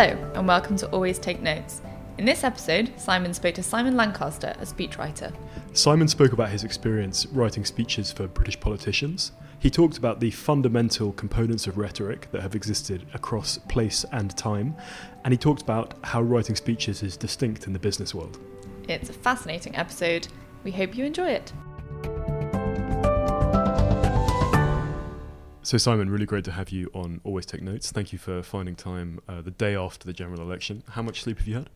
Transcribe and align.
Hello, 0.00 0.32
and 0.34 0.48
welcome 0.48 0.76
to 0.76 0.88
Always 0.92 1.18
Take 1.18 1.42
Notes. 1.42 1.82
In 2.16 2.24
this 2.24 2.42
episode, 2.42 2.90
Simon 2.98 3.34
spoke 3.34 3.54
to 3.56 3.62
Simon 3.62 3.98
Lancaster, 3.98 4.54
a 4.58 4.64
speechwriter. 4.64 5.30
Simon 5.74 6.08
spoke 6.08 6.32
about 6.32 6.48
his 6.48 6.64
experience 6.64 7.26
writing 7.26 7.66
speeches 7.66 8.10
for 8.10 8.26
British 8.26 8.58
politicians. 8.58 9.32
He 9.58 9.68
talked 9.68 9.98
about 9.98 10.18
the 10.18 10.30
fundamental 10.30 11.12
components 11.12 11.66
of 11.66 11.76
rhetoric 11.76 12.28
that 12.32 12.40
have 12.40 12.54
existed 12.54 13.04
across 13.12 13.58
place 13.58 14.06
and 14.10 14.34
time, 14.38 14.74
and 15.24 15.34
he 15.34 15.36
talked 15.36 15.60
about 15.60 15.92
how 16.02 16.22
writing 16.22 16.56
speeches 16.56 17.02
is 17.02 17.18
distinct 17.18 17.66
in 17.66 17.74
the 17.74 17.78
business 17.78 18.14
world. 18.14 18.38
It's 18.88 19.10
a 19.10 19.12
fascinating 19.12 19.76
episode. 19.76 20.28
We 20.64 20.70
hope 20.70 20.96
you 20.96 21.04
enjoy 21.04 21.28
it. 21.28 21.52
So, 25.70 25.78
Simon, 25.78 26.10
really 26.10 26.26
great 26.26 26.42
to 26.46 26.50
have 26.50 26.70
you 26.70 26.90
on 26.94 27.20
Always 27.22 27.46
Take 27.46 27.62
Notes. 27.62 27.92
Thank 27.92 28.12
you 28.12 28.18
for 28.18 28.42
finding 28.42 28.74
time 28.74 29.20
uh, 29.28 29.40
the 29.40 29.52
day 29.52 29.76
after 29.76 30.04
the 30.04 30.12
general 30.12 30.42
election. 30.42 30.82
How 30.88 31.00
much 31.00 31.22
sleep 31.22 31.38
have 31.38 31.46
you 31.46 31.54
had? 31.54 31.70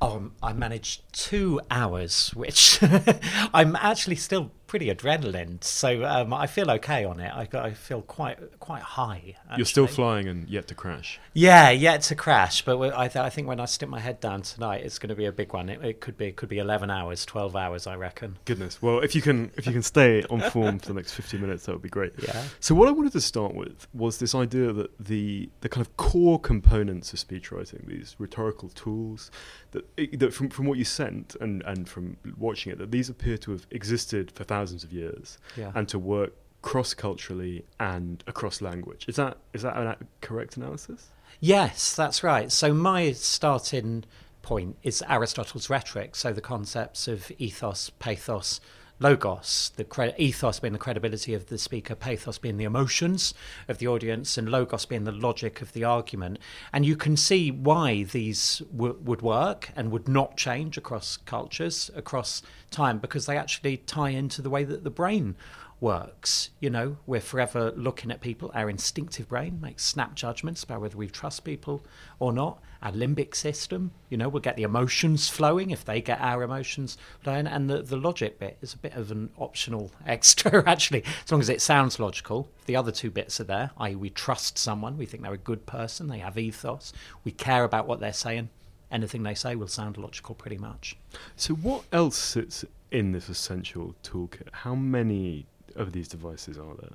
Um, 0.00 0.32
I 0.42 0.54
managed 0.54 1.02
two 1.12 1.60
hours, 1.70 2.30
which 2.30 2.78
I'm 3.52 3.76
actually 3.76 4.16
still 4.16 4.50
pretty 4.72 4.86
adrenaline, 4.86 5.62
so 5.62 6.02
um, 6.02 6.32
I 6.32 6.46
feel 6.46 6.70
okay 6.70 7.04
on 7.04 7.20
it. 7.20 7.30
I, 7.30 7.46
I 7.58 7.74
feel 7.74 8.00
quite 8.00 8.38
quite 8.58 8.80
high. 8.80 9.36
Actually. 9.42 9.58
You're 9.58 9.66
still 9.66 9.86
flying 9.86 10.26
and 10.28 10.48
yet 10.48 10.66
to 10.68 10.74
crash. 10.74 11.20
Yeah, 11.34 11.68
yet 11.68 12.00
to 12.04 12.14
crash. 12.14 12.64
But 12.64 12.80
I, 12.96 13.08
th- 13.08 13.22
I 13.22 13.28
think 13.28 13.48
when 13.48 13.60
I 13.60 13.66
stick 13.66 13.90
my 13.90 14.00
head 14.00 14.18
down 14.20 14.40
tonight, 14.40 14.80
it's 14.82 14.98
going 14.98 15.10
to 15.10 15.14
be 15.14 15.26
a 15.26 15.32
big 15.32 15.52
one. 15.52 15.68
It, 15.68 15.84
it 15.84 16.00
could 16.00 16.16
be 16.16 16.28
it 16.28 16.36
could 16.36 16.48
be 16.48 16.56
11 16.56 16.88
hours, 16.88 17.26
12 17.26 17.54
hours, 17.54 17.86
I 17.86 17.96
reckon. 17.96 18.38
Goodness. 18.46 18.80
Well, 18.80 19.00
if 19.00 19.14
you 19.14 19.20
can 19.20 19.50
if 19.58 19.66
you 19.66 19.74
can 19.74 19.82
stay 19.82 20.22
on 20.30 20.40
form 20.40 20.78
for 20.78 20.86
the 20.86 20.94
next 20.94 21.12
50 21.12 21.36
minutes, 21.36 21.66
that 21.66 21.72
would 21.72 21.82
be 21.82 21.90
great. 21.90 22.14
Yeah. 22.22 22.42
So 22.60 22.74
what 22.74 22.88
I 22.88 22.92
wanted 22.92 23.12
to 23.12 23.20
start 23.20 23.54
with 23.54 23.86
was 23.92 24.20
this 24.20 24.34
idea 24.34 24.72
that 24.72 24.90
the 24.98 25.50
the 25.60 25.68
kind 25.68 25.86
of 25.86 25.94
core 25.98 26.40
components 26.40 27.12
of 27.12 27.18
speechwriting, 27.18 27.86
these 27.88 28.16
rhetorical 28.18 28.70
tools, 28.70 29.30
that 29.72 29.84
that 30.18 30.32
from 30.32 30.48
from 30.48 30.64
what 30.64 30.78
you 30.78 30.84
sent 30.84 31.36
and 31.42 31.62
and 31.66 31.90
from 31.90 32.16
watching 32.38 32.72
it, 32.72 32.78
that 32.78 32.90
these 32.90 33.10
appear 33.10 33.36
to 33.36 33.50
have 33.50 33.66
existed 33.70 34.30
for 34.30 34.44
thousands 34.44 34.61
thousands 34.62 34.84
of 34.84 34.92
years 34.92 35.38
yeah. 35.56 35.72
and 35.74 35.88
to 35.88 35.98
work 35.98 36.32
cross 36.62 36.94
culturally 36.94 37.64
and 37.80 38.22
across 38.28 38.60
language. 38.60 39.04
Is 39.08 39.16
that 39.16 39.36
is 39.52 39.62
that 39.62 39.76
a 39.76 39.96
correct 40.20 40.56
analysis? 40.56 41.10
Yes, 41.40 41.96
that's 41.96 42.22
right. 42.22 42.52
So 42.52 42.72
my 42.72 43.10
starting 43.12 44.04
point 44.42 44.76
is 44.84 45.02
Aristotle's 45.08 45.68
rhetoric, 45.68 46.14
so 46.14 46.32
the 46.32 46.40
concepts 46.40 47.08
of 47.08 47.32
ethos, 47.38 47.90
pathos, 47.98 48.60
logos, 49.02 49.72
the 49.76 49.84
cre- 49.84 50.16
ethos 50.16 50.60
being 50.60 50.72
the 50.72 50.78
credibility 50.78 51.34
of 51.34 51.46
the 51.46 51.58
speaker, 51.58 51.94
pathos 51.96 52.38
being 52.38 52.56
the 52.56 52.64
emotions 52.64 53.34
of 53.68 53.78
the 53.78 53.88
audience, 53.88 54.38
and 54.38 54.48
logos 54.48 54.86
being 54.86 55.04
the 55.04 55.12
logic 55.12 55.60
of 55.60 55.72
the 55.72 55.82
argument. 55.82 56.38
And 56.72 56.86
you 56.86 56.96
can 56.96 57.16
see 57.16 57.50
why 57.50 58.04
these 58.04 58.62
w- 58.74 58.98
would 59.02 59.20
work 59.20 59.70
and 59.74 59.90
would 59.90 60.08
not 60.08 60.36
change 60.36 60.78
across 60.78 61.16
cultures, 61.16 61.90
across 61.96 62.42
time, 62.70 62.98
because 62.98 63.26
they 63.26 63.36
actually 63.36 63.78
tie 63.78 64.10
into 64.10 64.40
the 64.40 64.50
way 64.50 64.62
that 64.62 64.84
the 64.84 64.90
brain 64.90 65.34
works. 65.80 66.50
You 66.60 66.70
know, 66.70 66.96
we're 67.04 67.20
forever 67.20 67.72
looking 67.76 68.12
at 68.12 68.20
people. 68.20 68.52
Our 68.54 68.70
instinctive 68.70 69.28
brain 69.28 69.58
makes 69.60 69.84
snap 69.84 70.14
judgments 70.14 70.62
about 70.62 70.80
whether 70.80 70.96
we 70.96 71.08
trust 71.08 71.44
people 71.44 71.84
or 72.20 72.32
not. 72.32 72.62
Our 72.82 72.92
limbic 72.92 73.36
system, 73.36 73.92
you 74.08 74.16
know, 74.16 74.28
we'll 74.28 74.42
get 74.42 74.56
the 74.56 74.64
emotions 74.64 75.28
flowing 75.28 75.70
if 75.70 75.84
they 75.84 76.00
get 76.00 76.20
our 76.20 76.42
emotions 76.42 76.98
flowing. 77.20 77.46
And 77.46 77.70
the, 77.70 77.82
the 77.82 77.96
logic 77.96 78.38
bit 78.38 78.58
is 78.60 78.74
a 78.74 78.78
bit 78.78 78.94
of 78.94 79.10
an 79.10 79.30
optional 79.38 79.92
extra, 80.06 80.68
actually, 80.68 81.04
as 81.24 81.30
long 81.30 81.40
as 81.40 81.48
it 81.48 81.62
sounds 81.62 82.00
logical. 82.00 82.48
If 82.60 82.66
The 82.66 82.76
other 82.76 82.92
two 82.92 83.10
bits 83.10 83.40
are 83.40 83.44
there, 83.44 83.70
i.e., 83.78 83.94
we 83.94 84.10
trust 84.10 84.58
someone, 84.58 84.98
we 84.98 85.06
think 85.06 85.22
they're 85.22 85.32
a 85.32 85.38
good 85.38 85.64
person, 85.64 86.08
they 86.08 86.18
have 86.18 86.36
ethos, 86.36 86.92
we 87.24 87.32
care 87.32 87.64
about 87.64 87.86
what 87.86 88.00
they're 88.00 88.12
saying. 88.12 88.50
Anything 88.90 89.22
they 89.22 89.34
say 89.34 89.56
will 89.56 89.68
sound 89.68 89.96
logical 89.96 90.34
pretty 90.34 90.58
much. 90.58 90.96
So, 91.34 91.54
what 91.54 91.84
else 91.92 92.18
sits 92.18 92.64
in 92.90 93.12
this 93.12 93.30
essential 93.30 93.94
toolkit? 94.02 94.48
How 94.52 94.74
many 94.74 95.46
of 95.74 95.92
these 95.92 96.08
devices 96.08 96.58
are 96.58 96.74
there? 96.74 96.90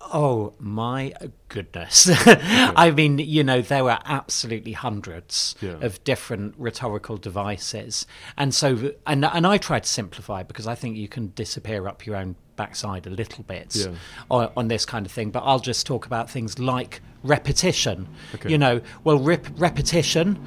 Oh 0.00 0.54
my 0.58 1.12
goodness. 1.48 2.08
I 2.26 2.90
mean, 2.90 3.18
you 3.18 3.42
know, 3.42 3.60
there 3.60 3.84
were 3.84 3.98
absolutely 4.04 4.72
hundreds 4.72 5.54
yeah. 5.60 5.76
of 5.80 6.02
different 6.04 6.54
rhetorical 6.58 7.16
devices. 7.16 8.06
And 8.36 8.54
so, 8.54 8.92
and, 9.06 9.24
and 9.24 9.46
I 9.46 9.58
try 9.58 9.80
to 9.80 9.88
simplify 9.88 10.42
because 10.42 10.66
I 10.66 10.74
think 10.74 10.96
you 10.96 11.08
can 11.08 11.32
disappear 11.34 11.88
up 11.88 12.06
your 12.06 12.16
own 12.16 12.36
backside 12.56 13.06
a 13.06 13.10
little 13.10 13.44
bit 13.44 13.76
yeah. 13.76 13.94
on, 14.30 14.50
on, 14.56 14.68
this 14.68 14.86
kind 14.86 15.06
of 15.06 15.12
thing. 15.12 15.30
But 15.30 15.40
I'll 15.40 15.58
just 15.58 15.86
talk 15.86 16.06
about 16.06 16.30
things 16.30 16.58
like 16.58 17.02
repetition. 17.22 18.08
Okay. 18.34 18.50
You 18.50 18.58
know, 18.58 18.80
well, 19.04 19.18
rep- 19.18 19.48
repetition, 19.56 20.38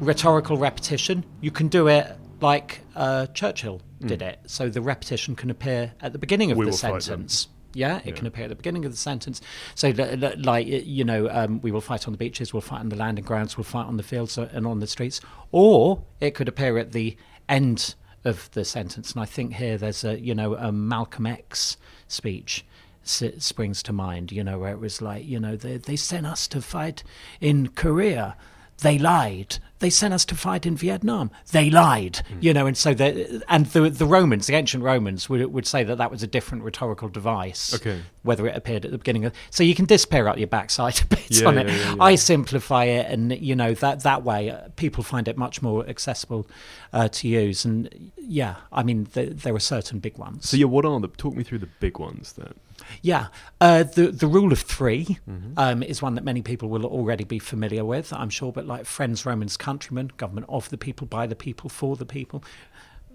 rhetorical 0.00 0.56
repetition, 0.56 1.24
you 1.40 1.50
can 1.50 1.68
do 1.68 1.88
it 1.88 2.06
like 2.40 2.80
uh, 2.94 3.26
Churchill 3.26 3.80
did 4.00 4.20
mm. 4.20 4.28
it. 4.28 4.40
So 4.46 4.68
the 4.68 4.80
repetition 4.80 5.34
can 5.36 5.50
appear 5.50 5.92
at 6.00 6.12
the 6.12 6.18
beginning 6.18 6.50
of 6.50 6.58
we 6.58 6.66
the 6.66 6.72
sentence. 6.72 7.48
Yeah, 7.78 7.98
it 7.98 8.06
yeah. 8.06 8.12
can 8.14 8.26
appear 8.26 8.44
at 8.44 8.48
the 8.48 8.56
beginning 8.56 8.84
of 8.84 8.90
the 8.90 8.98
sentence. 8.98 9.40
So, 9.76 9.90
like, 10.38 10.66
you 10.66 11.04
know, 11.04 11.30
um, 11.30 11.60
we 11.60 11.70
will 11.70 11.80
fight 11.80 12.08
on 12.08 12.12
the 12.12 12.18
beaches, 12.18 12.52
we'll 12.52 12.60
fight 12.60 12.80
on 12.80 12.88
the 12.88 12.96
landing 12.96 13.24
grounds, 13.24 13.56
we'll 13.56 13.64
fight 13.64 13.86
on 13.86 13.96
the 13.96 14.02
fields 14.02 14.36
uh, 14.36 14.48
and 14.52 14.66
on 14.66 14.80
the 14.80 14.88
streets. 14.88 15.20
Or 15.52 16.02
it 16.20 16.34
could 16.34 16.48
appear 16.48 16.76
at 16.78 16.90
the 16.90 17.16
end 17.48 17.94
of 18.24 18.50
the 18.50 18.64
sentence. 18.64 19.12
And 19.12 19.22
I 19.22 19.26
think 19.26 19.54
here 19.54 19.78
there's 19.78 20.02
a, 20.02 20.18
you 20.18 20.34
know, 20.34 20.56
a 20.56 20.72
Malcolm 20.72 21.26
X 21.26 21.76
speech 22.08 22.64
springs 23.04 23.82
to 23.84 23.92
mind, 23.92 24.32
you 24.32 24.42
know, 24.42 24.58
where 24.58 24.72
it 24.72 24.80
was 24.80 25.00
like, 25.00 25.24
you 25.24 25.38
know, 25.38 25.54
they, 25.54 25.76
they 25.76 25.96
sent 25.96 26.26
us 26.26 26.48
to 26.48 26.60
fight 26.60 27.04
in 27.40 27.68
Korea 27.68 28.36
they 28.80 28.98
lied. 28.98 29.58
They 29.80 29.90
sent 29.90 30.12
us 30.12 30.24
to 30.24 30.34
fight 30.34 30.66
in 30.66 30.76
Vietnam. 30.76 31.30
They 31.52 31.70
lied, 31.70 32.20
mm. 32.28 32.42
you 32.42 32.52
know, 32.52 32.66
and 32.66 32.76
so 32.76 32.94
the 32.94 33.44
and 33.48 33.66
the 33.66 33.88
the 33.90 34.06
Romans, 34.06 34.48
the 34.48 34.54
ancient 34.54 34.82
Romans, 34.82 35.28
would 35.28 35.52
would 35.52 35.66
say 35.66 35.84
that 35.84 35.98
that 35.98 36.10
was 36.10 36.22
a 36.22 36.26
different 36.26 36.64
rhetorical 36.64 37.08
device. 37.08 37.74
Okay. 37.74 38.00
Whether 38.22 38.46
it 38.48 38.56
appeared 38.56 38.84
at 38.84 38.90
the 38.90 38.98
beginning 38.98 39.24
of, 39.24 39.32
so 39.50 39.62
you 39.62 39.74
can 39.74 39.84
disappear 39.84 40.26
out 40.26 40.38
your 40.38 40.48
backside 40.48 41.00
a 41.00 41.06
bit 41.06 41.30
yeah, 41.30 41.46
on 41.46 41.54
yeah, 41.54 41.60
it. 41.60 41.68
Yeah, 41.68 41.94
I 42.00 42.16
simplify 42.16 42.84
it, 42.84 43.06
and 43.10 43.36
you 43.38 43.54
know 43.54 43.74
that 43.74 44.00
that 44.00 44.24
way 44.24 44.50
uh, 44.50 44.68
people 44.74 45.04
find 45.04 45.28
it 45.28 45.36
much 45.36 45.62
more 45.62 45.86
accessible 45.88 46.48
uh, 46.92 47.08
to 47.08 47.28
use. 47.28 47.64
And 47.64 48.12
yeah, 48.16 48.56
I 48.72 48.82
mean 48.82 49.06
the, 49.12 49.26
there 49.26 49.54
are 49.54 49.60
certain 49.60 50.00
big 50.00 50.18
ones. 50.18 50.48
So 50.48 50.56
yeah, 50.56 50.66
what 50.66 50.84
are 50.84 50.98
the? 50.98 51.08
Talk 51.08 51.36
me 51.36 51.44
through 51.44 51.58
the 51.58 51.68
big 51.78 51.98
ones 51.98 52.32
then. 52.32 52.54
Yeah, 53.02 53.28
uh, 53.60 53.84
the 53.84 54.08
the 54.08 54.26
rule 54.26 54.52
of 54.52 54.60
3 54.60 55.04
mm-hmm. 55.04 55.52
um, 55.56 55.82
is 55.82 56.02
one 56.02 56.14
that 56.14 56.24
many 56.24 56.42
people 56.42 56.68
will 56.68 56.84
already 56.84 57.24
be 57.24 57.38
familiar 57.38 57.84
with, 57.84 58.12
I'm 58.12 58.30
sure. 58.30 58.52
But 58.52 58.66
like 58.66 58.84
friends, 58.86 59.24
Romans, 59.24 59.56
countrymen, 59.56 60.12
government 60.16 60.46
of 60.48 60.68
the 60.70 60.78
people, 60.78 61.06
by 61.06 61.26
the 61.26 61.36
people, 61.36 61.70
for 61.70 61.96
the 61.96 62.06
people. 62.06 62.42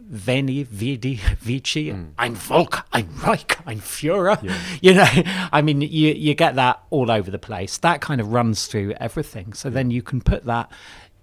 Veni, 0.05 0.63
Vidi, 0.63 1.15
Vici, 1.39 1.91
mm. 1.91 2.09
ein 2.17 2.35
Volk, 2.35 2.85
ein 2.91 3.07
Reich, 3.23 3.57
ein 3.65 3.79
Führer. 3.79 4.37
Yeah. 4.43 4.57
You 4.81 4.93
know, 4.95 5.49
I 5.53 5.61
mean, 5.61 5.79
you, 5.79 6.11
you 6.11 6.33
get 6.33 6.55
that 6.55 6.83
all 6.89 7.09
over 7.09 7.31
the 7.31 7.39
place. 7.39 7.77
That 7.77 8.01
kind 8.01 8.19
of 8.19 8.33
runs 8.33 8.67
through 8.67 8.93
everything. 8.99 9.53
So 9.53 9.69
yeah. 9.69 9.75
then 9.75 9.91
you 9.91 10.01
can 10.01 10.19
put 10.19 10.45
that 10.45 10.69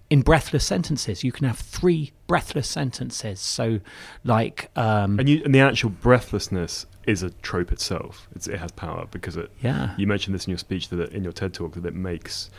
in 0.08 0.22
breathless 0.22 0.66
sentences. 0.66 1.22
You 1.22 1.30
can 1.32 1.46
have 1.46 1.58
three 1.58 2.12
breathless 2.26 2.68
sentences. 2.68 3.40
So, 3.40 3.80
like, 4.24 4.70
um, 4.76 5.18
and 5.18 5.28
you 5.28 5.42
and 5.44 5.54
the 5.54 5.60
actual 5.60 5.90
breathlessness 5.90 6.86
is 7.06 7.22
a 7.22 7.30
trope 7.30 7.72
itself. 7.72 8.28
It's, 8.34 8.46
it 8.46 8.58
has 8.58 8.70
power 8.72 9.06
because 9.10 9.36
it. 9.36 9.50
Yeah. 9.62 9.94
You 9.96 10.06
mentioned 10.06 10.34
this 10.34 10.46
in 10.46 10.50
your 10.50 10.58
speech 10.58 10.88
that 10.88 11.00
it, 11.00 11.12
in 11.12 11.24
your 11.24 11.32
TED 11.32 11.54
talk 11.54 11.74
that 11.74 11.86
it 11.86 11.94
makes. 11.94 12.50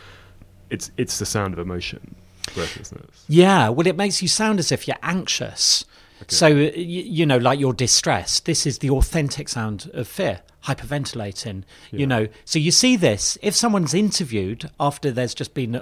It's 0.69 0.91
it's 0.97 1.19
the 1.19 1.25
sound 1.25 1.53
of 1.53 1.59
emotion, 1.59 2.15
breathlessness. 2.53 3.25
Yeah. 3.27 3.69
Well, 3.69 3.87
it 3.87 3.97
makes 3.97 4.21
you 4.21 4.27
sound 4.27 4.59
as 4.59 4.71
if 4.71 4.87
you're 4.87 4.97
anxious. 5.03 5.85
Okay. 6.23 6.35
So 6.35 6.47
uh, 6.47 6.51
you, 6.51 7.01
you 7.03 7.25
know, 7.25 7.37
like 7.37 7.59
you're 7.59 7.73
distressed. 7.73 8.45
This 8.45 8.65
is 8.65 8.79
the 8.79 8.89
authentic 8.89 9.49
sound 9.49 9.89
of 9.93 10.07
fear 10.07 10.41
hyperventilating 10.65 11.63
yeah. 11.89 11.99
you 11.99 12.05
know 12.05 12.27
so 12.45 12.59
you 12.59 12.69
see 12.69 12.95
this 12.95 13.35
if 13.41 13.55
someone's 13.55 13.95
interviewed 13.95 14.69
after 14.79 15.09
there's 15.09 15.33
just 15.33 15.55
been 15.55 15.81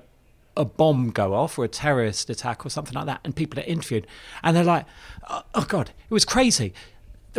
a 0.60 0.66
bomb 0.66 1.10
go 1.10 1.34
off 1.34 1.58
or 1.58 1.64
a 1.64 1.68
terrorist 1.70 2.30
attack 2.30 2.66
or 2.66 2.70
something 2.70 2.94
like 2.94 3.06
that, 3.06 3.22
and 3.24 3.36
people 3.36 3.60
are 3.60 3.64
interviewed, 3.64 4.06
and 4.44 4.56
they're 4.56 4.64
like, 4.64 4.86
oh, 5.30 5.42
oh, 5.56 5.66
God, 5.68 5.90
it 5.90 6.14
was 6.14 6.26
crazy. 6.26 6.74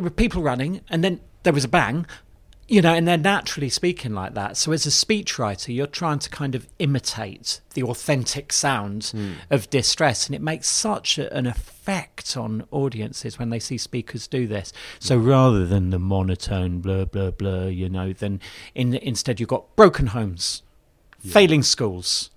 There 0.00 0.04
were 0.06 0.10
people 0.10 0.40
running, 0.40 0.80
and 0.88 1.04
then 1.04 1.20
there 1.42 1.52
was 1.52 1.62
a 1.62 1.68
bang, 1.68 2.06
you 2.66 2.80
know, 2.80 2.94
and 2.94 3.06
they're 3.06 3.18
naturally 3.18 3.68
speaking 3.68 4.14
like 4.14 4.32
that. 4.32 4.56
So 4.56 4.72
as 4.72 4.86
a 4.86 4.88
speechwriter, 4.88 5.74
you're 5.74 5.86
trying 5.86 6.20
to 6.20 6.30
kind 6.30 6.54
of 6.54 6.66
imitate 6.78 7.60
the 7.74 7.82
authentic 7.82 8.50
sound 8.50 9.02
mm. 9.14 9.34
of 9.50 9.68
distress, 9.68 10.24
and 10.24 10.34
it 10.34 10.40
makes 10.40 10.68
such 10.68 11.18
a, 11.18 11.30
an 11.36 11.46
effect 11.46 12.34
on 12.34 12.64
audiences 12.70 13.38
when 13.38 13.50
they 13.50 13.58
see 13.58 13.76
speakers 13.76 14.26
do 14.26 14.46
this. 14.46 14.72
So 15.00 15.20
mm. 15.20 15.28
rather 15.28 15.66
than 15.66 15.90
the 15.90 15.98
monotone 15.98 16.80
blah 16.80 17.04
blah 17.04 17.32
blah, 17.32 17.66
you 17.66 17.90
know, 17.90 18.14
then 18.14 18.40
in, 18.74 18.94
instead 18.94 19.38
you've 19.38 19.50
got 19.50 19.76
broken 19.76 20.06
homes, 20.06 20.62
yeah. 21.20 21.34
failing 21.34 21.62
schools 21.62 22.30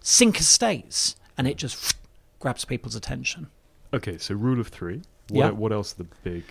sink 0.00 0.38
estates, 0.38 1.16
and 1.36 1.48
it 1.48 1.56
just 1.56 1.96
grabs 2.38 2.64
people's 2.64 2.94
attention. 2.94 3.48
Okay, 3.92 4.18
so 4.18 4.36
rule 4.36 4.60
of 4.60 4.68
three. 4.68 5.02
What, 5.30 5.44
Yeah. 5.44 5.50
what 5.50 5.72
else 5.72 5.94
are 5.94 6.04
the 6.04 6.08
big? 6.22 6.44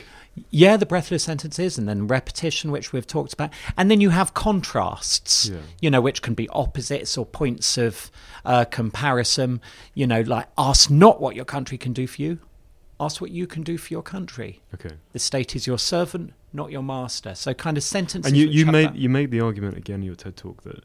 Yeah, 0.49 0.77
the 0.77 0.85
breathless 0.85 1.23
sentences 1.23 1.77
and 1.77 1.87
then 1.87 2.07
repetition, 2.07 2.71
which 2.71 2.91
we've 2.93 3.07
talked 3.07 3.33
about. 3.33 3.51
And 3.77 3.89
then 3.91 4.01
you 4.01 4.09
have 4.11 4.33
contrasts, 4.33 5.47
Yeah. 5.49 5.59
you 5.81 5.89
know, 5.89 6.01
which 6.01 6.21
can 6.21 6.33
be 6.33 6.47
opposites 6.49 7.17
or 7.17 7.25
points 7.25 7.77
of 7.77 8.11
uh, 8.45 8.65
comparison. 8.65 9.61
You 9.93 10.07
know, 10.07 10.21
like 10.21 10.47
ask 10.57 10.89
not 10.89 11.19
what 11.21 11.35
your 11.35 11.45
country 11.45 11.77
can 11.77 11.93
do 11.93 12.07
for 12.07 12.21
you, 12.21 12.39
ask 12.99 13.21
what 13.21 13.31
you 13.31 13.47
can 13.47 13.63
do 13.63 13.77
for 13.77 13.93
your 13.93 14.03
country. 14.03 14.61
Okay. 14.73 14.95
The 15.13 15.19
state 15.19 15.55
is 15.55 15.67
your 15.67 15.79
servant, 15.79 16.33
not 16.53 16.71
your 16.71 16.83
master. 16.83 17.35
So, 17.35 17.53
kind 17.53 17.77
of 17.77 17.83
sentences. 17.83 18.31
And 18.31 18.37
you, 18.39 18.47
you 18.47 18.65
made 18.65 18.89
that- 18.89 18.95
you 18.95 19.09
made 19.09 19.31
the 19.31 19.41
argument 19.41 19.77
again 19.77 20.01
in 20.01 20.03
your 20.03 20.15
TED 20.15 20.35
talk 20.37 20.63
that 20.63 20.83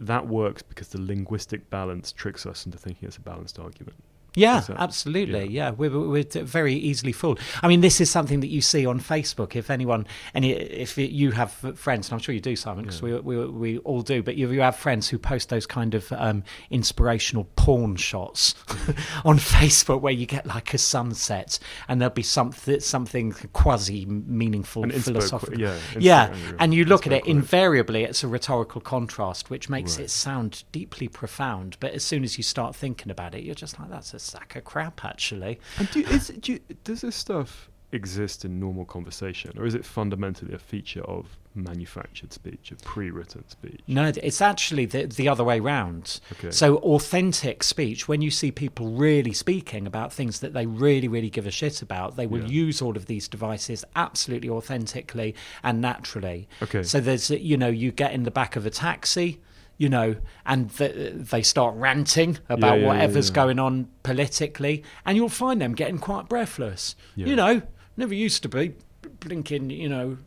that 0.00 0.28
works 0.28 0.62
because 0.62 0.88
the 0.88 1.00
linguistic 1.00 1.68
balance 1.70 2.12
tricks 2.12 2.46
us 2.46 2.64
into 2.66 2.78
thinking 2.78 3.08
it's 3.08 3.16
a 3.16 3.20
balanced 3.20 3.58
argument. 3.58 3.96
Yeah, 4.34 4.62
absolutely. 4.76 5.46
yeah. 5.46 5.58
Yeah, 5.58 5.70
We're, 5.70 5.98
we're 5.98 6.22
very 6.24 6.74
easily 6.74 7.10
fooled. 7.12 7.40
I 7.62 7.66
mean, 7.66 7.80
this 7.80 8.00
is 8.00 8.08
something 8.10 8.38
that 8.40 8.46
you 8.48 8.60
see 8.60 8.86
on 8.86 9.00
Facebook. 9.00 9.56
If 9.56 9.68
anyone, 9.70 10.06
any, 10.34 10.52
if 10.52 10.96
you 10.96 11.32
have 11.32 11.50
friends, 11.76 12.08
and 12.08 12.12
I'm 12.14 12.20
sure 12.20 12.32
you 12.34 12.40
do, 12.40 12.54
Simon, 12.54 12.84
because 12.84 13.00
Yeah. 13.02 13.18
we, 13.18 13.36
we 13.36 13.46
we 13.48 13.78
all 13.78 14.02
do, 14.02 14.22
but 14.22 14.36
you, 14.36 14.48
you 14.52 14.60
have 14.60 14.76
friends 14.76 15.08
who 15.08 15.18
post 15.18 15.48
those 15.48 15.66
kind 15.66 15.94
of 15.94 16.12
um, 16.12 16.44
inspirational 16.70 17.48
porn 17.56 17.96
shots 17.96 18.54
on 19.24 19.38
Facebook 19.38 20.00
where 20.00 20.12
you 20.12 20.26
get 20.26 20.46
like 20.46 20.72
a 20.74 20.78
sunset 20.78 21.58
and 21.88 22.00
there'll 22.00 22.14
be 22.14 22.22
something 22.22 22.78
something 22.80 23.32
quasi 23.52 24.04
meaningful, 24.06 24.84
An 24.84 24.90
inspo 24.92 25.04
philosophical. 25.04 25.58
yeah, 25.60 25.76
yeah, 25.98 26.28
inspo- 26.28 26.56
and 26.60 26.74
you 26.74 26.84
look 26.84 27.06
at 27.06 27.12
it. 27.12 27.26
Invariably, 27.26 28.04
it's 28.04 28.22
a 28.22 28.28
rhetorical 28.28 28.80
contrast, 28.80 29.50
which 29.50 29.68
makes 29.68 29.96
Right. 29.96 30.04
it 30.04 30.10
sound 30.10 30.62
deeply 30.70 31.08
profound. 31.08 31.76
But 31.80 31.92
as 31.92 32.04
soon 32.04 32.22
as 32.24 32.36
you 32.36 32.44
start 32.44 32.76
thinking 32.76 33.10
about 33.10 33.34
it, 33.34 33.42
you're 33.42 33.54
just 33.54 33.78
like, 33.80 33.90
that's 33.90 34.14
a 34.14 34.17
sack 34.18 34.56
of 34.56 34.64
crap, 34.64 35.04
actually. 35.04 35.60
And 35.78 35.90
do, 35.90 36.00
is, 36.00 36.28
do 36.28 36.52
you, 36.52 36.60
does 36.84 37.00
this 37.02 37.16
stuff 37.16 37.70
exist 37.90 38.44
in 38.44 38.60
normal 38.60 38.84
conversation, 38.84 39.50
or 39.58 39.64
is 39.64 39.74
it 39.74 39.84
fundamentally 39.84 40.52
a 40.54 40.58
feature 40.58 41.02
of 41.04 41.38
manufactured 41.54 42.32
speech, 42.34 42.70
of 42.70 42.78
pre-written 42.82 43.48
speech? 43.48 43.80
No, 43.86 44.12
it's 44.14 44.42
actually 44.42 44.84
the, 44.84 45.06
the 45.06 45.26
other 45.26 45.42
way 45.42 45.58
round. 45.58 46.20
Okay. 46.32 46.50
So, 46.50 46.76
authentic 46.78 47.62
speech, 47.62 48.06
when 48.06 48.20
you 48.20 48.30
see 48.30 48.50
people 48.52 48.90
really 48.90 49.32
speaking 49.32 49.86
about 49.86 50.12
things 50.12 50.40
that 50.40 50.52
they 50.52 50.66
really, 50.66 51.08
really 51.08 51.30
give 51.30 51.46
a 51.46 51.50
shit 51.50 51.80
about, 51.80 52.16
they 52.16 52.26
will 52.26 52.42
Yeah. 52.42 52.48
use 52.66 52.82
all 52.82 52.96
of 52.96 53.06
these 53.06 53.26
devices 53.26 53.84
absolutely 53.96 54.50
authentically 54.50 55.34
and 55.62 55.80
naturally. 55.80 56.46
Okay. 56.62 56.82
So, 56.82 57.00
there's, 57.00 57.30
you 57.30 57.56
know, 57.56 57.68
you 57.68 57.90
get 57.90 58.12
in 58.12 58.24
the 58.24 58.30
back 58.30 58.54
of 58.54 58.66
a 58.66 58.70
taxi. 58.70 59.40
You 59.80 59.88
know, 59.88 60.16
and 60.44 60.76
th- 60.76 61.14
they 61.14 61.42
start 61.42 61.74
ranting 61.76 62.38
about 62.48 62.74
yeah, 62.78 62.82
yeah, 62.82 62.86
whatever's 62.88 63.28
yeah. 63.28 63.34
going 63.36 63.58
on 63.60 63.88
politically, 64.02 64.82
and 65.06 65.16
you'll 65.16 65.28
find 65.28 65.60
them 65.62 65.72
getting 65.74 65.98
quite 65.98 66.28
breathless. 66.28 66.96
You 67.14 67.36
know, 67.36 67.62
never 67.96 68.12
used 68.12 68.42
to 68.42 68.48
be 68.48 68.74
blinking. 69.20 69.70
You 69.70 69.88
know, 69.88 70.18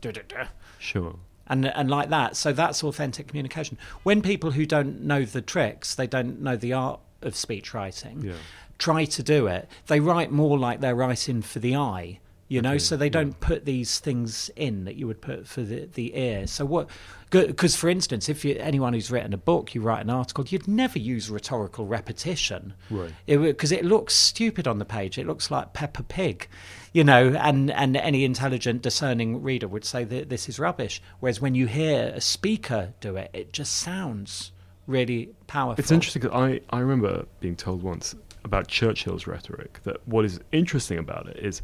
da-da-da 0.00 0.48
Sure. 0.78 1.16
and 1.46 1.66
and 1.66 1.88
like 1.90 2.08
that. 2.10 2.36
So 2.36 2.52
that's 2.52 2.82
authentic 2.82 3.28
communication. 3.28 3.78
When 4.02 4.20
people 4.20 4.50
who 4.50 4.66
don't 4.66 5.02
know 5.02 5.24
the 5.24 5.42
tricks, 5.42 5.94
they 5.94 6.06
don't 6.08 6.40
know 6.40 6.56
the 6.56 6.72
art 6.72 6.98
of 7.22 7.36
speech 7.36 7.72
writing, 7.72 8.34
try 8.78 9.04
to 9.04 9.22
do 9.22 9.46
it, 9.46 9.68
they 9.86 10.00
write 10.00 10.32
more 10.32 10.58
like 10.58 10.80
they're 10.80 10.96
writing 10.96 11.40
for 11.40 11.60
the 11.60 11.76
eye. 11.76 12.18
You 12.48 12.60
know, 12.60 12.70
Okay, 12.70 12.78
so 12.80 12.96
they 12.96 13.06
yeah. 13.06 13.10
don't 13.10 13.38
put 13.40 13.64
these 13.64 13.98
things 14.00 14.50
in 14.56 14.84
that 14.86 14.96
you 14.96 15.06
would 15.06 15.22
put 15.22 15.46
for 15.46 15.62
the, 15.62 15.88
the 15.94 16.14
ear. 16.18 16.46
So 16.48 16.64
what? 16.66 16.90
Because 17.32 17.74
for 17.74 17.88
instance, 17.88 18.28
if 18.28 18.44
you 18.44 18.56
anyone 18.60 18.92
who's 18.92 19.10
written 19.10 19.32
a 19.32 19.38
book, 19.38 19.74
you 19.74 19.80
write 19.80 20.02
an 20.02 20.10
article, 20.10 20.44
you'd 20.46 20.68
never 20.68 20.98
use 20.98 21.30
rhetorical 21.30 21.86
repetition 21.86 22.74
Right. 22.90 23.10
because 23.26 23.72
it, 23.72 23.86
looks 23.86 24.14
stupid 24.14 24.68
on 24.68 24.78
the 24.78 24.84
page. 24.84 25.16
It 25.16 25.26
looks 25.26 25.50
like 25.50 25.72
Peppa 25.72 26.02
Pig, 26.02 26.46
you 26.92 27.02
know, 27.02 27.30
and, 27.30 27.70
and 27.70 27.96
any 27.96 28.24
intelligent, 28.24 28.82
discerning 28.82 29.42
reader 29.42 29.66
would 29.66 29.84
say 29.84 30.04
that 30.04 30.28
this 30.28 30.48
is 30.48 30.58
rubbish. 30.58 31.00
Whereas 31.20 31.40
when 31.40 31.54
you 31.54 31.66
hear 31.66 32.12
a 32.14 32.20
speaker 32.20 32.92
do 33.00 33.16
it, 33.16 33.30
it 33.32 33.52
just 33.52 33.76
sounds 33.76 34.52
really 34.86 35.30
powerful. 35.46 35.80
It's 35.80 35.90
interesting 35.90 36.22
because 36.22 36.36
I, 36.36 36.60
I 36.70 36.80
remember 36.80 37.24
being 37.40 37.56
told 37.56 37.82
once 37.82 38.14
about 38.44 38.68
Churchill's 38.68 39.26
rhetoric 39.26 39.80
that 39.84 40.06
what 40.06 40.24
is 40.26 40.38
interesting 40.52 40.98
about 40.98 41.28
it 41.28 41.38
is, 41.38 41.62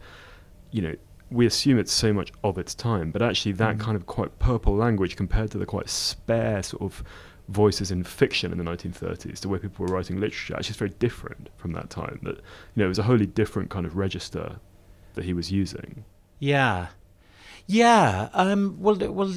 you 0.71 0.81
know, 0.81 0.95
we 1.31 1.47
assume 1.47 1.79
it's 1.79 1.93
so 1.93 2.13
much 2.13 2.33
of 2.43 2.57
its 2.59 2.75
time, 2.75 3.11
but 3.11 3.21
actually 3.23 3.53
that 3.53 3.77
Mm. 3.77 3.81
kind 3.81 3.97
of 3.97 4.07
quite 4.07 4.39
purple 4.39 4.75
language 4.77 5.17
compared 5.17 5.51
to 5.51 5.59
the 5.59 5.67
quite 5.67 5.89
spare 5.89 6.63
sort 6.63 6.83
of 6.83 7.03
voices 7.49 7.91
in 7.91 8.03
fiction 8.05 8.53
in 8.53 8.59
the 8.59 8.65
1930s, 8.65 9.41
the 9.41 9.49
way 9.49 9.59
people 9.59 9.85
were 9.87 9.93
writing 9.93 10.21
literature, 10.21 10.55
actually 10.57 10.71
is 10.71 10.77
very 10.77 10.91
different 10.99 11.49
from 11.57 11.73
that 11.73 11.91
time. 11.91 12.19
That 12.23 12.37
you 12.37 12.43
know, 12.77 12.85
it 12.87 12.89
was 12.89 12.99
a 12.99 13.05
wholly 13.05 13.27
different 13.27 13.71
kind 13.71 13.87
of 13.87 13.97
register 13.97 14.57
that 15.15 15.25
he 15.25 15.33
was 15.33 15.51
using. 15.51 16.05
Yeah, 16.39 16.89
yeah. 17.67 18.29
Um, 18.35 18.77
well, 18.81 18.97
well, 18.97 19.35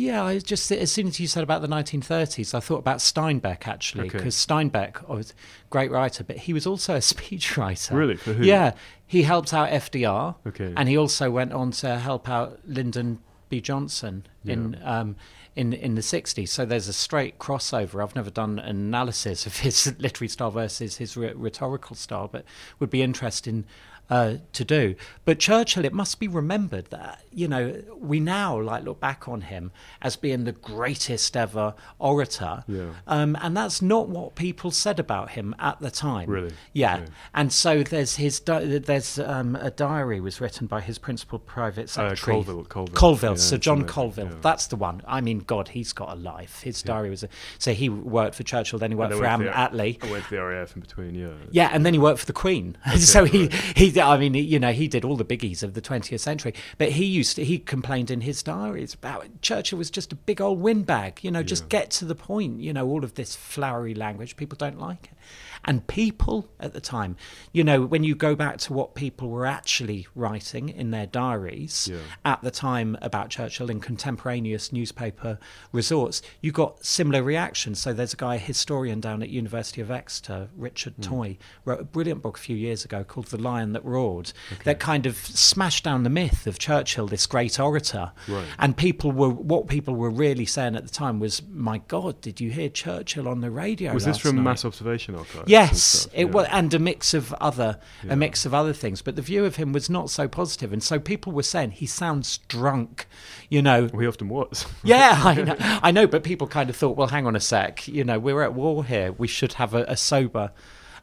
yeah. 0.00 0.24
I 0.24 0.38
just 0.38 0.70
as 0.72 0.90
soon 0.90 1.06
as 1.08 1.20
you 1.20 1.26
said 1.26 1.42
about 1.42 1.62
the 1.62 1.68
1930s, 1.68 2.54
I 2.54 2.60
thought 2.60 2.78
about 2.78 2.98
Steinbeck 2.98 3.66
actually, 3.68 4.06
Okay. 4.08 4.18
because 4.18 4.34
Steinbeck 4.34 5.06
was 5.08 5.30
a 5.30 5.34
great 5.70 5.90
writer, 5.90 6.24
but 6.24 6.36
he 6.36 6.52
was 6.52 6.66
also 6.66 6.94
a 6.94 6.98
speechwriter. 7.12 7.92
Really? 7.92 8.16
For 8.16 8.32
who? 8.32 8.44
Yeah, 8.44 8.72
he 9.06 9.22
helped 9.22 9.52
out 9.52 9.68
FDR, 9.70 10.36
Okay. 10.46 10.72
and 10.76 10.88
he 10.88 10.96
also 10.96 11.30
went 11.30 11.52
on 11.52 11.70
to 11.72 11.98
help 11.98 12.28
out 12.28 12.58
Lyndon 12.66 13.18
B. 13.48 13.60
Johnson 13.60 14.26
in 14.44 14.80
um, 14.84 15.16
in 15.56 15.72
in 15.72 15.96
the 15.96 16.00
60s. 16.02 16.48
So 16.48 16.64
there's 16.64 16.86
a 16.88 16.92
straight 16.92 17.38
crossover. 17.38 18.02
I've 18.02 18.14
never 18.14 18.30
done 18.30 18.58
an 18.60 18.76
analysis 18.76 19.46
of 19.46 19.56
his 19.58 19.92
literary 19.98 20.28
style 20.28 20.50
versus 20.52 20.96
his 20.98 21.16
rhe- 21.16 21.34
rhetorical 21.34 21.96
style, 21.96 22.28
but 22.28 22.44
would 22.78 22.90
be 22.90 23.02
interesting 23.02 23.64
uh, 24.10 24.34
to 24.52 24.64
do. 24.64 24.94
But 25.24 25.38
Churchill, 25.38 25.84
it 25.84 25.92
must 25.92 26.18
be 26.20 26.28
remembered 26.28 26.86
that 26.90 27.22
you 27.32 27.46
know 27.48 27.80
we 27.96 28.18
now 28.20 28.60
like 28.60 28.82
look 28.84 28.98
back 29.00 29.28
on 29.28 29.42
him 29.42 29.70
as 30.02 30.16
being 30.16 30.44
the 30.44 30.52
greatest 30.52 31.36
ever 31.36 31.74
orator, 31.98 32.64
Yeah. 32.66 32.90
um, 33.06 33.36
and 33.40 33.56
that's 33.56 33.80
not 33.80 34.08
what 34.08 34.34
people 34.34 34.70
said 34.70 34.98
about 34.98 35.30
him 35.30 35.54
at 35.58 35.78
the 35.80 35.90
time. 35.90 36.28
Really? 36.28 36.52
Yeah. 36.72 36.96
Okay. 36.96 37.06
And 37.34 37.52
so 37.52 37.82
there's 37.82 38.16
his 38.16 38.40
di- 38.40 38.78
there's 38.78 39.18
um, 39.18 39.56
a 39.56 39.70
diary 39.70 40.20
was 40.20 40.40
written 40.40 40.66
by 40.66 40.80
his 40.80 40.98
principal 40.98 41.38
private 41.38 41.84
Uh, 41.84 42.14
secretary 42.16 42.34
Colville, 42.42 42.64
Colville, 42.64 42.94
Colville, 42.94 43.30
Yeah, 43.32 43.36
Sir 43.36 43.58
John 43.58 43.84
Colville. 43.84 44.26
yeah. 44.26 44.34
That's 44.40 44.66
the 44.66 44.76
one. 44.76 45.02
I 45.06 45.20
mean, 45.20 45.40
God, 45.40 45.68
he's 45.68 45.92
got 45.92 46.10
a 46.12 46.16
life. 46.16 46.62
His 46.62 46.82
diary 46.82 47.10
was 47.10 47.22
a, 47.22 47.28
so 47.58 47.72
he 47.72 47.88
worked 47.88 48.34
for 48.34 48.42
Churchill, 48.42 48.78
then 48.78 48.90
he 48.90 48.96
worked 48.96 49.14
for 49.14 49.24
Am 49.24 49.44
the- 49.44 49.50
Attlee. 49.50 50.02
I 50.04 50.10
went 50.10 50.24
to 50.24 50.30
the 50.30 50.42
RAF 50.42 50.74
in 50.74 50.80
between, 50.80 51.14
yeah. 51.14 51.28
Yeah, 51.50 51.70
and 51.72 51.86
then 51.86 51.92
he 51.94 52.00
worked 52.00 52.18
for 52.20 52.26
the 52.26 52.32
Queen. 52.32 52.76
so 52.96 53.24
he, 53.24 53.42
right. 53.42 53.52
he, 53.76 53.99
I 54.08 54.16
mean, 54.16 54.34
you 54.34 54.58
know, 54.58 54.72
he 54.72 54.88
did 54.88 55.04
all 55.04 55.16
the 55.16 55.24
biggies 55.24 55.62
of 55.62 55.74
the 55.74 55.80
20th 55.80 56.20
century. 56.20 56.54
But 56.78 56.92
he 56.92 57.04
used 57.04 57.36
to, 57.36 57.44
he 57.44 57.58
complained 57.58 58.10
in 58.10 58.22
his 58.22 58.42
diaries 58.42 58.94
about 58.94 59.26
Churchill 59.42 59.78
was 59.78 59.90
just 59.90 60.12
a 60.12 60.16
big 60.16 60.40
old 60.40 60.60
windbag. 60.60 61.22
You 61.22 61.30
know, 61.30 61.42
just 61.42 61.68
get 61.68 61.90
to 61.92 62.04
the 62.04 62.14
point. 62.14 62.60
You 62.60 62.72
know, 62.72 62.86
all 62.88 63.04
of 63.04 63.14
this 63.14 63.34
flowery 63.36 63.94
language, 63.94 64.36
people 64.36 64.56
don't 64.56 64.78
like 64.78 65.04
it. 65.04 65.18
And 65.64 65.86
people 65.86 66.48
at 66.58 66.72
the 66.72 66.80
time, 66.80 67.16
you 67.52 67.62
know, 67.62 67.82
when 67.82 68.02
you 68.02 68.14
go 68.14 68.34
back 68.34 68.56
to 68.58 68.72
what 68.72 68.94
people 68.94 69.28
were 69.28 69.46
actually 69.46 70.06
writing 70.14 70.68
in 70.68 70.90
their 70.90 71.06
diaries 71.06 71.88
Yeah. 71.90 71.98
at 72.24 72.42
the 72.42 72.50
time 72.50 72.96
about 73.02 73.30
Churchill 73.30 73.70
in 73.70 73.80
contemporaneous 73.80 74.72
newspaper 74.72 75.38
resorts, 75.72 76.22
you 76.40 76.50
got 76.52 76.84
similar 76.84 77.22
reactions. 77.22 77.78
So 77.80 77.92
there's 77.92 78.14
a 78.14 78.16
guy, 78.16 78.36
a 78.36 78.38
historian 78.38 79.00
down 79.00 79.22
at 79.22 79.28
University 79.28 79.80
of 79.80 79.90
Exeter, 79.90 80.48
Richard 80.56 80.94
Hmm. 80.96 81.02
Toye, 81.02 81.38
wrote 81.64 81.80
a 81.80 81.84
brilliant 81.84 82.22
book 82.22 82.38
a 82.38 82.40
few 82.40 82.56
years 82.56 82.84
ago 82.84 83.04
called 83.04 83.26
The 83.26 83.38
Lion 83.40 83.72
That 83.72 83.84
Roared, 83.84 84.32
that 84.64 84.80
kind 84.80 85.06
of 85.06 85.16
smashed 85.16 85.84
down 85.84 86.02
the 86.04 86.10
myth 86.10 86.46
of 86.46 86.58
Churchill, 86.58 87.06
this 87.06 87.26
great 87.26 87.60
orator. 87.60 88.12
Right. 88.26 88.44
And 88.58 88.76
people 88.76 89.12
were 89.12 89.28
what 89.30 89.68
people 89.68 89.94
were 89.94 90.10
really 90.10 90.46
saying 90.46 90.74
at 90.76 90.84
the 90.84 90.90
time 90.92 91.20
was, 91.20 91.42
"My 91.52 91.78
God, 91.88 92.20
did 92.20 92.40
you 92.40 92.50
hear 92.50 92.68
Churchill 92.68 93.28
on 93.28 93.40
the 93.40 93.50
radio?" 93.50 93.92
Was 93.92 94.04
this 94.04 94.18
from 94.18 94.36
night?" 94.36 94.42
Mass 94.42 94.64
Observation 94.64 95.14
Archive? 95.14 95.44
Yes, 95.50 95.82
stuff? 95.82 96.12
it 96.14 96.26
Yeah. 96.26 96.32
was, 96.32 96.46
and 96.50 96.72
a 96.74 96.78
mix 96.78 97.12
of 97.14 97.32
other 97.34 97.78
Yeah. 98.04 98.12
a 98.12 98.16
mix 98.16 98.46
of 98.46 98.54
other 98.54 98.72
things. 98.72 99.02
But 99.02 99.16
the 99.16 99.22
view 99.22 99.44
of 99.44 99.56
him 99.56 99.72
was 99.72 99.90
not 99.90 100.10
so 100.10 100.28
positive, 100.28 100.72
and 100.72 100.82
so 100.82 100.98
people 100.98 101.32
were 101.32 101.42
saying 101.42 101.72
he 101.72 101.86
sounds 101.86 102.38
drunk. 102.48 103.06
You 103.48 103.62
know, 103.62 103.88
Well, 103.92 104.00
he 104.00 104.06
often 104.06 104.28
was. 104.28 104.66
yeah, 104.84 105.20
I 105.24 105.34
know, 105.34 105.56
I 105.58 105.90
know. 105.90 106.06
But 106.06 106.22
people 106.22 106.46
kind 106.46 106.70
of 106.70 106.76
thought, 106.76 106.96
well, 106.96 107.08
hang 107.08 107.26
on 107.26 107.34
a 107.36 107.40
sec. 107.40 107.86
You 107.88 108.04
know, 108.04 108.18
we're 108.18 108.42
at 108.42 108.54
war 108.54 108.84
here. 108.84 109.12
We 109.12 109.26
should 109.28 109.54
have 109.54 109.74
a, 109.74 109.84
a 109.88 109.96
sober. 109.96 110.52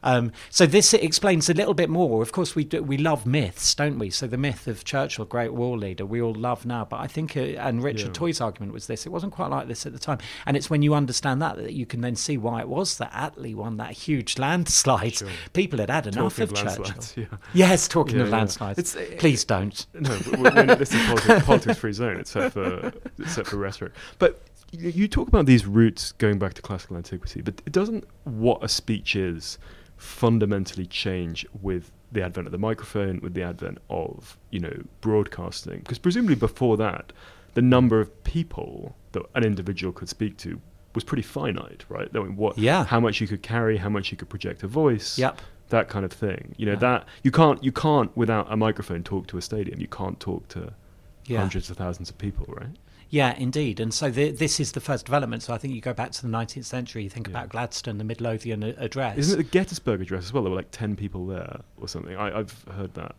Um, 0.02 0.32
so 0.50 0.66
this 0.66 0.94
explains 0.94 1.48
a 1.50 1.54
little 1.54 1.74
bit 1.74 1.90
more. 1.90 2.22
Of 2.22 2.32
course, 2.32 2.54
we 2.54 2.64
do, 2.64 2.82
we 2.82 2.98
love 2.98 3.26
myths, 3.26 3.74
don't 3.74 3.98
we? 3.98 4.10
So 4.10 4.26
the 4.26 4.36
myth 4.38 4.66
of 4.66 4.84
Churchill, 4.84 5.24
great 5.24 5.52
war 5.54 5.76
leader, 5.76 6.06
we 6.06 6.20
all 6.22 6.34
love 6.34 6.64
now. 6.66 6.84
But 6.84 7.00
I 7.00 7.06
think, 7.06 7.36
uh, 7.36 7.40
and 7.40 7.82
Richard 7.82 8.08
Yeah. 8.08 8.20
Toye's 8.20 8.40
argument 8.40 8.72
was 8.72 8.86
this: 8.86 9.06
it 9.06 9.10
wasn't 9.12 9.32
quite 9.32 9.50
like 9.50 9.68
this 9.68 9.86
at 9.86 9.92
the 9.92 9.98
time. 9.98 10.18
And 10.46 10.56
it's 10.56 10.70
when 10.70 10.82
you 10.82 10.94
understand 10.94 11.42
that 11.42 11.56
that 11.56 11.72
you 11.74 11.86
can 11.86 12.00
then 12.00 12.16
see 12.16 12.36
why 12.38 12.60
it 12.60 12.68
was 12.68 12.98
that 12.98 13.12
Attlee 13.12 13.54
won 13.54 13.76
that 13.78 13.92
huge 13.92 14.38
landslide. 14.38 15.14
Sure. 15.14 15.28
People 15.52 15.78
had 15.80 15.90
had 15.90 16.06
enough 16.06 16.36
Talking 16.36 16.56
of, 16.58 16.78
of 16.78 16.84
Churchill. 16.86 17.26
yeah. 17.30 17.38
Yes, 17.54 17.88
talking 17.88 18.16
Yeah, 18.16 18.22
of 18.24 18.30
landslides. 18.30 18.78
It's- 18.78 19.18
Please 19.18 19.44
don't. 19.44 19.86
No, 20.00 20.10
when 20.38 20.66
this 20.78 20.94
is 20.94 21.06
politics, 21.06 21.44
politics 21.44 21.78
free 21.78 21.92
zone, 21.92 22.20
except 22.20 22.54
for 22.54 22.92
except 23.18 23.48
for 23.48 23.56
rhetoric. 23.56 23.92
But 24.18 24.40
you 24.70 25.08
talk 25.08 25.28
about 25.28 25.46
these 25.46 25.66
roots 25.66 26.12
going 26.12 26.38
back 26.38 26.54
to 26.54 26.62
classical 26.62 26.96
antiquity, 26.96 27.40
but 27.40 27.60
it 27.66 27.72
doesn't 27.72 28.06
what 28.24 28.62
a 28.62 28.68
speech 28.68 29.16
is 29.16 29.58
fundamentally 29.98 30.86
change 30.86 31.46
with 31.60 31.90
the 32.10 32.22
advent 32.22 32.46
of 32.46 32.52
the 32.52 32.58
microphone, 32.58 33.20
with 33.20 33.34
the 33.34 33.42
advent 33.42 33.78
of 33.90 34.38
you 34.50 34.60
know 34.60 34.82
broadcasting, 35.02 35.80
because 35.80 35.98
presumably 35.98 36.34
before 36.36 36.76
that, 36.78 37.12
the 37.54 37.62
number 37.62 38.00
of 38.00 38.24
people 38.24 38.96
that 39.12 39.22
an 39.34 39.44
individual 39.44 39.92
could 39.92 40.08
speak 40.08 40.36
to 40.38 40.60
was 40.94 41.04
pretty 41.04 41.22
finite, 41.22 41.84
right? 41.88 42.08
I 42.14 42.18
mean, 42.18 42.36
what, 42.36 42.56
Yeah. 42.56 42.84
how 42.84 42.98
much 43.00 43.20
you 43.20 43.26
could 43.26 43.42
carry, 43.42 43.76
how 43.76 43.88
much 43.90 44.10
you 44.10 44.16
could 44.16 44.28
project 44.30 44.62
a 44.62 44.66
voice, 44.66 45.18
Yep. 45.18 45.40
that 45.68 45.88
kind 45.88 46.04
of 46.04 46.12
thing. 46.12 46.54
You 46.56 46.66
know, 46.66 46.72
Yeah. 46.72 46.78
that 46.78 47.08
you 47.22 47.30
can't 47.30 47.62
you 47.62 47.72
can't 47.72 48.16
without 48.16 48.50
a 48.50 48.56
microphone 48.56 49.02
talk 49.02 49.26
to 49.28 49.36
a 49.38 49.42
stadium. 49.42 49.80
You 49.80 49.88
can't 49.88 50.18
talk 50.18 50.48
to 50.48 50.72
Yeah. 51.26 51.40
hundreds 51.40 51.68
of 51.70 51.76
thousands 51.76 52.08
of 52.08 52.16
people, 52.16 52.46
right? 52.48 52.74
Yeah, 53.10 53.34
indeed. 53.38 53.80
And 53.80 53.92
so 53.94 54.10
the, 54.10 54.30
this 54.30 54.60
is 54.60 54.72
the 54.72 54.80
first 54.80 55.06
development. 55.06 55.42
So 55.42 55.54
I 55.54 55.58
think 55.58 55.74
you 55.74 55.80
go 55.80 55.94
back 55.94 56.10
to 56.12 56.22
the 56.22 56.28
19th 56.28 56.66
century, 56.66 57.02
you 57.04 57.08
think 57.10 57.26
Yeah. 57.26 57.32
about 57.32 57.48
Gladstone, 57.48 57.96
the 57.98 58.04
Midlothian 58.04 58.62
a- 58.62 58.74
address. 58.78 59.16
Isn't 59.16 59.40
it 59.40 59.44
the 59.44 59.50
Gettysburg 59.50 60.02
Address 60.02 60.24
as 60.24 60.32
well? 60.32 60.42
There 60.42 60.50
were 60.50 60.56
like 60.56 60.70
ten 60.70 60.94
people 60.94 61.26
there 61.26 61.60
or 61.78 61.88
something. 61.88 62.14
I, 62.16 62.38
I've 62.40 62.64
heard 62.74 62.92
that. 62.94 63.14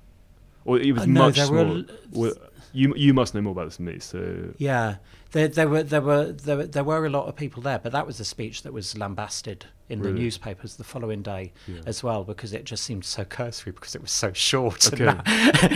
Or 0.66 0.80
it 0.80 0.92
was 0.94 1.04
Uh, 1.04 1.06
no, 1.08 1.22
much 1.26 1.38
were 1.40 1.46
smaller. 1.46 1.84
Well, 2.12 2.34
you 2.72 2.94
you 2.96 3.14
must 3.14 3.34
know 3.34 3.42
more 3.42 3.52
about 3.54 3.66
this 3.66 3.78
than 3.78 3.86
me. 3.88 4.00
So 4.00 4.54
Yeah, 4.58 4.98
there, 5.32 5.48
there 5.48 5.68
were 5.68 5.82
there 5.84 6.02
were 6.02 6.32
there, 6.32 6.58
were- 6.58 6.68
there 6.68 6.84
were 6.84 7.06
a 7.06 7.10
lot 7.10 7.26
of 7.28 7.36
people 7.36 7.64
there, 7.64 7.80
but 7.80 7.92
that 7.94 8.06
was 8.06 8.20
a 8.20 8.26
speech 8.26 8.62
that 8.64 8.74
was 8.74 8.96
lambasted 8.98 9.66
in 9.90 10.04
the 10.04 10.12
newspapers 10.12 10.76
the 10.76 10.84
following 10.84 11.24
day 11.24 11.52
Yeah. 11.68 11.80
as 11.88 12.04
well 12.04 12.24
because 12.24 12.54
it 12.54 12.64
just 12.64 12.84
seemed 12.84 13.06
so 13.06 13.26
cursory 13.26 13.72
because 13.72 13.96
it 13.96 14.02
was 14.04 14.12
so 14.12 14.32
short. 14.34 14.94
Okay. 14.94 15.06
now, 15.06 15.24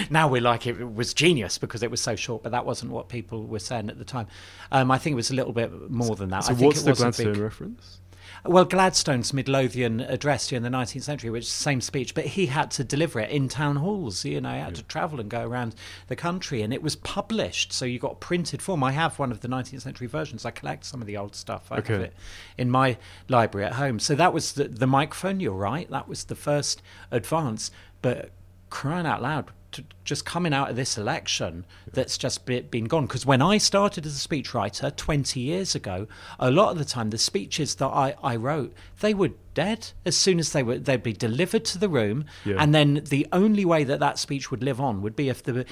now 0.12 0.28
we're 0.28 0.42
like 0.42 0.68
it 0.68 0.94
was 0.94 1.16
genius 1.16 1.58
because 1.58 1.82
it 1.82 1.90
was 1.90 2.00
so 2.02 2.16
short, 2.16 2.44
but 2.44 2.52
that 2.52 2.64
wasn't 2.64 2.92
what 2.92 3.10
people 3.10 3.48
were 3.48 3.58
saying 3.58 3.90
at 3.90 3.98
the 3.98 4.06
time. 4.06 4.28
Um, 4.72 4.92
I 4.92 5.00
think 5.00 5.14
it 5.14 5.16
was 5.16 5.32
a 5.32 5.36
little 5.36 5.54
bit 5.54 5.90
more 5.90 6.16
than 6.16 6.30
that. 6.30 6.44
so 6.44 6.52
I 6.52 6.56
think 6.56 6.68
what's 6.68 6.82
it 6.82 6.86
the 6.86 6.94
Gladstone 6.94 7.34
big- 7.34 7.42
reference? 7.42 8.00
Well, 8.46 8.66
Gladstone's 8.66 9.32
Midlothian 9.32 10.02
address 10.02 10.50
during 10.50 10.64
the 10.64 10.70
19th 10.70 11.04
century, 11.04 11.30
which 11.30 11.44
is 11.46 11.50
the 11.50 11.64
same 11.64 11.80
speech, 11.80 12.14
but 12.14 12.26
he 12.26 12.48
had 12.48 12.72
to 12.72 12.84
deliver 12.84 13.22
it 13.22 13.30
in 13.30 13.48
town 13.48 13.78
halls. 13.78 14.26
You 14.26 14.42
know, 14.42 14.52
he 14.54 14.60
had 14.60 14.76
to 14.76 14.84
travel 14.84 15.22
and 15.22 15.30
go 15.30 15.48
around 15.48 15.76
the 16.08 16.18
country, 16.18 16.62
and 16.62 16.74
it 16.74 16.84
was 16.84 16.98
published. 16.98 17.72
So 17.72 17.86
you 17.86 18.00
got 18.00 18.20
printed 18.20 18.62
form. 18.62 18.84
I 18.84 18.92
have 18.92 19.18
one 19.18 19.32
of 19.32 19.40
the 19.40 19.48
19th 19.48 19.84
century 19.84 20.08
versions. 20.08 20.44
I 20.44 20.52
collect 20.52 20.84
some 20.84 21.00
of 21.00 21.08
the 21.08 21.16
old 21.16 21.36
stuff. 21.36 21.72
I 21.72 21.78
Okay. 21.78 21.94
have 21.94 22.02
it 22.02 22.14
in 22.58 22.70
my 22.70 22.98
library 23.30 23.66
at 23.66 23.74
home. 23.74 23.98
So 24.00 24.14
that 24.16 24.34
was 24.34 24.52
the, 24.54 24.66
the 24.66 24.88
microphone. 24.88 25.40
You're 25.40 25.54
right. 25.54 25.90
That 25.90 26.10
was 26.10 26.26
the 26.26 26.36
first 26.36 26.82
advance. 27.12 27.72
But 28.02 28.32
crying 28.70 29.06
out 29.06 29.22
loud, 29.22 29.52
to 29.74 29.84
just 30.04 30.26
coming 30.26 30.54
out 30.54 30.70
of 30.70 30.76
this 30.76 30.98
election 30.98 31.66
that's 31.92 32.18
just 32.18 32.46
be, 32.46 32.62
been 32.62 32.86
gone. 32.86 33.06
Because 33.06 33.26
when 33.26 33.42
I 33.42 33.58
started 33.58 34.06
as 34.06 34.24
a 34.24 34.28
speechwriter 34.28 34.96
20 34.96 35.40
years 35.40 35.76
ago, 35.76 36.08
a 36.40 36.52
lot 36.52 36.72
of 36.72 36.78
the 36.78 36.86
time 36.86 37.10
the 37.10 37.18
speeches 37.18 37.76
that 37.76 37.88
I, 37.88 38.16
I 38.24 38.36
wrote, 38.36 38.74
they 39.02 39.14
were 39.14 39.32
dead 39.54 39.92
as 40.06 40.16
soon 40.16 40.40
as 40.40 40.52
they 40.52 40.64
were 40.64 40.80
they'd 40.80 41.04
be 41.04 41.14
delivered 41.14 41.64
to 41.66 41.78
the 41.78 41.88
room 41.90 42.26
Yeah. 42.44 42.56
and 42.58 42.74
then 42.74 43.02
the 43.10 43.28
only 43.32 43.66
way 43.66 43.84
that 43.84 44.00
that 44.00 44.18
speech 44.18 44.50
would 44.50 44.64
live 44.64 44.82
on 44.82 45.02
would 45.04 45.16
be 45.16 45.30
if 45.30 45.44
the 45.44 45.66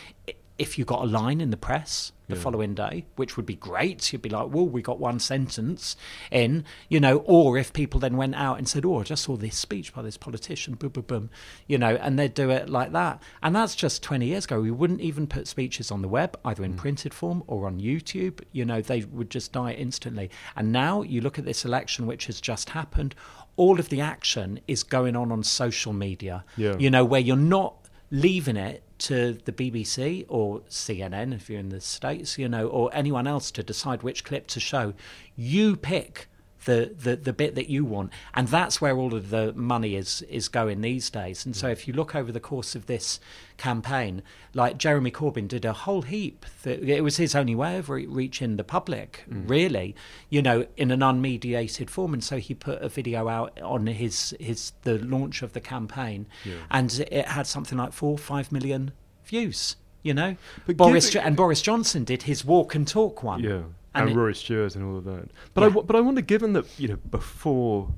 if 0.60 0.78
you 0.78 0.86
got 0.86 1.02
a 1.02 1.08
line 1.08 1.42
in 1.42 1.50
the 1.50 1.58
press 1.58 2.12
the 2.32 2.36
Yeah. 2.38 2.42
following 2.42 2.74
day 2.74 3.06
which 3.16 3.38
would 3.38 3.46
be 3.46 3.56
great. 3.56 4.12
You'd 4.12 4.22
be 4.24 4.30
like 4.30 4.50
well 4.52 4.68
we 4.68 4.82
got 4.82 5.00
one 5.00 5.20
sentence 5.20 5.96
in 6.32 6.66
you 6.90 7.00
know 7.00 7.18
or 7.26 7.58
if 7.58 7.72
people 7.74 8.00
then 8.00 8.18
went 8.18 8.36
out 8.36 8.58
and 8.58 8.68
said 8.68 8.86
oh 8.86 9.00
i 9.00 9.04
just 9.04 9.24
saw 9.24 9.36
this 9.38 9.56
speech 9.58 9.94
by 9.94 10.02
this 10.02 10.18
politician 10.18 10.74
boom 10.76 10.90
boom 10.92 11.04
boom 11.08 11.30
you 11.68 11.78
know 11.78 11.96
and 11.96 12.18
they'd 12.18 12.34
do 12.34 12.50
it 12.50 12.70
like 12.70 12.92
that. 12.94 13.22
And 13.44 13.56
that's 13.56 13.76
just 13.76 14.02
20 14.04 14.26
years 14.26 14.46
ago. 14.46 14.60
We 14.62 14.72
wouldn't 14.72 15.02
even 15.02 15.28
put 15.28 15.48
speeches 15.48 15.92
on 15.92 16.02
the 16.02 16.08
web 16.08 16.38
either 16.46 16.64
in 16.64 16.74
mm. 16.74 16.78
printed 16.78 17.14
form 17.14 17.44
or 17.48 17.68
on 17.68 17.80
youtube 17.80 18.42
you 18.52 18.66
know 18.66 18.82
they 18.82 19.02
would 19.04 19.30
just 19.30 19.52
die 19.52 19.74
instantly. 19.74 20.30
And 20.56 20.72
now 20.72 21.02
you 21.02 21.22
look 21.22 21.38
at 21.38 21.46
this 21.46 21.66
election 21.66 22.08
which 22.08 22.26
has 22.26 22.40
just 22.42 22.70
happened 22.72 23.14
all 23.58 23.80
of 23.80 23.90
the 23.90 24.00
action 24.02 24.60
is 24.68 24.82
going 24.82 25.16
on 25.16 25.32
on 25.32 25.44
social 25.44 25.94
media 25.94 26.44
Yeah. 26.56 26.76
you 26.80 26.90
know 26.90 27.04
where 27.06 27.20
you're 27.20 27.36
not 27.36 27.76
leaving 28.12 28.58
it 28.58 28.84
to 29.00 29.40
the 29.46 29.52
BBC 29.52 30.26
or 30.28 30.60
CNN 30.70 31.34
if 31.34 31.50
you're 31.50 31.60
in 31.60 31.70
the 31.70 31.82
States, 31.82 32.38
you 32.38 32.48
know, 32.48 32.68
or 32.68 32.92
anyone 32.94 33.26
else 33.26 33.50
to 33.52 33.64
decide 33.64 34.04
which 34.04 34.24
clip 34.24 34.48
to 34.48 34.60
show. 34.60 34.94
You 35.36 35.76
pick 35.78 36.28
the, 36.66 36.94
the, 36.98 37.16
the 37.16 37.34
bit 37.34 37.56
that 37.56 37.70
you 37.70 37.86
want. 37.86 38.12
And 38.34 38.48
that's 38.48 38.80
where 38.80 38.98
all 38.98 39.14
of 39.14 39.30
the 39.30 39.54
money 39.54 39.96
is 39.96 40.22
is 40.24 40.48
going 40.48 40.82
these 40.82 41.10
days. 41.10 41.46
And 41.46 41.56
so 41.56 41.68
mm. 41.68 41.72
if 41.72 41.88
you 41.88 41.94
look 41.94 42.16
over 42.16 42.32
the 42.32 42.40
course 42.40 42.76
of 42.76 42.86
this 42.86 43.20
campaign, 43.58 44.22
like 44.54 44.78
Jeremy 44.78 45.12
Corbyn 45.12 45.48
did 45.48 45.66
a 45.66 45.74
whole 45.74 46.02
heap 46.04 46.46
that 46.64 46.84
it 46.84 47.02
was 47.02 47.18
his 47.18 47.36
only 47.36 47.56
way 47.56 47.78
of 47.78 47.90
re- 47.90 48.06
reaching 48.06 48.58
the 48.58 48.64
public, 48.64 49.24
mm. 49.30 49.50
really, 49.50 49.96
you 50.30 50.42
know, 50.42 50.66
in 50.78 50.92
an 50.92 51.00
unmediated 51.00 51.90
form. 51.90 52.14
And 52.14 52.24
so 52.24 52.38
he 52.38 52.54
put 52.54 52.82
a 52.82 52.90
video 52.90 53.28
out 53.28 53.60
on 53.62 53.88
his 53.88 54.36
his 54.40 54.74
the 54.84 55.00
launch 55.00 55.42
of 55.42 55.54
the 55.54 55.62
campaign 55.62 56.28
Yeah. 56.46 56.56
and 56.70 56.92
it 57.12 57.28
had 57.28 57.48
something 57.48 57.78
like 57.78 57.94
four, 57.94 58.18
five 58.18 58.52
million 58.52 58.92
views. 59.26 59.76
You 60.04 60.16
know, 60.16 60.36
But 60.66 60.78
Boris 60.78 61.16
and 61.16 61.36
Boris 61.36 61.62
Johnson 61.62 62.04
did 62.04 62.24
his 62.24 62.44
walk 62.44 62.74
and 62.74 62.88
talk 62.88 63.22
one. 63.22 63.44
Yeah, 63.44 63.62
And 63.94 64.08
and, 64.08 64.12
it- 64.12 64.20
Rory 64.20 64.36
Stewart 64.36 64.76
and 64.76 64.86
all 64.86 64.98
of 64.98 65.04
that. 65.06 65.30
But 65.54 65.64
I 65.64 65.68
Yeah. 65.68 65.70
w- 65.74 65.86
but 65.88 65.96
I 65.96 66.00
wonder, 66.02 66.22
given 66.22 66.54
that 66.54 66.66
you 66.80 66.88
know 66.88 66.98
before 67.10 67.92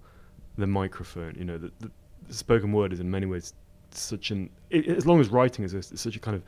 the 0.58 0.68
microphone, 0.68 1.36
you 1.38 1.46
know, 1.46 1.58
the, 1.58 1.72
the, 1.80 1.92
spoken 2.34 2.72
word 2.72 2.94
is 2.94 3.00
in 3.00 3.10
many 3.12 3.26
ways 3.26 3.54
such 3.92 4.32
an 4.32 4.50
i 4.72 4.78
as 4.78 5.06
long 5.06 5.20
as 5.20 5.30
writing 5.30 5.64
exists, 5.64 5.92
it's 5.92 6.02
such 6.02 6.16
a 6.16 6.20
kind 6.20 6.36
of 6.36 6.44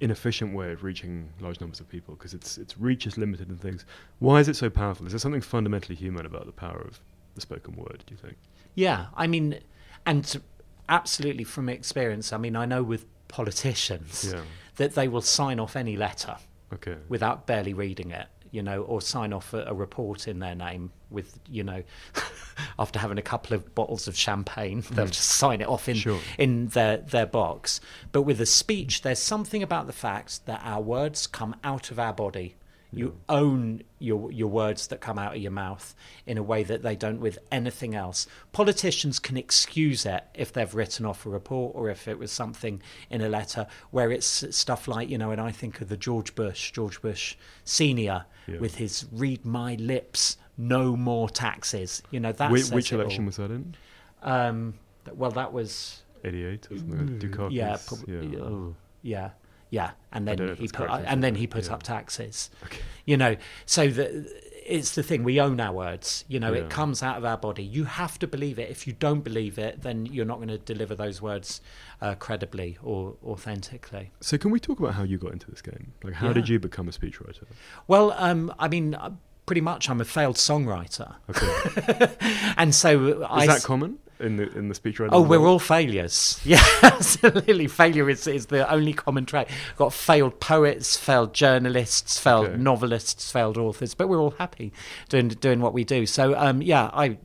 inefficient 0.00 0.54
way 0.54 0.70
of 0.72 0.82
reaching 0.84 1.28
large 1.40 1.60
numbers 1.60 1.80
of 1.80 1.88
people 1.88 2.14
because 2.14 2.34
its 2.34 2.58
its 2.58 2.76
reach 2.78 3.06
is 3.06 3.16
limited 3.18 3.48
and 3.48 3.60
things. 3.60 3.84
Why 4.20 4.38
is 4.40 4.48
it 4.48 4.56
so 4.56 4.70
powerful? 4.70 5.06
Is 5.06 5.12
there 5.12 5.18
something 5.18 5.40
fundamentally 5.40 5.94
human 5.96 6.26
about 6.26 6.46
the 6.46 6.52
power 6.52 6.80
of 6.80 7.00
the 7.34 7.40
spoken 7.40 7.74
word? 7.76 8.02
Do 8.06 8.12
you 8.14 8.18
think? 8.18 8.36
Yeah, 8.76 9.06
I 9.16 9.26
mean, 9.26 9.58
and 10.06 10.40
absolutely 10.88 11.44
from 11.44 11.68
experience, 11.68 12.32
I 12.32 12.36
mean, 12.38 12.54
I 12.56 12.66
know 12.66 12.82
with 12.82 13.06
politicians 13.28 14.30
Yeah. 14.32 14.42
that 14.76 14.94
they 14.94 15.08
will 15.08 15.22
sign 15.22 15.58
off 15.60 15.76
any 15.76 15.96
letter 15.96 16.36
Okay. 16.72 16.96
without 17.08 17.46
barely 17.46 17.72
reading 17.72 18.10
it, 18.10 18.26
you 18.54 18.62
know, 18.62 18.82
or 18.82 19.00
sign 19.00 19.32
off 19.32 19.52
a, 19.52 19.64
a 19.66 19.74
report 19.74 20.28
in 20.28 20.38
their 20.38 20.54
name 20.54 20.92
with, 21.10 21.40
you 21.50 21.64
know, 21.64 21.82
after 22.78 23.00
having 23.00 23.18
a 23.18 23.22
couple 23.22 23.54
of 23.54 23.74
bottles 23.74 24.06
of 24.06 24.16
champagne, 24.16 24.84
they'll 24.92 25.06
hmm. 25.06 25.10
just 25.10 25.30
sign 25.30 25.60
it 25.60 25.68
off 25.68 25.88
in 25.88 25.96
Sure. 25.96 26.20
in 26.38 26.68
their 26.68 26.98
their 26.98 27.26
box. 27.26 27.80
But 28.12 28.22
with 28.22 28.40
a 28.40 28.46
speech, 28.46 29.02
there's 29.02 29.18
something 29.18 29.62
about 29.62 29.86
the 29.86 29.92
fact 29.92 30.46
that 30.46 30.60
our 30.64 30.80
words 30.80 31.26
come 31.26 31.56
out 31.64 31.90
of 31.90 31.98
our 31.98 32.12
body. 32.12 32.54
You 32.96 33.16
own 33.28 33.82
your 33.98 34.30
your 34.32 34.48
words 34.48 34.86
that 34.88 35.00
come 35.00 35.18
out 35.18 35.34
of 35.36 35.40
your 35.42 35.50
mouth 35.52 35.94
in 36.26 36.38
a 36.38 36.42
way 36.42 36.62
that 36.64 36.82
they 36.82 36.96
don't 36.96 37.20
with 37.20 37.38
anything 37.52 37.94
else. 37.94 38.26
Politicians 38.52 39.18
can 39.18 39.36
excuse 39.36 40.04
it 40.06 40.24
if 40.34 40.52
they've 40.52 40.74
written 40.74 41.04
off 41.06 41.26
a 41.26 41.30
report 41.30 41.74
or 41.74 41.90
if 41.90 42.06
it 42.08 42.18
was 42.18 42.30
something 42.32 42.80
in 43.10 43.20
a 43.20 43.28
letter 43.28 43.66
where 43.90 44.10
it's 44.12 44.44
stuff 44.56 44.86
like 44.88 45.08
you 45.08 45.18
know. 45.18 45.30
And 45.30 45.40
I 45.40 45.50
think 45.50 45.80
of 45.80 45.88
the 45.88 45.96
George 45.96 46.34
Bush, 46.34 46.70
George 46.72 47.00
Bush 47.02 47.36
senior, 47.64 48.24
Yeah. 48.46 48.58
with 48.58 48.76
his 48.76 49.06
"read 49.12 49.44
my 49.44 49.74
lips, 49.76 50.36
no 50.56 50.96
more 50.96 51.28
taxes." 51.30 52.02
You 52.10 52.20
know 52.20 52.32
that. 52.32 52.50
Whi- 52.50 52.74
which 52.74 52.92
election 52.92 53.26
was 53.26 53.36
that 53.36 53.50
in? 53.50 53.74
Um, 54.22 54.74
well, 55.14 55.30
that 55.32 55.52
was 55.52 56.02
88 56.24 56.68
or 56.70 56.78
something 56.78 57.06
like 57.06 57.18
Dukakis? 57.18 57.52
yeah. 57.52 58.20
Yeah. 58.20 58.38
Oh, 58.40 58.74
yeah, 59.02 59.30
yeah. 59.78 59.90
And 60.12 60.26
then 60.28 60.36
don't 60.38 60.46
know 60.46 60.52
if 60.54 60.58
he 60.60 60.68
put, 60.68 60.88
correct, 60.88 61.04
and 61.10 61.18
then 61.24 61.34
he 61.34 61.46
put 61.46 61.64
Yeah. 61.66 61.74
up 61.74 61.82
taxes. 61.82 62.36
Okay. 62.66 62.78
You 63.04 63.16
know, 63.22 63.36
so 63.66 63.88
the, 63.88 64.06
it's 64.66 64.94
the 64.94 65.02
thing 65.02 65.24
we 65.24 65.40
own 65.40 65.58
our 65.60 65.72
words. 65.72 66.24
You 66.28 66.38
know, 66.40 66.52
Yeah. 66.52 66.60
it 66.62 66.70
comes 66.70 67.02
out 67.02 67.16
of 67.18 67.24
our 67.24 67.36
body. 67.36 67.64
You 67.64 67.84
have 67.84 68.18
to 68.20 68.26
believe 68.26 68.58
it. 68.58 68.70
If 68.70 68.86
you 68.86 68.92
don't 69.06 69.22
believe 69.28 69.58
it, 69.58 69.82
then 69.82 70.06
you're 70.06 70.24
not 70.32 70.36
going 70.42 70.48
to 70.58 70.62
deliver 70.72 70.94
those 70.94 71.20
words 71.20 71.60
uh, 72.00 72.14
credibly 72.26 72.78
or 72.82 73.16
authentically. 73.24 74.10
So 74.20 74.38
can 74.38 74.50
we 74.50 74.60
talk 74.60 74.78
about 74.80 74.94
how 74.94 75.02
you 75.02 75.18
got 75.18 75.32
into 75.32 75.50
this 75.50 75.60
game? 75.62 75.92
Like, 76.02 76.14
how 76.14 76.28
Yeah. 76.28 76.32
did 76.34 76.48
you 76.48 76.58
become 76.58 76.88
a 76.88 76.92
speechwriter? 76.92 77.44
Well, 77.88 78.12
um, 78.12 78.52
I 78.58 78.68
mean, 78.68 78.94
uh, 78.94 79.10
pretty 79.46 79.60
much, 79.60 79.90
I'm 79.90 80.00
a 80.00 80.04
failed 80.04 80.36
songwriter, 80.36 81.16
Okay. 81.28 82.16
and 82.56 82.74
so 82.74 82.90
Is 83.08 83.26
I. 83.28 83.46
that 83.46 83.62
common 83.62 83.98
in 84.20 84.36
the 84.36 84.50
in 84.56 84.68
the 84.68 84.74
speechwriting? 84.74 85.10
Oh, 85.12 85.22
we're 85.22 85.46
all 85.46 85.58
failures. 85.58 86.40
Yeah, 86.44 86.62
absolutely. 86.82 87.66
Failure 87.68 88.08
is, 88.10 88.26
is 88.26 88.46
the 88.46 88.70
only 88.70 88.92
common 88.92 89.24
trait. 89.26 89.48
Got 89.76 89.92
failed 89.92 90.40
poets, 90.40 90.96
failed 90.96 91.32
journalists, 91.34 92.18
failed 92.18 92.46
Okay. 92.46 92.56
novelists, 92.56 93.30
failed 93.32 93.56
authors, 93.58 93.94
but 93.94 94.08
we're 94.08 94.20
all 94.20 94.32
happy 94.32 94.72
doing 95.08 95.28
doing 95.28 95.60
what 95.60 95.72
we 95.72 95.84
do. 95.84 96.06
So, 96.06 96.34
um, 96.38 96.62
yeah, 96.62 96.90
I 96.92 97.18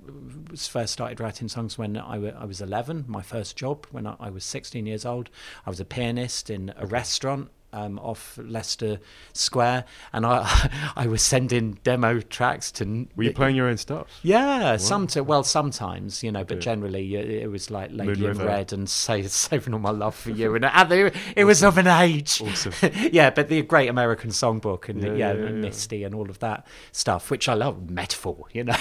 was 0.49 0.67
first 0.67 0.93
started 0.93 1.19
writing 1.19 1.47
songs 1.47 1.77
when 1.77 1.95
I 1.97 2.17
was 2.45 2.59
11. 2.61 3.05
My 3.07 3.21
first 3.21 3.55
job 3.55 3.85
when 3.91 4.07
I, 4.07 4.15
I 4.19 4.29
was 4.29 4.43
16 4.43 4.85
years 4.85 5.05
old. 5.05 5.29
I 5.65 5.69
was 5.69 5.79
a 5.79 5.85
pianist 5.85 6.49
in 6.49 6.73
a 6.75 6.87
restaurant. 6.87 7.49
Um, 7.71 7.99
off 7.99 8.39
Leicester 8.41 8.99
Square, 9.33 9.85
and 10.11 10.25
I 10.25 10.71
I 10.95 11.05
was 11.05 11.21
sending 11.21 11.73
demo 11.83 12.19
tracks 12.19 12.71
to. 12.73 13.07
Were 13.15 13.23
you 13.25 13.31
playing 13.33 13.55
your 13.55 13.67
own 13.67 13.77
stuff? 13.77 14.07
Yeah, 14.23 14.77
some 14.77 15.05
to, 15.07 15.23
well 15.23 15.43
sometimes 15.43 16.23
you 16.23 16.31
know, 16.31 16.43
but 16.43 16.55
Okay. 16.55 16.61
generally 16.61 17.15
uh, 17.15 17.21
it 17.21 17.51
was 17.51 17.69
like 17.69 17.91
Lady 17.91 18.21
in 18.21 18.29
River. 18.29 18.45
Red 18.45 18.73
and 18.73 18.89
say, 18.89 19.21
saving 19.27 19.75
all 19.75 19.79
my 19.79 19.91
love 19.91 20.15
for 20.15 20.31
you, 20.31 20.55
and 20.55 20.65
it, 20.91 21.15
it 21.35 21.43
was 21.43 21.61
of 21.63 21.77
an 21.77 21.85
age. 21.85 22.41
Awesome. 22.41 22.73
yeah, 23.11 23.29
but 23.29 23.49
the 23.49 23.61
Great 23.61 23.87
American 23.87 24.31
Songbook 24.31 24.89
and 24.89 25.03
Yeah, 25.03 25.09
yeah, 25.09 25.15
yeah, 25.15 25.33
yeah, 25.33 25.45
yeah. 25.45 25.51
Misty 25.51 26.03
and 26.03 26.15
all 26.15 26.29
of 26.29 26.39
that 26.39 26.65
stuff, 26.91 27.29
which 27.29 27.47
I 27.47 27.53
love, 27.53 27.89
metaphor, 27.91 28.45
you 28.51 28.63
know. 28.63 28.75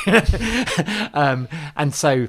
um, 1.13 1.47
and 1.77 1.95
so 1.95 2.29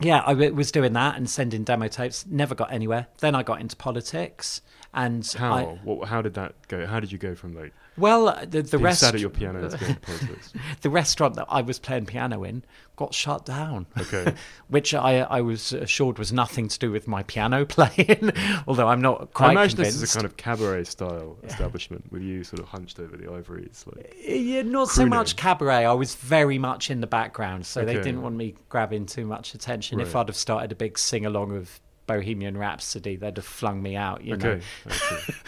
yeah, 0.00 0.22
I 0.26 0.34
was 0.34 0.72
doing 0.72 0.92
that 0.94 1.16
and 1.16 1.28
sending 1.30 1.62
demo 1.64 1.88
tapes. 1.88 2.26
Never 2.26 2.54
got 2.54 2.72
anywhere. 2.72 3.06
Then 3.18 3.34
I 3.34 3.42
got 3.42 3.60
into 3.60 3.76
politics, 3.76 4.60
and 4.94 5.26
How? 5.36 5.54
I, 5.54 5.64
what, 5.84 6.08
how 6.08 6.22
did 6.22 6.34
that 6.34 6.54
go? 6.68 6.86
How 6.86 7.00
did 7.00 7.12
you 7.12 7.18
go 7.18 7.34
from 7.34 7.54
like 7.54 7.72
well, 7.96 8.28
uh, 8.28 8.40
the, 8.44 8.62
the 8.62 8.76
being 8.76 8.84
rest 8.84 9.00
sat 9.00 9.14
at 9.14 9.20
your 9.20 9.30
piano 9.30 9.68
to 9.68 9.76
going 9.76 9.94
to 9.94 10.00
politics? 10.00 10.52
the 10.80 10.90
restaurant 10.90 11.36
that 11.36 11.46
I 11.48 11.60
was 11.62 11.78
playing 11.78 12.06
piano 12.06 12.42
in 12.42 12.64
got 12.96 13.14
shut 13.14 13.44
down. 13.44 13.86
Okay. 13.98 14.34
Which 14.68 14.94
I, 14.94 15.18
I 15.20 15.40
was 15.40 15.72
assured 15.72 16.18
was 16.18 16.32
nothing 16.32 16.68
to 16.68 16.78
do 16.78 16.90
with 16.90 17.06
my 17.06 17.22
piano 17.24 17.64
playing, 17.66 18.32
although 18.66 18.88
I'm 18.88 19.00
not 19.00 19.32
quite 19.32 19.48
I 19.48 19.52
imagine 19.52 19.76
convinced. 19.76 20.00
this 20.00 20.10
is 20.10 20.14
a 20.14 20.18
kind 20.18 20.26
of 20.26 20.36
cabaret 20.36 20.84
style 20.84 21.36
establishment 21.44 22.10
with 22.10 22.22
you 22.22 22.42
sort 22.42 22.60
of 22.60 22.66
hunched 22.66 22.98
over 22.98 23.16
the 23.16 23.30
ivories. 23.32 23.84
Like, 23.94 24.14
Yeah, 24.24 24.62
not 24.62 24.88
so 24.88 25.06
much 25.06 25.36
cabaret. 25.36 25.84
I 25.84 25.92
was 25.92 26.16
very 26.16 26.58
much 26.58 26.90
in 26.90 27.00
the 27.00 27.06
background, 27.06 27.66
so 27.66 27.84
they 27.84 27.94
didn't 27.94 28.22
want 28.22 28.36
me 28.36 28.54
grabbing 28.68 29.06
too 29.06 29.26
much 29.26 29.54
attention. 29.54 30.00
If 30.00 30.16
I'd 30.16 30.28
have 30.28 30.36
started 30.36 30.72
a 30.72 30.76
big 30.76 30.98
sing 30.98 31.26
along 31.26 31.56
of 31.56 31.80
Bohemian 32.06 32.56
Rhapsody, 32.56 33.16
they'd 33.16 33.36
have 33.36 33.46
flung 33.46 33.82
me 33.82 33.96
out. 33.96 34.24
You 34.24 34.36
know, 34.36 34.48
okay. 34.50 34.62
See. 34.90 35.34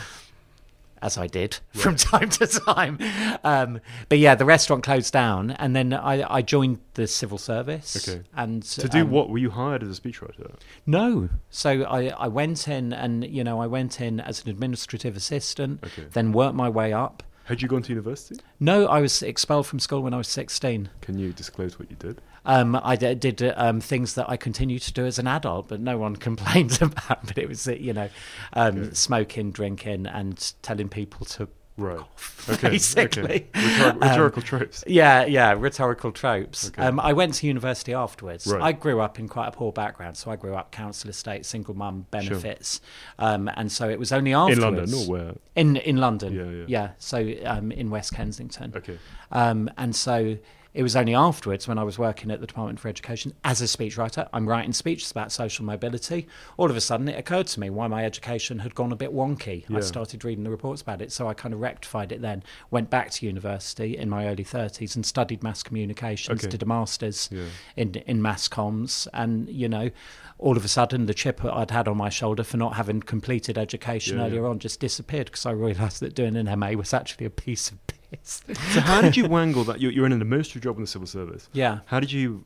as 1.03 1.19
I 1.19 1.27
did 1.27 1.59
from 1.75 1.97
time 2.13 2.29
to 2.31 2.47
time. 2.47 2.99
Um, 3.45 3.81
but 4.09 4.19
yeah, 4.19 4.35
the 4.35 4.45
restaurant 4.45 4.83
closed 4.83 5.13
down, 5.13 5.53
and 5.53 5.75
then 5.75 5.93
I, 5.93 6.37
I 6.37 6.43
joined 6.43 6.79
the 6.95 7.07
civil 7.07 7.39
service. 7.39 8.09
Okay. 8.09 8.23
And 8.35 8.63
to 8.65 8.89
do 8.89 9.03
um, 9.03 9.11
what? 9.11 9.31
Were 9.31 9.39
you 9.39 9.51
hired 9.51 9.83
as 9.83 9.99
a 9.99 10.01
speechwriter? 10.01 10.55
No. 10.87 11.29
So 11.51 11.83
I, 11.85 12.09
I 12.09 12.29
went 12.29 12.69
in, 12.69 12.93
and 12.93 13.25
you 13.25 13.45
know, 13.45 13.61
I 13.61 13.67
went 13.67 14.01
in 14.01 14.21
as 14.21 14.43
an 14.45 14.51
administrative 14.51 15.17
assistant, 15.17 15.85
Okay. 15.85 16.07
then 16.13 16.33
worked 16.33 16.55
my 16.57 16.69
way 16.69 16.93
up. 16.93 17.23
Had 17.45 17.63
you 17.63 17.69
gone 17.69 17.83
to 17.83 17.91
university? 17.91 18.41
No, 18.59 18.87
I 18.87 19.01
was 19.01 19.23
expelled 19.23 19.69
from 19.69 19.79
school 19.79 20.03
when 20.03 20.13
I 20.13 20.17
was 20.17 20.29
sixteen. 20.29 20.89
Can 21.01 21.19
you 21.19 21.33
disclose 21.33 21.79
what 21.79 21.91
you 21.91 21.97
did? 21.97 22.21
Um, 22.47 22.81
I 22.83 22.97
d- 22.97 23.15
did 23.15 23.43
um, 23.57 23.81
things 23.81 24.15
that 24.15 24.31
I 24.31 24.37
continue 24.39 24.79
to 24.79 24.93
do 24.93 25.05
as 25.05 25.19
an 25.19 25.27
adult, 25.27 25.69
but 25.69 25.81
no 25.81 25.99
one 25.99 26.17
complains 26.29 26.81
about. 26.81 27.27
But 27.27 27.37
it 27.37 27.49
was, 27.49 27.67
uh, 27.69 27.73
you 27.73 27.93
know, 27.93 28.09
um, 28.55 28.95
smoking, 28.95 29.51
drinking, 29.51 30.07
and 30.07 30.53
telling 30.63 30.89
people 30.89 31.27
to 31.27 31.49
Right. 31.79 31.99
off, 31.99 32.49
Okay. 32.55 32.71
basically. 32.71 33.23
Okay. 33.25 33.47
Rhetor- 33.55 33.91
Um, 33.91 33.99
rhetorical 34.01 34.41
tropes. 34.41 34.83
Yeah, 34.87 35.27
yeah, 35.27 35.53
rhetorical 35.59 36.11
tropes. 36.11 36.69
Okay. 36.69 36.81
Um, 36.83 36.99
I 36.99 37.13
went 37.13 37.35
to 37.35 37.47
university 37.47 37.93
afterwards. 37.93 38.47
Right. 38.47 38.63
I 38.63 38.73
grew 38.73 39.03
up 39.03 39.19
in 39.19 39.29
quite 39.29 39.49
a 39.49 39.51
poor 39.51 39.73
background, 39.73 40.17
so 40.17 40.31
I 40.31 40.37
grew 40.37 40.55
up 40.55 40.73
council 40.73 41.11
estate, 41.11 41.45
single 41.45 41.75
mum, 41.75 42.07
benefits, 42.11 42.81
um, 43.19 43.51
and 43.57 43.71
so 43.71 43.91
it 43.91 43.99
was 43.99 44.11
only 44.11 44.33
afterwards 44.33 44.59
In 44.59 44.65
London 44.65 44.95
or 44.95 45.11
where? 45.13 45.35
in 45.55 45.77
in 45.77 45.97
London. 45.99 46.33
Yeah, 46.33 46.65
yeah. 46.67 46.89
So 46.99 47.19
um, 47.45 47.71
in 47.73 47.91
West 47.91 48.15
Kensington. 48.15 48.73
Okay. 48.75 48.97
Um, 49.31 49.69
and 49.77 49.95
so 49.95 50.39
it 50.77 50.83
was 50.83 50.95
only 50.95 51.15
afterwards 51.15 51.67
when 51.67 51.79
I 51.79 51.85
was 51.85 51.99
working 51.99 52.31
at 52.31 52.39
the 52.43 52.47
Department 52.47 52.79
for 52.79 52.89
Education 52.89 53.33
as 53.45 53.63
a 53.63 53.65
speechwriter. 53.65 54.29
I'm 54.35 54.47
writing 54.47 54.75
speeches 54.75 55.11
about 55.11 55.33
social 55.33 55.65
mobility. 55.65 56.29
All 56.59 56.69
of 56.69 56.77
a 56.77 56.83
sudden, 56.83 57.09
it 57.09 57.19
occurred 57.19 57.47
to 57.47 57.61
me 57.61 57.71
why 57.71 57.87
my 57.89 58.05
education 58.05 58.59
had 58.59 58.75
gone 58.75 58.93
a 58.93 58.97
bit 58.97 59.11
wonky. 59.11 59.65
Yeah. 59.71 59.79
I 59.79 59.81
started 59.81 60.23
reading 60.23 60.45
the 60.45 60.51
reports 60.51 60.83
about 60.83 61.01
it, 61.01 61.13
so 61.13 61.29
I 61.29 61.33
kind 61.33 61.55
of 61.55 61.61
rectified 61.61 62.13
it 62.13 62.21
then. 62.21 62.43
Went 62.71 62.91
back 62.91 63.11
to 63.13 63.25
university 63.25 63.97
in 63.97 64.11
my 64.11 64.27
early 64.27 64.45
30s 64.45 64.95
and 64.97 65.07
studied 65.07 65.43
mass 65.43 65.63
communications, 65.63 66.43
Okay. 66.43 66.51
did 66.51 66.63
a 66.63 66.67
master's 66.67 67.31
Yeah. 67.33 67.45
in, 67.75 67.95
in 68.07 68.21
mass 68.21 68.47
comms. 68.47 69.09
And, 69.15 69.49
you 69.49 69.71
know, 69.71 69.91
all 70.39 70.59
of 70.59 70.65
a 70.67 70.69
sudden, 70.69 71.07
the 71.07 71.15
chip 71.15 71.41
that 71.41 71.55
I'd 71.55 71.71
had 71.71 71.89
on 71.89 71.97
my 71.97 72.11
shoulder 72.11 72.45
for 72.45 72.59
not 72.59 72.75
having 72.75 73.01
completed 73.01 73.57
education 73.57 74.19
yeah. 74.19 74.25
earlier 74.27 74.47
on 74.47 74.59
just 74.59 74.79
disappeared 74.81 75.29
because 75.29 75.47
I 75.47 75.53
realised 75.53 76.01
that 76.01 76.15
doing 76.15 76.37
an 76.37 76.59
MA 76.59 76.73
was 76.73 76.93
actually 76.93 77.25
a 77.25 77.31
piece 77.31 77.71
of 77.71 77.79
So 78.23 78.81
how 78.81 79.01
did 79.01 79.17
you 79.17 79.27
wangle 79.29 79.65
that? 79.65 79.81
You're, 79.81 79.93
you're 79.93 80.07
in 80.07 80.13
an 80.13 80.23
administrative 80.23 80.63
job 80.63 80.77
in 80.77 80.83
the 80.83 80.87
civil 80.87 81.07
service. 81.07 81.49
yeah. 81.53 81.81
How 81.87 82.01
did 82.01 82.13
you 82.13 82.45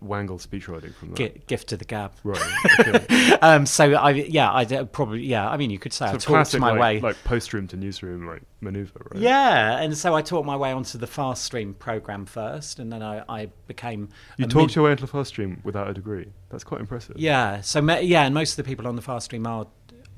wangle 0.00 0.38
speechwriting 0.38 0.94
from 0.94 1.10
that? 1.10 1.16
Gi- 1.16 1.42
gift 1.46 1.68
to 1.68 1.76
the 1.76 1.84
gab. 1.84 2.12
Right. 2.24 2.40
Okay. 2.80 3.32
Um, 3.42 3.66
so 3.66 3.92
I, 3.94 4.10
yeah, 4.10 4.52
I 4.52 4.64
probably, 4.64 5.22
yeah. 5.24 5.48
I 5.48 5.56
mean, 5.56 5.70
you 5.70 5.78
could 5.78 5.92
say 5.92 6.06
I 6.06 6.12
talked 6.12 6.24
classic, 6.26 6.60
my 6.60 6.70
like, 6.70 6.80
way. 6.80 7.00
like 7.00 7.24
post 7.24 7.52
room 7.52 7.66
to 7.68 7.76
newsroom, 7.76 8.26
like 8.26 8.42
maneuver, 8.60 9.00
right? 9.10 9.20
Yeah, 9.20 9.78
and 9.78 9.96
so 9.96 10.14
I 10.14 10.22
taught 10.22 10.44
my 10.44 10.56
way 10.56 10.72
onto 10.72 10.96
the 10.98 11.06
fast 11.06 11.44
stream 11.44 11.74
program 11.74 12.24
first, 12.26 12.78
and 12.78 12.92
then 12.92 13.02
I, 13.02 13.24
I 13.28 13.46
became. 13.66 14.08
You 14.36 14.46
talked 14.46 14.68
mid- 14.68 14.76
your 14.76 14.84
way 14.86 14.92
into 14.92 15.02
the 15.02 15.06
fast 15.10 15.28
stream 15.30 15.60
without 15.64 15.88
a 15.88 15.94
degree. 15.94 16.32
That's 16.50 16.64
quite 16.64 16.80
impressive. 16.80 17.16
Yeah, 17.18 17.60
so 17.60 17.80
yeah, 18.00 18.24
and 18.24 18.34
most 18.34 18.52
of 18.52 18.64
the 18.64 18.68
people 18.68 18.86
on 18.86 18.96
the 18.96 19.02
fast 19.02 19.26
stream 19.26 19.46
are 19.46 19.66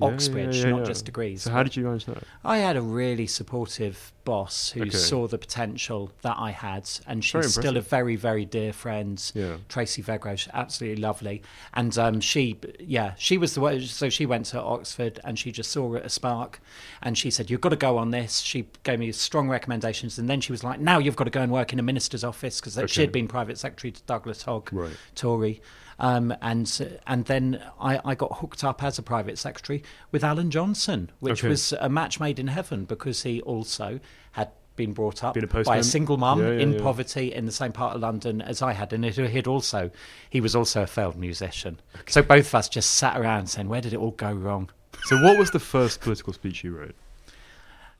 Yeah, 0.01 0.07
yeah, 0.07 0.13
Oxbridge, 0.13 0.57
yeah, 0.57 0.69
not 0.71 0.79
yeah. 0.79 0.85
just 0.85 1.05
degrees. 1.05 1.43
So 1.43 1.51
how 1.51 1.63
did 1.63 1.75
you 1.75 1.83
manage 1.83 2.05
that? 2.05 2.23
I 2.43 2.57
had 2.57 2.75
a 2.75 2.81
really 2.81 3.27
supportive 3.27 4.11
boss 4.23 4.71
who 4.71 4.81
Okay. 4.81 4.89
saw 4.91 5.27
the 5.27 5.37
potential 5.37 6.11
that 6.21 6.35
I 6.37 6.51
had, 6.51 6.89
and 7.07 7.23
she's 7.23 7.53
still 7.53 7.77
a 7.77 7.81
very, 7.81 8.15
very 8.15 8.45
dear 8.45 8.71
friend. 8.73 9.31
Yeah. 9.33 9.57
Tracy 9.69 10.01
Vegrosh, 10.03 10.47
absolutely 10.53 11.01
lovely, 11.01 11.41
and 11.73 11.97
um, 11.97 12.19
she, 12.21 12.57
yeah, 12.79 13.13
she 13.17 13.37
was 13.37 13.53
the 13.55 13.61
one. 13.61 13.81
So 13.81 14.09
she 14.09 14.25
went 14.25 14.45
to 14.47 14.61
Oxford, 14.61 15.19
and 15.23 15.37
she 15.39 15.51
just 15.51 15.71
saw 15.71 15.95
a 15.95 16.09
spark, 16.09 16.59
and 17.01 17.17
she 17.17 17.29
said, 17.31 17.49
"You've 17.49 17.61
got 17.61 17.69
to 17.69 17.75
go 17.75 17.97
on 17.97 18.11
this." 18.11 18.39
She 18.39 18.67
gave 18.83 18.99
me 18.99 19.11
strong 19.11 19.49
recommendations, 19.49 20.17
and 20.19 20.29
then 20.29 20.41
she 20.41 20.51
was 20.51 20.63
like, 20.63 20.79
"Now 20.79 20.99
you've 20.99 21.15
got 21.15 21.25
to 21.25 21.31
go 21.31 21.41
and 21.41 21.51
work 21.51 21.73
in 21.73 21.79
a 21.79 21.83
minister's 21.83 22.23
office," 22.23 22.59
because 22.61 22.91
she 22.91 23.01
had 23.01 23.11
been 23.11 23.27
private 23.27 23.57
secretary 23.57 23.91
to 23.91 24.01
Douglas 24.03 24.43
Hogg, 24.43 24.71
Right. 24.71 24.95
Tory. 25.15 25.61
Um, 26.03 26.33
and 26.41 26.99
and 27.05 27.25
then 27.25 27.61
I, 27.79 28.01
I 28.03 28.15
got 28.15 28.39
hooked 28.39 28.63
up 28.63 28.83
as 28.83 28.97
a 28.97 29.03
private 29.03 29.37
secretary 29.37 29.83
with 30.11 30.23
Alan 30.23 30.49
Johnson, 30.49 31.11
which 31.19 31.41
Okay. 31.43 31.49
was 31.49 31.73
a 31.73 31.89
match 31.89 32.19
made 32.19 32.39
in 32.39 32.47
heaven 32.47 32.85
because 32.85 33.21
he 33.21 33.39
also 33.41 33.99
had 34.31 34.49
been 34.75 34.93
brought 34.93 35.23
up 35.23 35.35
Been 35.35 35.43
a 35.43 35.63
by 35.63 35.77
a 35.77 35.83
single 35.83 36.17
mum 36.17 36.39
Yeah, 36.39 36.51
yeah, 36.53 36.59
in 36.61 36.73
yeah. 36.73 36.81
poverty 36.81 37.31
in 37.31 37.45
the 37.45 37.51
same 37.51 37.71
part 37.71 37.93
of 37.95 38.01
London 38.01 38.41
as 38.41 38.63
I 38.63 38.73
had, 38.73 38.93
and 38.93 39.05
it, 39.05 39.15
he'd 39.15 39.45
also 39.45 39.91
he 40.29 40.41
was 40.41 40.55
also 40.55 40.81
a 40.81 40.87
failed 40.87 41.17
musician. 41.17 41.79
So 42.07 42.23
both 42.23 42.47
of 42.47 42.55
us 42.55 42.67
just 42.67 42.91
sat 42.91 43.15
around 43.19 43.47
saying, 43.47 43.69
"Where 43.69 43.81
did 43.81 43.93
it 43.93 43.97
all 43.99 44.11
go 44.11 44.31
wrong?" 44.31 44.71
So 45.03 45.21
what 45.21 45.37
was 45.37 45.51
the 45.51 45.59
first 45.59 46.01
political 46.01 46.33
speech 46.33 46.63
you 46.63 46.75
wrote? 46.75 46.95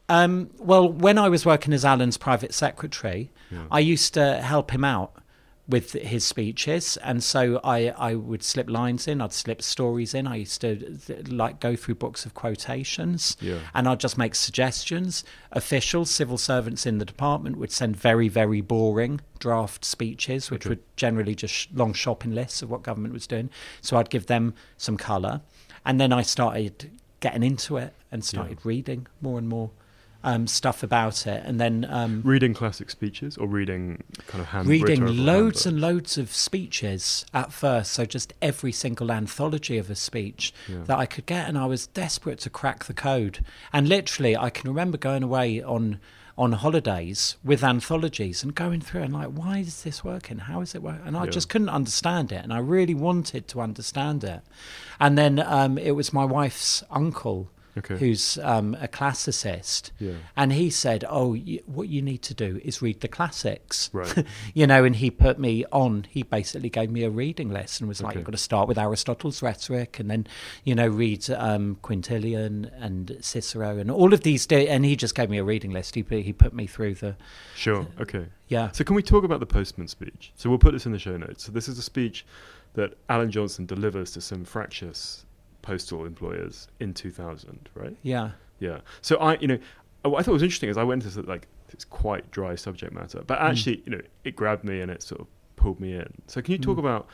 Um, 0.10 0.50
well, 0.58 0.90
when 0.90 1.18
I 1.18 1.30
was 1.30 1.46
working 1.46 1.72
as 1.74 1.86
Alan's 1.86 2.18
private 2.18 2.54
secretary. 2.54 3.32
I 3.70 3.80
used 3.82 4.14
to 4.14 4.42
help 4.42 4.72
him 4.72 4.86
out 4.86 5.21
with 5.68 5.94
his 5.94 6.26
speeches, 6.26 6.98
and 6.98 7.24
so 7.24 7.60
I, 7.64 7.90
I 7.98 8.16
would 8.16 8.44
slip 8.44 8.70
lines 8.70 9.08
in, 9.08 9.22
I'd 9.22 9.32
slip 9.32 9.62
stories 9.62 10.14
in. 10.14 10.28
I 10.28 10.38
used 10.38 10.60
to 10.62 11.00
like 11.30 11.60
go 11.60 11.76
through 11.76 11.96
books 11.96 12.26
of 12.26 12.34
quotations, 12.34 13.38
Yeah. 13.40 13.60
and 13.74 13.88
I'd 13.88 14.00
just 14.00 14.18
make 14.18 14.36
suggestions. 14.36 15.24
Officials, 15.52 16.10
civil 16.12 16.38
servants 16.38 16.86
in 16.86 16.98
the 16.98 17.06
department 17.06 17.58
would 17.58 17.72
send 17.72 17.96
very, 17.96 18.28
very 18.28 18.60
boring 18.62 19.22
draft 19.40 19.86
speeches, 19.86 20.52
which 20.52 20.66
Okay. 20.66 20.76
were 20.76 20.82
generally 20.98 21.36
just 21.36 21.74
long 21.74 21.94
shopping 21.94 22.34
lists 22.34 22.62
of 22.62 22.70
what 22.70 22.84
government 22.84 23.14
was 23.14 23.28
doing. 23.28 23.50
So 23.82 23.98
I'd 23.98 24.10
give 24.10 24.26
them 24.28 24.54
some 24.78 24.98
colour, 24.98 25.42
and 25.86 26.02
then 26.02 26.12
I 26.12 26.22
started 26.24 26.92
getting 27.22 27.44
into 27.44 27.78
it 27.78 27.94
and 28.12 28.26
started 28.26 28.58
reading 28.66 29.08
more 29.22 29.38
and 29.38 29.48
more 29.48 29.70
um, 30.24 30.48
stuff 30.48 30.84
about 30.84 31.26
it, 31.28 31.44
and 31.46 31.60
then 31.60 31.86
um, 31.90 32.22
Reading 32.24 32.54
classic 32.54 32.90
speeches 32.90 33.38
or 33.38 33.48
reading 33.48 34.04
kind 34.28 34.42
of 34.42 34.48
hand 34.48 34.68
reading 34.68 35.06
loads 35.26 35.66
and 35.66 35.82
loads 35.82 36.18
of 36.18 36.34
speeches 36.34 37.26
at 37.34 37.52
first. 37.52 37.92
So 37.94 38.06
just 38.06 38.34
every 38.42 38.72
single 38.72 39.12
anthology 39.12 39.78
of 39.78 39.90
a 39.90 39.96
speech 39.96 40.54
Yeah. 40.68 40.84
that 40.86 40.98
I 41.00 41.06
could 41.06 41.26
get, 41.26 41.48
and 41.48 41.58
I 41.58 41.66
was 41.66 41.88
desperate 41.88 42.40
to 42.40 42.50
crack 42.50 42.86
the 42.86 42.94
code. 42.94 43.44
And 43.74 43.88
literally, 43.90 44.38
I 44.38 44.50
can 44.50 44.70
remember 44.70 44.98
going 44.98 45.24
away 45.24 45.62
on 45.62 46.00
on 46.38 46.54
holidays 46.54 47.36
with 47.44 47.62
anthologies 47.64 48.42
and 48.42 48.56
going 48.56 48.80
through 48.82 49.02
and 49.04 49.14
like, 49.14 49.28
why 49.28 49.58
is 49.60 49.84
this 49.84 50.04
working? 50.04 50.40
How 50.40 50.62
is 50.62 50.74
it 50.74 50.82
working? 50.82 51.06
And 51.06 51.18
I 51.18 51.26
Yeah. 51.26 51.30
just 51.30 51.50
couldn't 51.50 51.70
understand 51.70 52.32
it, 52.32 52.42
and 52.44 52.54
I 52.54 52.58
really 52.60 52.96
wanted 52.96 53.48
to 53.50 53.62
understand 53.62 54.24
it. 54.24 54.42
And 55.00 55.18
then 55.18 55.40
um, 55.40 55.78
it 55.78 55.92
was 55.92 56.14
my 56.14 56.26
wife's 56.26 56.84
uncle. 56.90 57.50
Okay. 57.78 57.98
Who's 57.98 58.38
um, 58.40 58.76
a 58.82 58.88
classicist, 58.90 59.92
Yeah. 59.98 60.14
and 60.36 60.52
he 60.52 60.70
said, 60.70 61.06
"Oh, 61.08 61.34
y- 61.36 61.60
what 61.66 61.88
you 61.88 62.02
need 62.02 62.22
to 62.24 62.34
do 62.34 62.60
is 62.66 62.82
read 62.82 63.00
the 63.00 63.08
classics." 63.08 63.90
Right. 63.94 64.26
you 64.54 64.68
know, 64.68 64.84
and 64.84 64.96
he 64.98 65.10
put 65.10 65.40
me 65.40 65.64
on. 65.72 66.06
He 66.10 66.24
basically 66.24 66.70
gave 66.70 66.90
me 66.92 67.04
a 67.04 67.10
reading 67.10 67.50
list 67.50 67.80
and 67.80 67.88
was 67.88 68.02
like, 68.02 68.12
Okay. 68.12 68.20
"You've 68.20 68.26
got 68.26 68.32
to 68.34 68.38
start 68.38 68.68
with 68.68 68.78
Aristotle's 68.78 69.42
rhetoric, 69.42 70.00
and 70.00 70.12
then, 70.12 70.28
you 70.66 70.76
know, 70.76 70.88
read 70.88 71.30
um, 71.32 71.78
Quintilian 71.82 72.70
and 72.78 73.18
Cicero 73.22 73.78
and 73.78 73.90
all 73.90 74.14
of 74.14 74.22
these." 74.22 74.46
And 74.52 74.84
he 74.84 74.96
just 74.96 75.16
gave 75.16 75.30
me 75.30 75.38
a 75.38 75.44
reading 75.44 75.72
list. 75.72 75.96
He 75.96 76.04
put, 76.04 76.24
he 76.24 76.34
put 76.34 76.54
me 76.54 76.68
through 76.68 76.96
the 76.96 77.16
Sure. 77.56 77.88
Okay. 78.00 78.26
yeah. 78.50 78.72
So 78.72 78.84
can 78.84 78.96
we 78.96 79.04
talk 79.04 79.24
about 79.24 79.40
the 79.40 79.46
postman 79.46 79.88
speech? 79.88 80.34
So 80.36 80.50
we'll 80.50 80.60
put 80.60 80.74
this 80.74 80.86
in 80.86 80.92
the 80.92 81.00
show 81.00 81.16
notes. 81.16 81.46
So 81.46 81.52
this 81.52 81.68
is 81.70 81.78
a 81.78 81.82
speech 81.84 82.26
that 82.74 82.96
Alan 83.10 83.32
Johnson 83.32 83.66
delivers 83.66 84.12
to 84.12 84.22
some 84.22 84.44
fractious 84.46 85.26
postal 85.62 86.06
employers 86.06 86.68
in 86.80 86.94
2000, 86.94 87.70
right? 87.76 87.96
Yeah, 88.04 88.32
Yeah. 88.60 88.80
So 89.02 89.18
I, 89.18 89.38
you 89.38 89.48
know, 89.48 89.60
uh, 90.06 90.10
what 90.10 90.20
I 90.20 90.24
thought 90.24 90.34
was 90.34 90.44
interesting 90.44 90.70
is 90.70 90.78
I 90.78 90.84
went 90.84 91.04
into 91.06 91.22
like 91.22 91.48
it's 91.70 91.86
quite 91.86 92.30
dry 92.32 92.56
subject 92.56 92.94
matter, 92.94 93.22
but 93.26 93.40
actually, 93.40 93.82
you 93.86 93.92
know, 93.92 94.02
it 94.24 94.36
grabbed 94.36 94.64
me 94.64 94.82
and 94.82 94.92
it 94.92 95.02
sort 95.04 95.22
of 95.22 95.28
pulled 95.56 95.80
me 95.80 95.94
in. 95.94 96.12
So 96.28 96.42
can 96.42 96.52
you 96.54 96.58
talk 96.58 96.76
Mm. 96.78 96.80
about, 96.80 97.08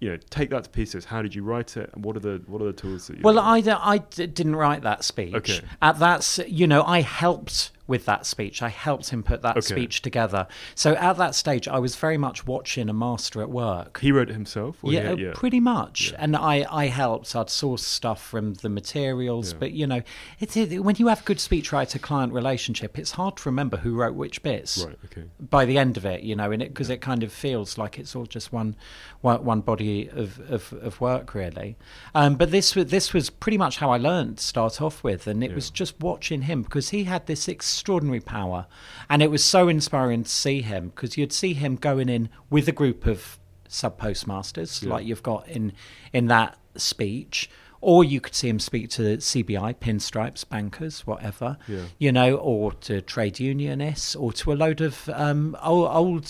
you 0.00 0.08
know, 0.10 0.16
take 0.30 0.48
that 0.50 0.64
to 0.64 0.70
pieces? 0.70 1.04
How 1.06 1.20
did 1.20 1.34
you 1.34 1.42
write 1.42 1.76
it? 1.76 1.90
And 1.92 2.04
what 2.04 2.16
are 2.16 2.20
the 2.20 2.42
what 2.46 2.62
are 2.62 2.66
the 2.66 2.72
tools 2.72 3.08
that 3.08 3.16
you? 3.16 3.22
Well, 3.22 3.38
I, 3.38 3.60
d- 3.60 3.70
I 3.70 3.98
d- 3.98 4.26
didn't 4.28 4.56
write 4.56 4.82
that 4.82 5.04
speech. 5.04 5.34
Okay. 5.34 5.60
At 5.82 5.98
that's 5.98 6.38
you 6.46 6.66
know 6.66 6.82
I 6.84 7.00
helped 7.02 7.72
with 7.88 8.04
that 8.04 8.24
speech. 8.26 8.62
I 8.62 8.68
helped 8.68 9.08
him 9.10 9.24
put 9.24 9.42
that 9.42 9.56
Okay. 9.56 9.66
speech 9.66 10.02
together. 10.02 10.46
So 10.76 10.94
at 10.94 11.16
that 11.16 11.34
stage, 11.34 11.66
I 11.66 11.80
was 11.80 11.96
very 11.96 12.18
much 12.18 12.46
watching 12.46 12.88
a 12.88 12.92
master 12.92 13.42
at 13.42 13.50
work. 13.50 13.98
He 14.00 14.12
wrote 14.12 14.30
it 14.30 14.34
himself. 14.34 14.76
Or 14.82 14.92
Yeah, 14.92 15.12
uh, 15.30 15.34
pretty 15.34 15.58
much. 15.58 16.12
Yeah. 16.12 16.18
And 16.20 16.36
I, 16.36 16.64
I 16.70 16.86
helped. 16.86 17.34
I'd 17.34 17.50
source 17.50 17.82
stuff 17.82 18.22
from 18.22 18.54
the 18.54 18.68
materials. 18.68 19.52
Yeah. 19.52 19.58
But, 19.58 19.72
you 19.72 19.86
know, 19.88 20.02
it's, 20.38 20.56
it, 20.56 20.84
when 20.84 20.94
you 20.98 21.08
have 21.08 21.24
good 21.24 21.38
speechwriter 21.38 22.00
client 22.00 22.32
relationship, 22.32 22.98
it's 22.98 23.12
hard 23.12 23.38
to 23.38 23.48
remember 23.48 23.78
who 23.78 23.94
wrote 23.94 24.14
which 24.14 24.42
bits 24.42 24.84
Right. 24.84 24.98
Okay. 25.06 25.24
by 25.40 25.64
the 25.64 25.78
end 25.78 25.96
of 25.96 26.04
it, 26.04 26.22
you 26.22 26.36
know, 26.36 26.52
and 26.52 26.62
it 26.62 26.68
because 26.68 26.90
it 26.90 27.00
kind 27.00 27.22
of 27.22 27.32
feels 27.32 27.78
like 27.78 27.98
it's 27.98 28.14
all 28.14 28.26
just 28.26 28.52
one 28.52 28.76
one, 29.22 29.44
one 29.44 29.60
body 29.62 30.08
of, 30.10 30.38
of, 30.50 30.72
of 30.74 31.00
work, 31.00 31.34
really. 31.34 31.76
Um, 32.14 32.36
but 32.36 32.50
this 32.50 32.76
was 32.76 32.86
this 32.90 33.12
was 33.14 33.30
pretty 33.30 33.58
much 33.58 33.78
how 33.78 33.90
I 33.90 33.96
learned 33.96 34.38
to 34.38 34.44
start 34.44 34.80
off 34.82 35.02
with, 35.02 35.26
and 35.26 35.42
it 35.42 35.48
Yeah. 35.50 35.54
was 35.56 35.70
just 35.70 35.98
watching 36.00 36.42
him 36.42 36.62
because 36.62 36.90
he 36.90 37.04
had 37.04 37.26
this 37.26 37.48
extraordinary 37.78 38.20
power, 38.20 38.66
and 39.08 39.22
it 39.22 39.30
was 39.30 39.44
so 39.44 39.68
inspiring 39.68 40.24
to 40.24 40.28
see 40.28 40.62
him 40.62 40.88
because 40.88 41.16
you'd 41.16 41.32
see 41.32 41.54
him 41.54 41.76
going 41.76 42.08
in 42.08 42.28
with 42.50 42.66
a 42.66 42.72
group 42.72 43.06
of 43.06 43.38
sub 43.68 43.96
postmasters 43.98 44.82
Yeah. 44.82 44.90
like 44.94 45.06
you've 45.06 45.22
got 45.22 45.46
in 45.48 45.72
in 46.12 46.26
that 46.26 46.58
speech. 46.76 47.48
Or 47.80 48.02
you 48.02 48.20
could 48.20 48.34
see 48.34 48.48
him 48.48 48.58
speak 48.58 48.90
to 48.90 49.18
CBI, 49.18 49.72
pinstripes, 49.74 50.42
bankers, 50.48 51.06
whatever 51.06 51.58
Yeah. 51.68 51.82
you 51.98 52.10
know, 52.10 52.34
or 52.34 52.72
to 52.72 53.00
trade 53.00 53.38
unionists, 53.38 54.16
or 54.16 54.32
to 54.32 54.52
a 54.52 54.54
load 54.54 54.80
of 54.80 55.08
um, 55.14 55.56
old, 55.62 55.88
old 55.88 56.28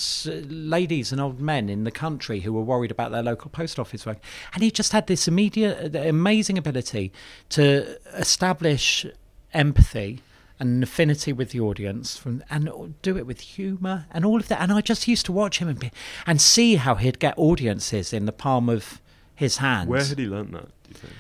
ladies 0.51 1.11
and 1.11 1.19
old 1.23 1.41
men 1.41 1.71
in 1.71 1.85
the 1.85 1.91
country 1.91 2.41
who 2.41 2.53
were 2.53 2.61
worried 2.61 2.91
about 2.91 3.13
their 3.13 3.23
local 3.23 3.49
post 3.51 3.79
office 3.79 4.05
work. 4.05 4.19
And 4.53 4.63
he 4.63 4.71
just 4.71 4.93
had 4.93 5.07
this 5.07 5.27
immediate, 5.27 5.97
amazing 5.97 6.59
ability 6.59 7.13
to 7.49 7.97
establish 8.13 9.07
empathy 9.55 10.21
an 10.61 10.83
affinity 10.83 11.33
with 11.33 11.51
the 11.51 11.61
audience 11.61 12.17
from 12.17 12.43
and 12.51 12.69
do 13.03 13.17
it 13.17 13.27
with 13.27 13.41
humor 13.41 14.07
and 14.11 14.25
all 14.25 14.41
of 14.41 14.49
that 14.49 14.61
and 14.61 14.73
I 14.73 14.81
just 14.81 15.07
used 15.07 15.27
to 15.27 15.33
watch 15.33 15.59
him 15.59 15.69
and 15.69 15.79
be, 15.79 15.91
and 16.27 16.41
see 16.41 16.77
how 16.77 16.97
he'd 16.97 17.19
get 17.19 17.35
audiences 17.39 18.13
in 18.13 18.27
the 18.27 18.33
palm 18.33 18.69
of 18.69 19.01
his 19.35 19.59
hand 19.59 19.89
Where 19.89 20.05
had 20.05 20.19
he 20.19 20.27
learnt 20.27 20.53
that? 20.53 20.67
Do 20.83 20.91
you 20.91 20.95
think? 20.95 21.13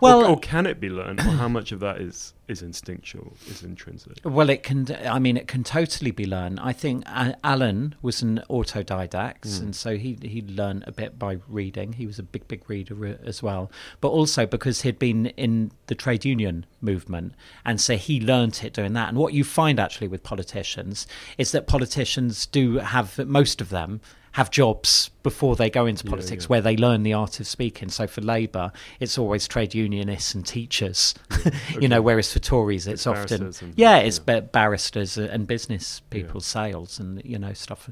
Well- 0.00 0.22
or, 0.24 0.30
or 0.30 0.38
can 0.40 0.66
it 0.66 0.78
be 0.80 0.88
learned? 0.90 1.20
Or 1.20 1.24
how 1.24 1.48
much 1.48 1.72
of 1.72 1.80
that 1.80 2.00
is 2.00 2.32
is 2.48 2.62
instinctual, 2.62 3.32
is 3.48 3.62
intrinsic? 3.64 4.18
Well, 4.24 4.50
it 4.50 4.62
can. 4.62 4.86
I 5.04 5.18
mean, 5.18 5.36
it 5.36 5.48
can 5.48 5.64
totally 5.64 6.12
be 6.12 6.26
learned. 6.26 6.60
I 6.60 6.72
think 6.72 7.02
Alan 7.42 7.94
was 8.02 8.22
an 8.22 8.40
autodidact, 8.48 9.40
Mm. 9.46 9.60
and 9.62 9.76
so 9.76 9.96
he 9.96 10.16
he 10.22 10.42
learned 10.42 10.84
a 10.86 10.92
bit 10.92 11.18
by 11.18 11.38
reading. 11.48 11.94
He 11.94 12.06
was 12.06 12.18
a 12.18 12.22
big, 12.22 12.46
big 12.46 12.68
reader 12.68 13.06
uh, 13.06 13.14
as 13.24 13.42
well, 13.42 13.70
but 14.00 14.08
also 14.08 14.46
because 14.46 14.82
he'd 14.82 14.98
been 14.98 15.26
in 15.26 15.72
the 15.86 15.94
trade 15.94 16.24
union 16.24 16.66
movement, 16.80 17.32
and 17.64 17.80
so 17.80 17.96
he 17.96 18.20
learned 18.20 18.60
it 18.62 18.72
doing 18.72 18.92
that. 18.92 19.08
And 19.08 19.18
what 19.18 19.32
you 19.32 19.42
find 19.44 19.80
actually 19.80 20.08
with 20.08 20.22
politicians 20.22 21.06
is 21.38 21.52
that 21.52 21.66
politicians 21.66 22.46
do 22.46 22.78
have 22.78 23.18
most 23.26 23.60
of 23.60 23.70
them 23.70 24.00
have 24.36 24.50
jobs 24.50 25.08
before 25.22 25.56
they 25.56 25.70
go 25.70 25.86
into 25.86 26.04
politics 26.04 26.44
yeah. 26.44 26.48
where 26.48 26.60
they 26.60 26.76
learn 26.76 27.02
the 27.02 27.14
art 27.14 27.40
of 27.40 27.46
speaking. 27.46 27.88
So 27.88 28.06
for 28.06 28.20
Labour, 28.20 28.70
it's 29.00 29.16
always 29.16 29.48
trade 29.48 29.74
unionists 29.74 30.34
and 30.34 30.44
teachers, 30.46 31.14
you 31.80 31.88
know, 31.88 32.02
whereas 32.02 32.30
for 32.34 32.38
Tories, 32.38 32.86
it's, 32.86 33.06
It's 33.06 33.06
often 33.06 33.46
and- 33.46 33.72
yeah, 33.76 33.96
it's 33.96 34.20
yeah. 34.28 34.40
barristers 34.40 35.16
and 35.16 35.46
business 35.46 36.00
people, 36.10 36.40
Yeah. 36.42 36.44
sales, 36.46 37.00
and 37.00 37.22
you 37.24 37.38
know 37.38 37.54
stuff, 37.54 37.88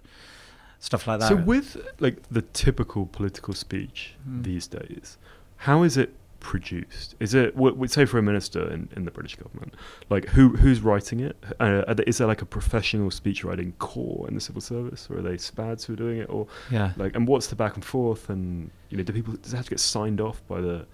stuff 0.81 1.07
like 1.07 1.21
that. 1.21 1.29
So 1.31 1.37
with 1.37 1.79
like 1.99 2.19
the 2.31 2.43
typical 2.43 3.07
political 3.07 3.55
speech 3.55 4.13
Hmm. 4.25 4.43
these 4.43 4.67
days, 4.67 5.17
how 5.57 5.83
is 5.83 5.97
it 5.97 6.15
produced? 6.45 7.15
Is 7.21 7.35
it 7.35 7.55
w- 7.55 7.73
w- 7.73 7.89
say 7.89 8.05
for 8.05 8.19
a 8.19 8.23
minister 8.23 8.71
in, 8.71 8.89
in 8.97 9.05
the 9.05 9.11
British 9.11 9.35
government, 9.37 9.75
like 10.11 10.29
who 10.29 10.51
who's 10.51 10.81
writing 10.83 11.21
it? 11.21 11.37
Uh, 11.59 11.93
there- 11.95 12.05
is 12.07 12.19
there 12.19 12.27
like 12.29 12.43
a 12.43 12.47
professional 12.47 13.11
speech 13.11 13.43
writing 13.45 13.73
corps 13.79 14.27
in 14.29 14.35
the 14.35 14.41
civil 14.41 14.61
service, 14.61 15.09
or 15.11 15.19
are 15.19 15.23
they 15.23 15.37
spads 15.39 15.85
who 15.85 15.95
are 15.95 15.97
doing 15.97 16.19
it, 16.19 16.29
or 16.31 16.47
yeah, 16.71 16.93
like 16.97 17.17
and 17.17 17.27
what's 17.27 17.49
the 17.49 17.57
back 17.57 17.75
and 17.75 17.85
forth? 17.85 18.29
And 18.29 18.71
you 18.91 18.97
know, 18.99 19.03
do 19.03 19.13
people 19.13 19.35
does 19.35 19.53
it 19.53 19.57
have 19.57 19.67
to 19.67 19.71
get 19.71 19.81
signed 19.81 20.21
off 20.21 20.47
by 20.47 20.61
the 20.61 20.87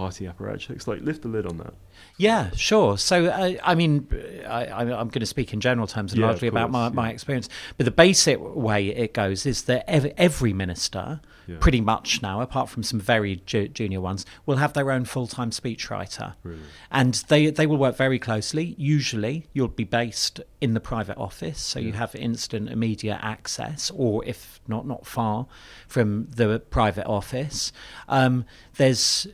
party 0.00 0.24
apparatchiks? 0.24 0.86
Like 0.86 1.00
lift 1.02 1.22
the 1.22 1.28
lid 1.28 1.46
on 1.46 1.56
that. 1.58 1.74
yeah, 2.16 2.50
sure. 2.56 2.96
So 2.98 3.26
uh, 3.26 3.54
I 3.62 3.74
mean, 3.74 4.06
I, 4.46 4.66
I'm 4.66 5.08
going 5.14 5.20
to 5.20 5.26
speak 5.36 5.52
in 5.52 5.60
general 5.60 5.86
terms 5.86 6.12
and 6.12 6.20
Yeah, 6.20 6.26
largely 6.28 6.48
about 6.48 6.70
my, 6.70 6.84
course, 6.88 6.94
my 6.94 7.10
experience. 7.10 7.48
But 7.76 7.84
the 7.84 7.90
basic 8.06 8.38
way 8.40 8.88
it 8.88 9.12
goes 9.14 9.46
is 9.46 9.62
that 9.64 9.84
ev- 9.88 10.12
every 10.16 10.52
minister. 10.52 11.20
Yeah. 11.46 11.56
Pretty 11.58 11.80
much 11.80 12.22
now, 12.22 12.40
apart 12.42 12.68
from 12.68 12.84
some 12.84 13.00
very 13.00 13.42
ju- 13.44 13.66
junior 13.66 14.00
ones, 14.00 14.24
will 14.46 14.58
have 14.58 14.72
their 14.72 14.88
own 14.92 15.04
full-time 15.04 15.50
speechwriter. 15.50 16.34
Really? 16.44 16.60
and 16.92 17.14
they 17.26 17.50
they 17.50 17.66
will 17.66 17.76
work 17.86 17.96
very 17.96 18.20
closely. 18.20 18.76
Usually, 18.78 19.48
you'll 19.52 19.66
be 19.84 19.88
based 20.02 20.40
in 20.60 20.74
the 20.74 20.80
private 20.92 21.16
office, 21.18 21.60
so 21.60 21.80
you 21.80 21.92
have 21.94 22.14
instant, 22.14 22.68
immediate 22.70 23.18
access, 23.34 23.90
or 23.96 24.24
if 24.26 24.60
not, 24.68 24.86
not 24.86 25.06
far 25.06 25.48
from 25.88 26.28
the 26.36 26.60
private 26.78 27.06
office. 27.06 27.72
Um, 28.08 28.44
there's 28.76 29.26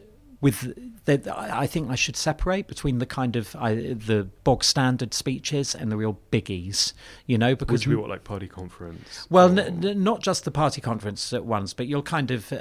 with 0.47 0.59
the, 1.07 1.17
I 1.37 1.67
think 1.67 1.91
I 1.91 1.95
should 1.95 2.17
separate 2.17 2.67
between 2.67 2.99
the 2.99 3.07
kind 3.07 3.35
of 3.37 3.55
I, 3.57 3.75
the 4.11 4.29
bog 4.45 4.63
standard 4.65 5.13
speeches 5.15 5.75
and 5.75 5.91
the 5.93 5.97
real 5.97 6.19
biggies, 6.31 6.93
you 7.27 7.37
know, 7.39 7.55
because 7.55 7.81
Would 7.81 7.87
you 7.93 7.97
be 7.97 8.01
what 8.03 8.11
like 8.11 8.25
party 8.25 8.49
conference? 8.49 9.27
well, 9.31 9.49
n- 9.59 9.85
n- 9.85 10.03
not 10.03 10.19
just 10.23 10.45
the 10.45 10.51
party 10.51 10.81
conference 10.81 11.33
at 11.33 11.45
once, 11.45 11.75
but 11.75 11.87
you'll 11.89 12.03
kind 12.17 12.31
of. 12.31 12.53
Uh, 12.53 12.57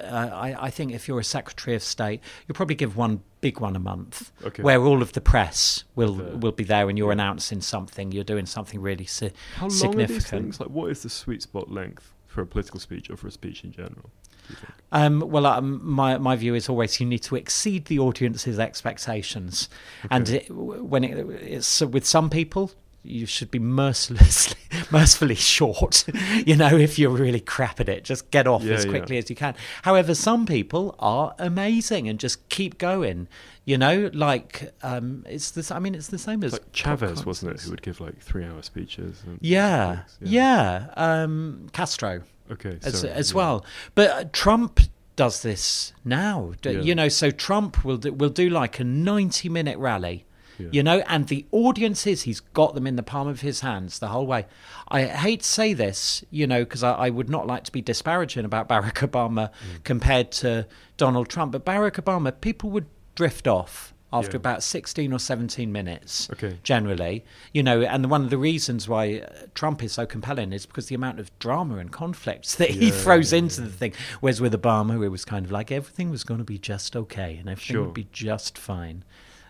I, 0.48 0.66
I 0.68 0.70
think 0.70 0.92
if 0.94 1.08
you're 1.08 1.20
a 1.20 1.24
secretary 1.24 1.76
of 1.76 1.84
state, 1.84 2.20
you'll 2.48 2.56
probably 2.56 2.76
give 2.76 2.96
one 2.98 3.22
big 3.42 3.60
one 3.60 3.76
a 3.76 3.80
month, 3.80 4.32
Okay. 4.44 4.64
where 4.64 4.82
all 4.82 5.02
of 5.02 5.12
the 5.14 5.22
press 5.22 5.84
will 5.96 6.16
will 6.16 6.52
be 6.52 6.64
there, 6.64 6.90
and 6.90 6.98
you're 6.98 7.12
announcing 7.12 7.62
something. 7.62 8.12
You're 8.12 8.24
doing 8.34 8.46
something 8.48 8.82
really 8.82 9.06
si- 9.06 9.32
How 9.56 9.68
long 9.68 9.68
are 9.68 9.70
these 9.72 9.80
significant. 9.80 10.26
things? 10.28 10.60
Like, 10.60 10.70
what 10.70 10.92
is 10.92 11.04
the 11.04 11.10
sweet 11.10 11.42
spot 11.42 11.72
length 11.72 12.06
for 12.28 12.42
a 12.42 12.46
political 12.46 12.80
speech 12.80 13.10
or 13.10 13.18
for 13.18 13.28
a 13.28 13.32
speech 13.32 13.64
in 13.64 13.72
general? 13.72 14.10
Do 14.48 14.54
you 14.54 14.60
think? 14.60 14.72
Um, 14.92 15.20
well, 15.20 15.46
um, 15.46 15.82
my 15.84 16.18
my 16.18 16.36
view 16.36 16.56
is 16.56 16.70
always 16.70 17.00
you 17.00 17.06
need 17.06 17.24
to 17.24 17.36
exceed 17.36 17.86
the 17.86 18.00
audience's 18.00 18.60
expectations, 18.60 19.68
and 20.10 20.30
it, 20.30 20.50
when 20.50 21.04
it, 21.04 21.18
it's 21.42 21.82
with 21.82 22.06
some 22.06 22.30
people. 22.30 22.72
You 23.08 23.28
should 23.28 23.52
be 23.52 23.60
mercilessly, 23.60 24.58
mercifully 24.92 25.36
short. 25.36 26.06
You 26.48 26.56
know, 26.56 26.76
if 26.76 26.98
you're 26.98 27.12
really 27.12 27.40
crap 27.40 27.80
at 27.80 27.88
it, 27.88 28.04
just 28.04 28.32
get 28.32 28.48
off 28.48 28.64
Yeah, 28.64 28.74
as 28.74 28.86
yeah. 28.86 28.90
quickly 28.90 29.18
as 29.20 29.30
you 29.30 29.36
can. 29.36 29.54
However, 29.84 30.16
some 30.16 30.48
people 30.48 30.96
are 30.98 31.36
amazing 31.38 32.10
and 32.10 32.20
just 32.20 32.50
keep 32.50 32.80
going. 32.80 33.28
You 33.64 33.78
know, 33.78 34.10
like 34.12 34.72
um, 34.82 35.24
it's 35.30 35.52
this. 35.52 35.70
I 35.70 35.78
mean, 35.78 35.94
it's 35.94 36.08
the 36.08 36.18
same 36.18 36.44
as 36.44 36.54
like 36.54 36.72
Chavez, 36.74 37.24
wasn't 37.28 37.52
it, 37.54 37.62
who 37.62 37.70
would 37.70 37.84
give 37.84 38.00
like 38.02 38.18
three-hour 38.20 38.64
speeches? 38.64 39.22
And 39.28 39.38
Yeah, 39.40 40.02
things? 40.20 40.32
yeah. 40.32 40.88
Um, 40.98 41.68
Castro 41.74 42.24
Okay, 42.52 42.78
as, 42.84 43.02
sorry, 43.02 43.14
as 43.14 43.32
yeah. 43.32 43.38
well. 43.38 43.66
But 43.96 44.10
uh, 44.10 44.24
Trump 44.32 44.80
does 45.16 45.42
this 45.42 45.94
now. 46.04 46.54
Yeah. 46.64 46.72
You 46.72 46.96
know, 46.96 47.10
so 47.10 47.32
Trump 47.32 47.84
will 47.86 47.98
do, 47.98 48.14
will 48.14 48.30
do 48.30 48.50
like 48.50 48.80
a 48.80 48.84
ninety 48.84 49.50
minute 49.50 49.78
rally. 49.78 50.26
Yeah. 50.58 50.68
You 50.72 50.84
know, 50.84 51.00
and 51.08 51.28
the 51.28 51.46
audiences, 51.52 52.22
he's 52.22 52.40
got 52.40 52.76
them 52.76 52.88
in 52.88 52.96
the 52.96 53.04
palm 53.04 53.28
of 53.28 53.42
his 53.42 53.60
hands 53.60 54.00
the 54.00 54.08
whole 54.08 54.26
way. 54.26 54.46
I 54.88 55.04
hate 55.04 55.42
to 55.42 55.48
say 55.48 55.74
this, 55.74 56.24
you 56.32 56.48
know, 56.48 56.64
because 56.64 56.82
I, 56.82 56.94
I 56.94 57.10
would 57.10 57.30
not 57.30 57.46
like 57.46 57.66
to 57.66 57.74
be 57.74 57.82
disparaging 57.82 58.46
about 58.46 58.70
Barack 58.70 59.06
Obama 59.06 59.50
Mm. 59.50 59.84
compared 59.84 60.32
to 60.34 60.66
Donald 60.96 61.28
Trump, 61.28 61.52
but 61.52 61.66
Barack 61.66 62.02
Obama, 62.02 62.32
people 62.40 62.70
would 62.70 62.86
drift 63.16 63.48
off 63.50 63.94
after 64.14 64.32
Yeah. 64.34 64.38
about 64.38 64.64
16 64.64 65.12
or 65.12 65.20
17 65.20 65.72
minutes 65.72 66.30
Okay. 66.32 66.58
generally 66.64 67.26
you 67.54 67.62
know 67.64 67.82
and 67.82 68.10
one 68.10 68.24
of 68.24 68.30
the 68.30 68.38
reasons 68.38 68.88
why 68.88 69.20
uh, 69.20 69.46
trump 69.56 69.84
is 69.84 69.94
so 69.94 70.06
compelling 70.06 70.54
is 70.54 70.66
because 70.66 70.88
the 70.88 70.96
amount 70.96 71.20
of 71.20 71.38
drama 71.40 71.78
and 71.78 71.92
conflict 71.92 72.58
that 72.60 72.70
he 72.70 72.92
throws 72.92 73.32
yeah, 73.34 73.40
into 73.40 73.62
yeah. 73.62 73.68
the 73.68 73.74
thing 73.74 73.94
whereas 74.22 74.40
with 74.40 74.54
obama 74.54 75.04
it 75.04 75.10
was 75.10 75.26
kind 75.26 75.46
of 75.46 75.52
like 75.52 75.72
everything 75.72 76.10
was 76.12 76.24
going 76.24 76.38
to 76.38 76.44
be 76.46 76.58
just 76.58 76.96
okay 76.96 77.36
and 77.40 77.50
everything 77.50 77.74
Sure. 77.76 77.86
would 77.86 77.94
be 77.94 78.08
just 78.12 78.58
fine 78.58 79.04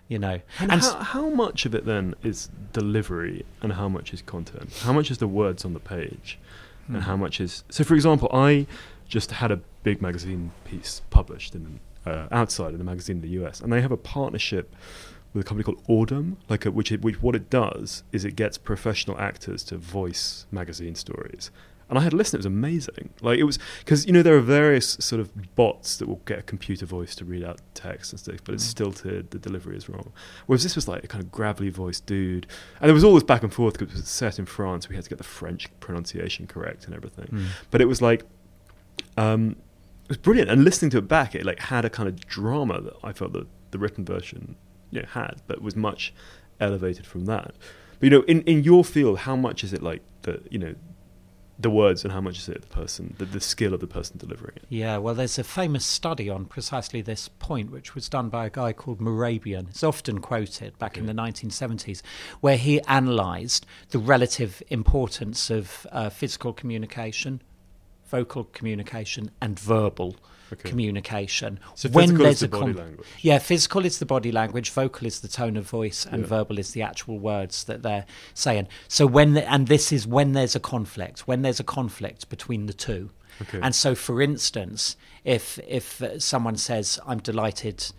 you 0.07 0.19
know 0.19 0.39
And, 0.59 0.71
and 0.71 0.81
how, 0.81 0.99
how 0.99 1.29
much 1.29 1.65
of 1.65 1.75
it 1.75 1.85
then 1.85 2.15
is 2.23 2.49
delivery 2.73 3.45
and 3.61 3.73
how 3.73 3.89
much 3.89 4.13
is 4.13 4.21
content? 4.21 4.71
How 4.83 4.93
much 4.93 5.09
is 5.09 5.17
the 5.17 5.27
words 5.27 5.65
on 5.65 5.73
the 5.73 5.79
page? 5.79 6.37
And 6.87 6.97
Hmm. 6.97 7.01
how 7.09 7.17
much 7.17 7.41
is. 7.41 7.63
So, 7.69 7.83
for 7.83 7.95
example, 7.95 8.29
I 8.31 8.67
just 9.07 9.31
had 9.31 9.49
a 9.51 9.59
big 9.81 10.03
magazine 10.03 10.51
piece 10.65 11.01
published 11.09 11.55
in 11.55 11.79
uh, 12.05 12.27
outside 12.31 12.71
of 12.73 12.77
the 12.77 12.83
magazine 12.83 13.17
in 13.17 13.21
the 13.21 13.43
US, 13.45 13.59
and 13.61 13.71
they 13.73 13.81
have 13.81 13.91
a 13.91 13.97
partnership 13.97 14.75
with 15.33 15.45
a 15.45 15.47
company 15.47 15.63
called 15.63 15.83
Audm, 15.87 16.37
like 16.47 16.65
a, 16.65 16.71
which, 16.71 16.91
it, 16.91 17.01
which 17.01 17.21
what 17.21 17.35
it 17.35 17.49
does 17.49 18.03
is 18.11 18.23
it 18.23 18.35
gets 18.35 18.57
professional 18.57 19.19
actors 19.19 19.63
to 19.65 19.77
voice 19.77 20.45
magazine 20.51 20.95
stories. 20.95 21.51
And 21.87 21.99
I 21.99 22.01
had 22.01 22.13
listened; 22.13 22.37
it 22.39 22.39
was 22.39 22.45
amazing. 22.47 23.09
Like 23.21 23.37
it 23.37 23.43
was 23.43 23.59
because 23.79 24.07
you 24.07 24.11
know 24.11 24.23
there 24.23 24.35
are 24.35 24.39
various 24.41 24.97
sort 24.99 25.19
of 25.19 25.55
bots 25.55 25.97
that 25.97 26.07
will 26.07 26.21
get 26.25 26.39
a 26.39 26.41
computer 26.41 26.83
voice 26.87 27.13
to 27.17 27.25
read 27.25 27.43
out 27.43 27.59
text 27.75 28.11
and 28.11 28.19
stuff, 28.19 28.37
but 28.43 28.55
it's 28.55 28.65
Mm. 28.65 28.69
stilted. 28.69 29.29
The 29.29 29.37
delivery 29.37 29.77
is 29.77 29.87
wrong. 29.87 30.11
Whereas 30.47 30.63
this 30.63 30.75
was 30.75 30.87
like 30.87 31.03
a 31.03 31.07
kind 31.07 31.23
of 31.23 31.31
gravelly 31.31 31.69
voiced 31.69 32.07
dude, 32.07 32.47
and 32.81 32.87
there 32.87 32.93
was 32.95 33.03
all 33.03 33.13
this 33.13 33.21
back 33.21 33.43
and 33.43 33.53
forth 33.53 33.77
because 33.77 33.93
it 33.93 34.01
was 34.01 34.09
set 34.09 34.39
in 34.39 34.47
France. 34.47 34.89
We 34.89 34.95
had 34.95 35.03
to 35.03 35.09
get 35.11 35.19
the 35.19 35.23
French 35.23 35.67
pronunciation 35.79 36.47
correct 36.47 36.85
and 36.85 36.95
everything. 36.95 37.27
Mm. 37.31 37.45
But 37.69 37.81
it 37.81 37.85
was 37.85 38.01
like, 38.01 38.23
um, 39.17 39.55
it 40.05 40.09
was 40.09 40.17
brilliant. 40.17 40.49
And 40.49 40.63
listening 40.63 40.91
to 40.91 40.99
it 40.99 41.07
back, 41.07 41.33
it 41.35 41.45
like 41.45 41.59
had 41.59 41.83
a 41.83 41.89
kind 41.89 42.07
of 42.07 42.25
drama 42.27 42.79
that 42.81 42.93
I 43.03 43.11
felt 43.11 43.33
that 43.33 43.47
the 43.71 43.79
written 43.79 44.05
version 44.05 44.55
you 44.91 45.01
know, 45.01 45.07
had, 45.11 45.41
but 45.47 45.61
was 45.61 45.75
much 45.75 46.13
elevated 46.59 47.05
from 47.05 47.25
that. 47.25 47.55
But 47.99 48.03
you 48.03 48.09
know, 48.09 48.21
in, 48.21 48.41
in 48.43 48.63
your 48.63 48.85
field, 48.85 49.19
how 49.19 49.35
much 49.35 49.63
is 49.63 49.73
it 49.73 49.81
like 49.81 50.01
the 50.21 50.41
you 50.49 50.59
know 50.59 50.75
the 51.57 51.69
words 51.69 52.03
and 52.03 52.11
how 52.11 52.19
much 52.19 52.37
is 52.37 52.49
it 52.49 52.61
the 52.61 52.67
person 52.67 53.15
the, 53.17 53.23
the 53.25 53.39
skill 53.39 53.73
of 53.73 53.79
the 53.79 53.87
person 53.87 54.17
delivering 54.17 54.57
it? 54.57 54.65
Yeah, 54.69 54.97
well, 54.97 55.15
there's 55.15 55.39
a 55.39 55.43
famous 55.43 55.85
study 55.85 56.29
on 56.29 56.45
precisely 56.45 57.01
this 57.01 57.27
point, 57.27 57.71
which 57.71 57.95
was 57.95 58.09
done 58.09 58.29
by 58.29 58.45
a 58.45 58.49
guy 58.49 58.73
called 58.73 58.99
Mehrabian. 58.99 59.69
It's 59.69 59.83
often 59.83 60.19
quoted 60.19 60.77
back 60.77 60.97
in 60.97 61.05
the 61.05 61.13
1970s, 61.13 62.01
where 62.41 62.57
he 62.57 62.81
analysed 62.87 63.65
the 63.89 63.99
relative 63.99 64.61
importance 64.67 65.49
of 65.49 65.87
uh, 65.91 66.09
physical 66.09 66.53
communication, 66.53 67.41
vocal 68.07 68.45
communication, 68.45 69.31
and 69.41 69.59
verbal 69.59 70.15
Okay. 70.53 70.69
communication. 70.69 71.59
So 71.73 71.89
physical 71.89 72.25
is 72.27 72.39
the 72.39 72.47
body 72.47 72.73
language. 72.73 73.07
Yeah, 73.21 73.39
physical 73.39 73.83
is 73.83 73.97
the 73.97 74.05
body 74.05 74.31
language, 74.31 74.69
vocal 74.69 75.07
is 75.07 75.21
the 75.21 75.27
tone 75.27 75.57
of 75.57 75.67
voice, 75.67 76.05
and 76.05 76.21
Yeah. 76.21 76.27
verbal 76.27 76.59
is 76.59 76.71
the 76.71 76.83
actual 76.83 77.17
words 77.17 77.63
that 77.63 77.81
they're 77.81 78.05
saying. 78.35 78.67
So 78.87 79.07
when 79.07 79.33
the, 79.33 79.51
and 79.51 79.67
this 79.67 79.91
is 79.91 80.05
when 80.05 80.33
there's 80.33 80.55
a 80.55 80.59
conflict, 80.59 81.27
when 81.27 81.41
there's 81.41 81.59
a 81.59 81.63
conflict 81.63 82.29
between 82.29 82.67
the 82.67 82.73
two. 82.73 83.09
Okay. 83.41 83.59
And 83.61 83.73
so, 83.75 83.95
for 83.95 84.21
instance, 84.21 84.95
if 85.23 85.59
if 85.67 86.01
someone 86.19 86.57
says, 86.57 86.99
"I'm 87.07 87.19
delighted 87.19 87.91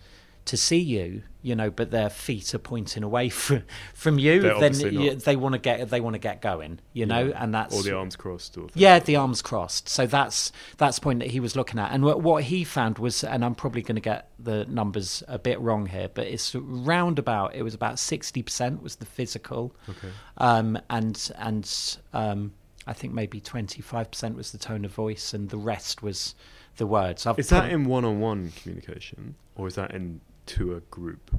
to 0.47 0.57
see 0.57 0.77
you," 0.79 1.23
you 1.41 1.55
know, 1.55 1.69
but 1.69 1.91
their 1.91 2.09
feet 2.09 2.53
are 2.53 2.59
pointing 2.59 3.03
away 3.03 3.29
from 3.45 3.63
from 3.93 4.19
you, 4.19 4.41
They're 4.41 4.59
then 4.59 4.79
you, 4.79 5.15
they 5.15 5.35
want 5.35 5.53
to 5.53 5.59
get 5.59 5.89
they 5.89 6.01
want 6.01 6.15
to 6.15 6.19
get 6.19 6.41
going, 6.41 6.79
you 6.93 7.05
know, 7.05 7.25
Yeah. 7.27 7.43
and 7.43 7.53
that's 7.53 7.75
or 7.75 7.83
the 7.83 7.95
arms 7.95 8.15
crossed 8.15 8.57
or 8.57 8.67
yeah, 8.73 8.99
the 8.99 9.15
arms 9.15 9.41
crossed. 9.41 9.87
So 9.89 10.05
that's 10.07 10.51
that's 10.77 10.97
the 10.97 11.03
point 11.03 11.19
that 11.19 11.29
he 11.31 11.39
was 11.39 11.55
looking 11.55 11.79
at, 11.79 11.91
and 11.91 12.03
what, 12.03 12.21
what 12.21 12.43
he 12.43 12.63
found 12.63 12.97
was, 12.99 13.23
and 13.23 13.45
I'm 13.45 13.55
probably 13.55 13.81
going 13.81 13.95
to 13.95 14.01
get 14.01 14.29
the 14.39 14.65
numbers 14.65 15.23
a 15.27 15.39
bit 15.39 15.59
wrong 15.61 15.85
here, 15.87 16.09
but 16.13 16.27
it's 16.27 16.53
round 16.55 17.19
about. 17.19 17.55
It 17.55 17.63
was 17.63 17.73
about 17.73 17.99
sixty 17.99 18.41
percent 18.43 18.81
was 18.83 18.97
the 18.97 19.05
physical, 19.05 19.75
Okay. 19.89 20.09
um, 20.37 20.77
and 20.89 21.31
and 21.37 21.97
um, 22.13 22.53
I 22.85 22.93
think 22.93 23.13
maybe 23.13 23.39
twenty 23.39 23.81
five 23.81 24.11
percent 24.11 24.35
was 24.35 24.51
the 24.51 24.57
tone 24.57 24.85
of 24.85 24.91
voice, 24.91 25.33
and 25.33 25.49
the 25.49 25.57
rest 25.57 26.01
was 26.03 26.35
the 26.77 26.85
words. 26.85 27.25
I've 27.25 27.39
Is 27.39 27.49
that 27.49 27.63
put- 27.63 27.71
in 27.71 27.85
one-on-one 27.85 28.51
communication 28.61 29.33
or 29.55 29.67
is 29.67 29.73
that 29.75 29.95
in 29.95 30.21
to 30.47 30.75
a 30.75 30.79
group? 30.79 31.31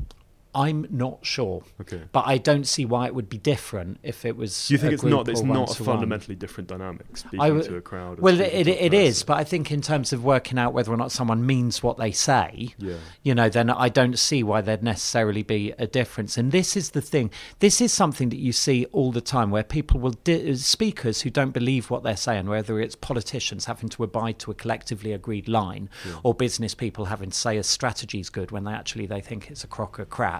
I'm 0.55 0.87
not 0.91 1.19
sure, 1.25 1.63
Okay. 1.81 2.03
but 2.11 2.25
I 2.27 2.39
don't 2.39 2.67
see 2.67 2.85
why 2.85 3.07
it 3.07 3.15
would 3.15 3.29
be 3.29 3.39
different 3.39 3.99
if 4.03 4.25
it 4.25 4.37
was. 4.37 4.71
You 4.71 4.79
think 4.79 4.95
it's 4.95 5.03
not? 5.03 5.29
It's 5.29 5.43
not 5.43 5.79
a 5.79 5.85
fundamentally 5.85 6.35
different 6.35 6.69
dynamic 6.69 7.17
speaking 7.17 7.39
w- 7.39 7.63
to 7.63 7.77
a 7.77 7.81
crowd. 7.81 8.19
Well, 8.19 8.35
speaking 8.37 8.61
it, 8.61 8.69
it 8.69 8.95
is, 8.95 9.23
but 9.23 9.37
I 9.37 9.45
think 9.45 9.71
in 9.71 9.81
terms 9.83 10.13
of 10.13 10.25
working 10.25 10.59
out 10.59 10.73
whether 10.73 10.93
or 10.93 10.97
not 10.97 11.13
someone 11.13 11.45
means 11.47 11.83
what 11.83 11.99
they 11.99 12.13
say, 12.13 12.75
Yeah. 12.79 12.95
you 13.23 13.35
know, 13.35 13.49
then 13.49 13.69
I 13.71 13.89
don't 13.89 14.19
see 14.19 14.43
why 14.43 14.61
there'd 14.63 14.83
necessarily 14.83 15.43
be 15.43 15.73
a 15.79 15.87
difference. 15.87 16.37
And 16.39 16.51
this 16.51 16.77
is 16.77 16.91
the 16.91 17.03
thing. 17.03 17.31
This 17.59 17.81
is 17.81 17.93
something 17.93 18.31
that 18.31 18.39
you 18.39 18.53
see 18.53 18.87
all 18.87 19.13
the 19.13 19.21
time 19.21 19.51
where 19.51 19.63
people 19.63 20.01
will, 20.01 20.17
di- 20.25 20.51
uh, 20.53 20.57
speakers 20.57 21.23
who 21.23 21.31
don't 21.31 21.53
believe 21.53 21.91
what 21.91 22.03
they're 22.03 22.17
saying, 22.17 22.47
whether 22.47 22.81
it's 22.81 22.95
politicians 22.97 23.67
having 23.67 23.89
to 23.91 24.03
abide 24.03 24.39
to 24.41 24.51
a 24.51 24.55
collectively 24.55 25.13
agreed 25.13 25.47
line 25.49 25.89
or 26.23 26.35
business 26.35 26.75
people 26.75 27.07
having 27.07 27.31
to 27.31 27.37
say 27.37 27.57
a 27.59 27.63
strategy's 27.63 28.29
good 28.31 28.51
when 28.51 28.65
they 28.65 28.73
actually 28.73 29.07
they 29.07 29.21
think 29.21 29.51
it's 29.51 29.63
a 29.65 29.67
crock 29.67 29.99
of 29.99 30.09
crap, 30.09 30.38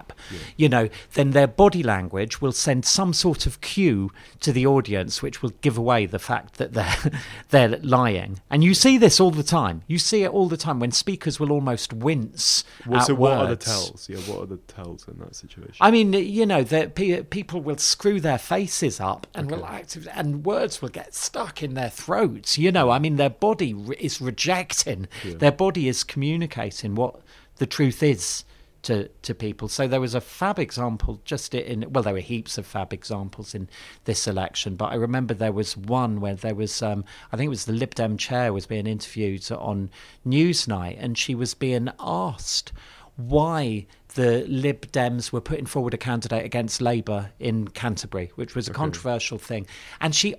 you 0.57 0.69
know, 0.69 0.89
then 1.13 1.31
their 1.31 1.47
body 1.47 1.83
language 1.83 2.41
will 2.41 2.51
send 2.51 2.85
some 2.85 3.13
sort 3.13 3.45
of 3.45 3.61
cue 3.61 4.11
to 4.41 4.51
the 4.51 4.65
audience 4.65 5.21
which 5.21 5.41
will 5.41 5.51
give 5.61 5.77
away 5.77 6.05
the 6.05 6.19
fact 6.19 6.55
that 6.57 6.73
they're 6.73 7.19
they're 7.49 7.77
lying. 7.79 8.39
And 8.49 8.63
you 8.63 8.73
see 8.73 8.97
this 8.97 9.19
all 9.19 9.31
the 9.31 9.43
time. 9.43 9.81
You 9.87 9.97
see 9.99 10.23
it 10.23 10.31
all 10.31 10.47
the 10.49 10.57
time 10.57 10.79
when 10.79 10.91
speakers 10.91 11.39
will 11.39 11.51
almost 11.51 11.93
wince 11.93 12.63
Well, 12.85 13.01
so 13.01 13.13
what 13.15 13.33
are 13.33 13.47
the 13.47 13.55
tells? 13.55 14.07
Yeah, 14.09 14.17
what 14.19 14.43
are 14.43 14.45
the 14.45 14.57
tells 14.57 15.07
in 15.07 15.17
that 15.19 15.35
situation? 15.35 15.77
I 15.81 15.91
mean, 15.91 16.13
you 16.13 16.45
know, 16.45 16.63
that 16.63 16.95
pe- 16.95 17.23
people 17.23 17.61
will 17.61 17.77
screw 17.77 18.19
their 18.19 18.37
faces 18.37 18.99
up 18.99 19.27
and 19.33 19.49
will 19.49 19.63
Okay. 19.65 19.75
act, 19.75 19.97
and 20.13 20.45
words 20.45 20.81
will 20.81 20.89
get 20.89 21.13
stuck 21.15 21.61
in 21.63 21.73
their 21.73 21.89
throats. 21.89 22.57
You 22.57 22.71
know, 22.71 22.89
I 22.89 22.99
mean, 22.99 23.15
their 23.15 23.29
body 23.29 23.75
is 23.99 24.21
rejecting, 24.21 25.07
Yeah. 25.25 25.35
their 25.35 25.51
body 25.51 25.87
is 25.87 26.03
communicating 26.03 26.95
what 26.95 27.15
the 27.57 27.65
truth 27.65 28.01
is 28.03 28.43
to 28.83 29.07
to 29.07 29.35
people. 29.35 29.67
So 29.67 29.87
there 29.87 30.01
was 30.01 30.15
a 30.15 30.21
fab 30.21 30.59
example 30.59 31.21
just 31.25 31.53
in 31.53 31.85
well, 31.91 32.03
there 32.03 32.13
were 32.13 32.19
heaps 32.19 32.57
of 32.57 32.65
fab 32.65 32.93
examples 32.93 33.53
in 33.53 33.69
this 34.05 34.27
election, 34.27 34.75
but 34.75 34.91
I 34.91 34.95
remember 34.95 35.33
there 35.33 35.51
was 35.51 35.75
one 35.75 36.21
where 36.21 36.35
there 36.35 36.55
was 36.55 36.81
um, 36.81 37.03
I 37.31 37.37
think 37.37 37.47
it 37.47 37.49
was 37.49 37.65
the 37.65 37.73
Lib 37.73 37.95
Dem 37.95 38.17
chair 38.17 38.53
was 38.53 38.65
being 38.65 38.87
interviewed 38.87 39.49
on 39.51 39.89
Newsnight, 40.25 40.97
and 40.99 41.17
she 41.17 41.35
was 41.35 41.53
being 41.53 41.89
asked 41.99 42.71
why 43.15 43.85
the 44.19 44.45
Lib 44.49 44.91
Dems 44.91 45.31
were 45.31 45.39
putting 45.39 45.65
forward 45.65 45.93
a 45.93 45.97
candidate 45.97 46.43
against 46.43 46.81
Labour 46.81 47.31
in 47.39 47.69
Canterbury, 47.69 48.33
which 48.35 48.53
was 48.53 48.67
a 48.67 48.73
controversial 48.73 49.37
thing. 49.37 49.65
And 50.01 50.13
she 50.13 50.35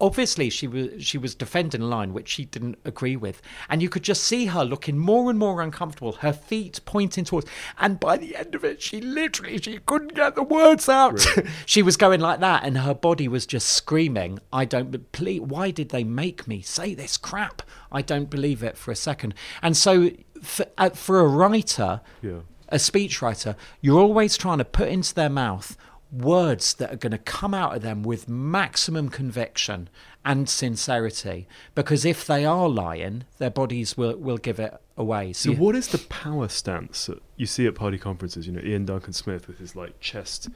obviously 0.00 0.48
she 0.48 0.66
was 0.66 1.04
she 1.04 1.18
was 1.18 1.34
defending 1.34 1.82
a 1.82 1.86
line 1.86 2.14
which 2.14 2.26
she 2.26 2.46
didn't 2.46 2.78
agree 2.86 3.16
with, 3.16 3.42
and 3.68 3.82
you 3.82 3.90
could 3.90 4.02
just 4.02 4.24
see 4.24 4.46
her 4.46 4.64
looking 4.64 4.96
more 4.96 5.28
and 5.28 5.38
more 5.38 5.60
uncomfortable, 5.60 6.12
her 6.12 6.32
feet 6.32 6.80
pointing 6.86 7.24
towards. 7.24 7.46
And 7.78 8.00
by 8.00 8.16
the 8.16 8.34
end 8.34 8.54
of 8.54 8.64
it, 8.64 8.80
she 8.80 9.02
literally 9.02 9.58
she 9.58 9.78
couldn't 9.84 10.14
get 10.14 10.34
the 10.34 10.42
words 10.42 10.88
out. 10.88 11.20
she 11.66 11.82
was 11.82 11.98
going 11.98 12.20
like 12.20 12.40
that, 12.40 12.64
and 12.64 12.78
her 12.78 12.94
body 12.94 13.28
was 13.28 13.44
just 13.44 13.68
screaming, 13.68 14.38
"I 14.54 14.64
don't 14.64 15.12
believe. 15.12 15.42
Why 15.42 15.70
did 15.70 15.90
they 15.90 16.02
make 16.02 16.48
me 16.48 16.62
say 16.62 16.94
this 16.94 17.18
crap? 17.18 17.60
I 17.92 18.00
don't 18.00 18.30
believe 18.30 18.62
it 18.62 18.78
for 18.78 18.90
a 18.90 18.96
second. 18.96 19.34
And 19.62 19.76
so, 19.76 20.12
for, 20.42 20.64
uh, 20.78 20.90
for 20.90 21.20
a 21.20 21.26
writer 21.26 22.00
yeah. 22.22 22.40
A 22.70 22.76
speechwriter, 22.76 23.54
you're 23.80 24.00
always 24.00 24.36
trying 24.36 24.58
to 24.58 24.64
put 24.64 24.88
into 24.88 25.14
their 25.14 25.30
mouth 25.30 25.76
words 26.10 26.74
that 26.74 26.92
are 26.92 26.96
going 26.96 27.12
to 27.12 27.18
come 27.18 27.52
out 27.52 27.76
of 27.76 27.82
them 27.82 28.02
with 28.02 28.28
maximum 28.28 29.08
conviction 29.10 29.88
and 30.24 30.48
sincerity. 30.48 31.46
Because 31.74 32.04
if 32.04 32.26
they 32.26 32.44
are 32.44 32.68
lying, 32.68 33.24
their 33.38 33.50
bodies 33.50 33.96
will, 33.96 34.16
will 34.16 34.38
give 34.38 34.58
it 34.58 34.74
away. 34.96 35.32
So, 35.32 35.50
you- 35.50 35.56
what 35.58 35.76
is 35.76 35.88
the 35.88 35.98
power 35.98 36.48
stance 36.48 37.06
that 37.06 37.22
you 37.36 37.46
see 37.46 37.66
at 37.66 37.74
party 37.74 37.98
conferences? 37.98 38.46
You 38.46 38.54
know, 38.54 38.60
Iain 38.60 38.86
Duncan 38.86 39.12
Smith 39.12 39.48
with 39.48 39.58
his 39.58 39.76
like 39.76 40.00
chest 40.00 40.48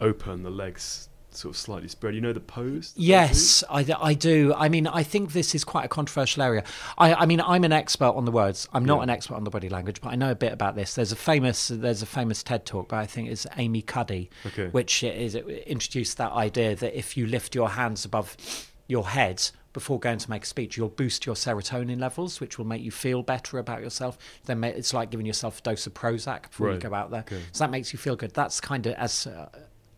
open, 0.00 0.42
the 0.42 0.50
legs 0.50 1.08
sort 1.36 1.54
of 1.54 1.58
slightly 1.60 1.88
spread. 1.88 2.14
You 2.14 2.20
know 2.20 2.32
the 2.32 2.40
pose. 2.40 2.92
they 2.92 3.02
Yes, 3.02 3.62
I, 3.70 3.86
I 4.00 4.14
do. 4.14 4.52
I 4.56 4.68
mean, 4.68 4.86
I 4.86 5.02
think 5.02 5.32
this 5.32 5.54
is 5.54 5.64
quite 5.64 5.84
a 5.84 5.88
controversial 5.88 6.42
area. 6.42 6.64
I, 6.98 7.14
I 7.14 7.26
mean, 7.26 7.40
I'm 7.40 7.64
an 7.64 7.72
expert 7.72 8.10
on 8.10 8.24
the 8.24 8.32
words. 8.32 8.68
I'm 8.72 8.84
not 8.84 8.98
Yeah. 8.98 9.02
an 9.04 9.10
expert 9.10 9.34
on 9.34 9.44
the 9.44 9.50
body 9.50 9.68
language, 9.68 10.00
but 10.00 10.10
I 10.10 10.16
know 10.16 10.30
a 10.30 10.34
bit 10.34 10.52
about 10.52 10.74
this. 10.76 10.94
There's 10.94 11.12
a 11.12 11.16
famous 11.16 11.68
there's 11.68 12.02
a 12.02 12.06
famous 12.06 12.42
TED 12.42 12.66
talk, 12.66 12.88
but 12.88 12.96
I 12.96 13.06
think 13.06 13.28
it's 13.30 13.46
Amy 13.56 13.82
Cuddy, 13.82 14.30
Okay. 14.46 14.68
which 14.68 15.02
is 15.02 15.34
introduced 15.34 16.16
that 16.18 16.32
idea 16.32 16.76
that 16.76 16.96
if 16.98 17.16
you 17.16 17.26
lift 17.26 17.54
your 17.54 17.70
hands 17.70 18.04
above 18.04 18.36
your 18.86 19.08
head 19.08 19.50
before 19.72 19.98
going 19.98 20.18
to 20.18 20.30
make 20.30 20.44
a 20.44 20.46
speech, 20.46 20.76
you'll 20.76 20.88
boost 20.88 21.26
your 21.26 21.34
serotonin 21.34 21.98
levels, 21.98 22.38
which 22.40 22.58
will 22.58 22.64
make 22.64 22.80
you 22.82 22.92
feel 22.92 23.24
better 23.24 23.58
about 23.58 23.80
yourself. 23.80 24.16
Then 24.44 24.62
it's 24.62 24.94
like 24.94 25.10
giving 25.10 25.26
yourself 25.26 25.58
a 25.58 25.62
dose 25.62 25.86
of 25.88 25.94
Prozac 25.94 26.42
before 26.50 26.70
you 26.72 26.78
go 26.78 26.94
out 26.94 27.10
there. 27.10 27.22
Okay. 27.22 27.40
So 27.50 27.64
that 27.64 27.70
makes 27.72 27.92
you 27.92 27.98
feel 27.98 28.14
good. 28.14 28.32
That's 28.34 28.60
kind 28.60 28.86
of 28.86 28.94
as 28.94 29.26
uh, 29.26 29.48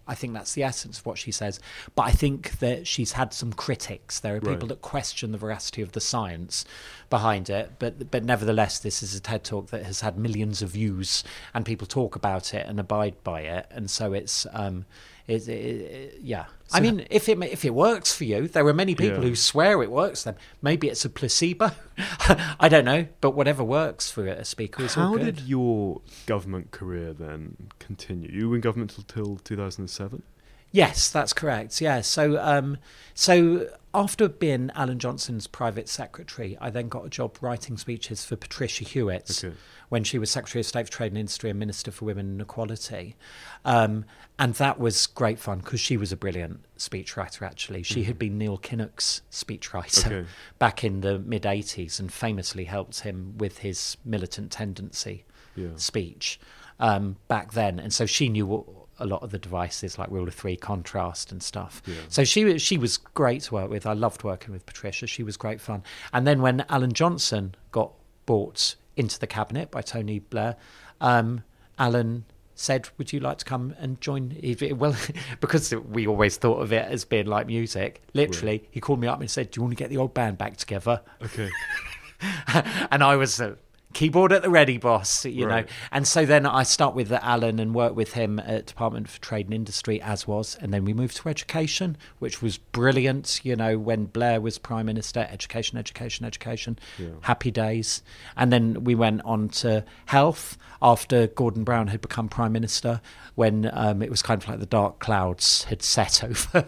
I 0.08 0.14
think 0.14 0.34
that's 0.34 0.54
the 0.54 0.62
essence 0.62 0.98
of 0.98 1.06
what 1.06 1.18
she 1.18 1.32
says. 1.32 1.58
But 1.94 2.02
I 2.02 2.10
think 2.12 2.58
that 2.60 2.86
she's 2.86 3.12
had 3.12 3.32
some 3.32 3.52
critics. 3.52 4.20
There 4.20 4.36
are 4.36 4.40
people 4.40 4.56
Right. 4.60 4.68
that 4.68 4.82
question 4.82 5.32
the 5.32 5.38
veracity 5.38 5.82
of 5.82 5.92
the 5.92 6.00
science 6.00 6.64
behind 7.10 7.50
it. 7.50 7.72
But 7.78 8.10
but 8.10 8.24
nevertheless, 8.24 8.78
this 8.78 9.02
is 9.02 9.14
a 9.14 9.20
TED 9.20 9.44
talk 9.44 9.70
that 9.70 9.84
has 9.84 10.00
had 10.00 10.16
millions 10.18 10.62
of 10.62 10.70
views, 10.70 11.24
and 11.54 11.64
people 11.64 11.86
talk 11.86 12.14
about 12.16 12.54
it 12.54 12.66
and 12.66 12.78
abide 12.78 13.22
by 13.24 13.40
it. 13.42 13.66
And 13.70 13.90
so 13.90 14.12
it's 14.12 14.46
um, 14.52 14.86
it, 15.26 15.48
it, 15.48 15.50
it- 15.50 16.18
yeah. 16.22 16.46
I 16.72 16.80
mean, 16.80 17.06
if 17.10 17.28
it 17.28 17.40
if 17.44 17.64
it 17.64 17.72
works 17.74 18.12
for 18.16 18.24
you, 18.24 18.48
there 18.48 18.66
are 18.66 18.74
many 18.74 18.96
people 18.96 19.22
Yeah. 19.22 19.28
who 19.28 19.36
swear 19.36 19.82
it 19.84 19.90
works. 19.90 20.24
Then 20.24 20.34
maybe 20.62 20.88
it's 20.88 21.04
a 21.04 21.08
placebo. 21.08 21.70
I 22.58 22.68
don't 22.68 22.84
know, 22.84 23.06
but 23.20 23.30
whatever 23.32 23.62
works 23.62 24.10
for 24.10 24.26
a 24.26 24.44
speaker 24.44 24.82
is 24.82 24.96
all 24.96 25.10
How 25.10 25.16
good. 25.16 25.36
did 25.36 25.40
your 25.46 26.00
government 26.26 26.72
career 26.72 27.12
then 27.12 27.56
continue? 27.78 28.30
You 28.32 28.48
were 28.48 28.56
in 28.56 28.62
government 28.62 28.90
till, 28.90 29.04
till 29.04 29.36
2007. 29.36 30.22
Yes, 30.72 31.08
that's 31.08 31.32
correct. 31.32 31.80
Yeah. 31.80 32.00
So, 32.00 32.36
um, 32.42 32.78
so 33.14 33.68
after 33.96 34.28
being 34.28 34.70
Alan 34.74 34.98
Johnson's 34.98 35.46
private 35.46 35.88
secretary, 35.88 36.56
I 36.60 36.68
then 36.68 36.88
got 36.88 37.06
a 37.06 37.08
job 37.08 37.38
writing 37.40 37.78
speeches 37.78 38.26
for 38.26 38.36
Patricia 38.36 38.84
Hewitt 38.84 39.42
Okay. 39.42 39.56
when 39.88 40.04
she 40.04 40.18
was 40.18 40.30
Secretary 40.30 40.60
of 40.60 40.66
State 40.66 40.86
for 40.86 40.92
Trade 40.92 41.12
and 41.12 41.18
Industry 41.18 41.48
and 41.48 41.58
Minister 41.58 41.90
for 41.90 42.04
Women 42.04 42.26
and 42.26 42.40
Equality, 42.42 43.16
um, 43.64 44.04
and 44.38 44.52
that 44.56 44.78
was 44.78 45.06
great 45.06 45.38
fun 45.38 45.60
because 45.60 45.80
she 45.80 45.96
was 45.96 46.12
a 46.12 46.16
brilliant 46.16 46.60
speechwriter. 46.76 47.40
Actually, 47.40 47.82
she 47.82 48.04
had 48.04 48.18
been 48.18 48.36
Neil 48.36 48.58
Kinnock's 48.58 49.22
speechwriter 49.32 49.86
Mm-hmm. 50.04 50.12
Okay. 50.14 50.26
back 50.58 50.84
in 50.84 51.00
the 51.00 51.18
mid 51.18 51.44
'80s 51.44 51.98
and 51.98 52.12
famously 52.12 52.64
helped 52.64 53.00
him 53.00 53.34
with 53.38 53.58
his 53.58 53.96
militant 54.04 54.50
tendency 54.52 55.24
Yeah. 55.56 55.68
speech 55.76 56.38
um, 56.78 57.16
back 57.28 57.52
then, 57.52 57.80
and 57.80 57.94
so 57.94 58.04
she 58.04 58.28
knew 58.28 58.85
a 58.98 59.06
lot 59.06 59.22
of 59.22 59.30
the 59.30 59.38
devices 59.38 59.98
like 59.98 60.10
rule 60.10 60.28
of 60.28 60.34
three, 60.34 60.56
contrast, 60.56 61.32
and 61.32 61.42
stuff. 61.42 61.82
Yeah. 61.86 61.94
So 62.08 62.24
she 62.24 62.44
was 62.44 62.62
she 62.62 62.78
was 62.78 62.96
great 62.96 63.42
to 63.42 63.54
work 63.54 63.70
with. 63.70 63.86
I 63.86 63.92
loved 63.92 64.24
working 64.24 64.52
with 64.52 64.66
Patricia. 64.66 65.06
She 65.06 65.22
was 65.22 65.36
great 65.36 65.60
fun. 65.60 65.82
And 66.12 66.26
then 66.26 66.42
when 66.42 66.64
Alan 66.68 66.92
Johnson 66.92 67.54
got 67.72 67.92
bought 68.24 68.76
into 68.96 69.18
the 69.18 69.26
cabinet 69.26 69.70
by 69.70 69.82
Tony 69.82 70.18
Blair, 70.18 70.56
um, 71.00 71.42
Alan 71.78 72.24
said, 72.54 72.88
"Would 72.98 73.12
you 73.12 73.20
like 73.20 73.38
to 73.38 73.44
come 73.44 73.74
and 73.78 74.00
join?" 74.00 74.34
Well, 74.76 74.96
because 75.40 75.74
we 75.74 76.06
always 76.06 76.36
thought 76.36 76.62
of 76.62 76.72
it 76.72 76.86
as 76.86 77.04
being 77.04 77.26
like 77.26 77.46
music. 77.46 78.02
Literally, 78.14 78.66
he 78.70 78.80
called 78.80 79.00
me 79.00 79.08
up 79.08 79.20
and 79.20 79.30
said, 79.30 79.50
"Do 79.50 79.58
you 79.58 79.62
want 79.62 79.72
to 79.72 79.76
get 79.76 79.90
the 79.90 79.98
old 79.98 80.14
band 80.14 80.38
back 80.38 80.56
together?" 80.56 81.02
Okay. 81.22 81.50
and 82.90 83.04
I 83.04 83.16
was 83.16 83.40
uh, 83.40 83.56
keyboard 83.92 84.30
at 84.32 84.42
the 84.42 84.50
ready, 84.50 84.76
boss. 84.76 85.24
You 85.24 85.46
Right. 85.46 85.66
know. 85.66 85.72
And 85.90 86.06
so 86.06 86.26
then 86.26 86.44
I 86.44 86.64
start 86.64 86.94
with 86.94 87.10
Alan 87.12 87.58
and 87.58 87.74
work 87.74 87.96
with 87.96 88.12
him 88.12 88.38
at 88.40 88.66
Department 88.66 89.08
for 89.08 89.20
Trade 89.20 89.46
and 89.46 89.54
Industry, 89.54 90.02
as 90.02 90.26
was, 90.26 90.56
and 90.60 90.72
then 90.74 90.84
we 90.84 90.92
moved 90.92 91.16
to 91.18 91.28
education, 91.28 91.96
which 92.18 92.42
was 92.42 92.58
brilliant. 92.58 93.40
You 93.42 93.56
know, 93.56 93.78
when 93.78 94.04
Blair 94.06 94.40
was 94.40 94.58
Prime 94.58 94.86
Minister, 94.86 95.26
education, 95.30 95.78
education, 95.78 96.26
education, 96.26 96.78
Yeah. 96.98 97.06
happy 97.22 97.50
days. 97.50 98.02
And 98.36 98.52
then 98.52 98.84
we 98.84 98.94
went 98.94 99.22
on 99.24 99.48
to 99.60 99.84
health 100.06 100.58
after 100.82 101.26
Gordon 101.28 101.64
Brown 101.64 101.86
had 101.86 102.02
become 102.02 102.28
Prime 102.28 102.52
Minister, 102.52 103.00
when 103.34 103.70
um, 103.72 104.02
it 104.02 104.10
was 104.10 104.20
kind 104.22 104.42
of 104.42 104.48
like 104.48 104.60
the 104.60 104.66
dark 104.66 104.98
clouds 104.98 105.64
had 105.64 105.82
set 105.82 106.22
over 106.24 106.58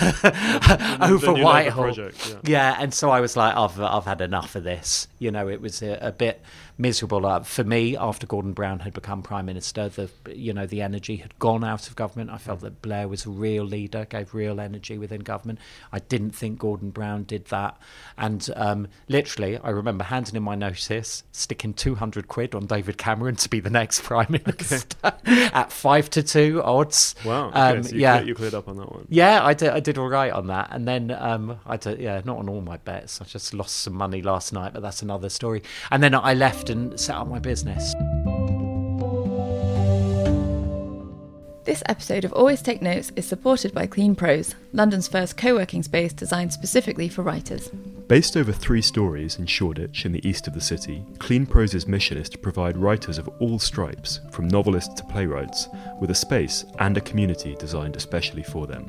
over 0.00 0.26
Then 0.30 1.08
you 1.10 1.18
led 1.18 1.20
the 1.20 1.42
Whitehall. 1.44 1.84
project, 1.84 2.28
yeah. 2.28 2.36
Yeah, 2.44 2.76
and 2.80 2.92
so 2.92 3.10
I 3.10 3.20
was 3.20 3.36
like, 3.36 3.54
I've 3.56 3.80
I've 3.80 4.04
had 4.04 4.20
enough 4.20 4.54
of 4.56 4.64
this. 4.64 5.08
You 5.18 5.30
know, 5.30 5.48
it 5.48 5.60
was 5.60 5.82
a, 5.82 5.98
a 6.00 6.12
bit 6.12 6.40
miserable 6.78 7.26
uh, 7.26 7.40
for 7.40 7.64
me 7.64 7.96
after 7.96 8.26
Gordon 8.26 8.52
Brown 8.52 8.80
had 8.80 8.92
become 8.92 9.22
prime 9.22 9.46
minister. 9.46 9.88
The 9.88 10.10
you 10.34 10.52
know 10.52 10.66
the 10.66 10.82
energy 10.82 11.16
had 11.16 11.38
gone 11.38 11.64
out 11.64 11.88
of 11.88 11.96
government. 11.96 12.30
I 12.30 12.38
felt 12.38 12.60
that 12.60 12.82
Blair 12.82 13.08
was 13.08 13.26
a 13.26 13.30
real 13.30 13.64
leader, 13.64 14.04
gave 14.04 14.34
real 14.34 14.60
energy 14.60 14.98
within 14.98 15.20
government. 15.20 15.58
I 15.92 15.98
didn't 15.98 16.30
think 16.30 16.58
Gordon 16.58 16.90
Brown 16.90 17.24
did 17.24 17.46
that, 17.46 17.78
and 18.16 18.48
um, 18.56 18.88
literally, 19.08 19.58
I 19.58 19.70
remember 19.70 20.04
handing 20.04 20.36
in 20.36 20.42
my 20.42 20.54
notice, 20.54 21.22
sticking 21.32 21.74
two 21.74 21.94
hundred 21.96 22.28
quid 22.28 22.54
on 22.54 22.66
David 22.66 22.98
Cameron 22.98 23.36
to 23.36 23.48
be 23.48 23.60
the 23.60 23.70
next 23.70 24.02
prime 24.02 24.30
minister 24.30 25.12
at 25.26 25.72
five 25.72 26.08
to 26.10 26.22
two 26.22 26.62
odds. 26.62 27.14
Wow. 27.24 27.48
Okay, 27.48 27.58
Um, 27.58 27.82
so 27.82 27.94
you, 27.94 28.00
yeah. 28.00 28.12
cleared, 28.16 28.28
you 28.28 28.34
cleared 28.34 28.54
up 28.54 28.68
on 28.68 28.76
that 28.76 28.90
one. 28.92 29.06
Yeah, 29.08 29.44
I 29.44 29.54
did. 29.54 29.70
I 29.70 29.80
did 29.80 29.98
all 29.98 30.08
right 30.08 30.32
on 30.32 30.46
that, 30.48 30.68
and 30.70 30.86
then 30.86 31.10
um, 31.10 31.58
I 31.66 31.76
did. 31.76 32.00
Yeah, 32.00 32.20
not 32.24 32.38
on 32.38 32.48
all 32.48 32.60
my 32.60 32.76
bets. 32.78 33.20
I 33.20 33.24
just 33.24 33.52
lost 33.54 33.76
some 33.78 33.94
money 33.94 34.22
last 34.22 34.52
night, 34.52 34.72
but 34.72 34.82
that's 34.82 35.02
another 35.02 35.28
story. 35.28 35.62
And 35.90 36.02
then 36.02 36.14
I 36.14 36.34
left 36.34 36.45
and 36.46 36.98
set 36.98 37.16
up 37.16 37.26
my 37.26 37.40
business. 37.40 37.92
This 41.64 41.82
episode 41.86 42.24
of 42.24 42.32
Always 42.32 42.62
Take 42.62 42.80
Notes 42.80 43.10
is 43.16 43.26
supported 43.26 43.74
by 43.74 43.88
Clean 43.88 44.14
Prose, 44.14 44.54
London's 44.72 45.08
first 45.08 45.36
co 45.36 45.56
working 45.56 45.82
space 45.82 46.12
designed 46.12 46.52
specifically 46.52 47.08
for 47.08 47.22
writers. 47.22 47.68
Based 48.06 48.36
over 48.36 48.52
three 48.52 48.80
stories 48.80 49.40
in 49.40 49.46
Shoreditch 49.46 50.06
in 50.06 50.12
the 50.12 50.24
east 50.24 50.46
of 50.46 50.54
the 50.54 50.60
city, 50.60 51.04
Clean 51.18 51.44
Prose's 51.46 51.88
mission 51.88 52.16
is 52.16 52.28
to 52.28 52.38
provide 52.38 52.76
writers 52.76 53.18
of 53.18 53.26
all 53.40 53.58
stripes, 53.58 54.20
from 54.30 54.46
novelists 54.46 54.94
to 54.94 55.04
playwrights, 55.06 55.68
with 56.00 56.12
a 56.12 56.14
space 56.14 56.64
and 56.78 56.96
a 56.96 57.00
community 57.00 57.56
designed 57.58 57.96
especially 57.96 58.44
for 58.44 58.68
them. 58.68 58.84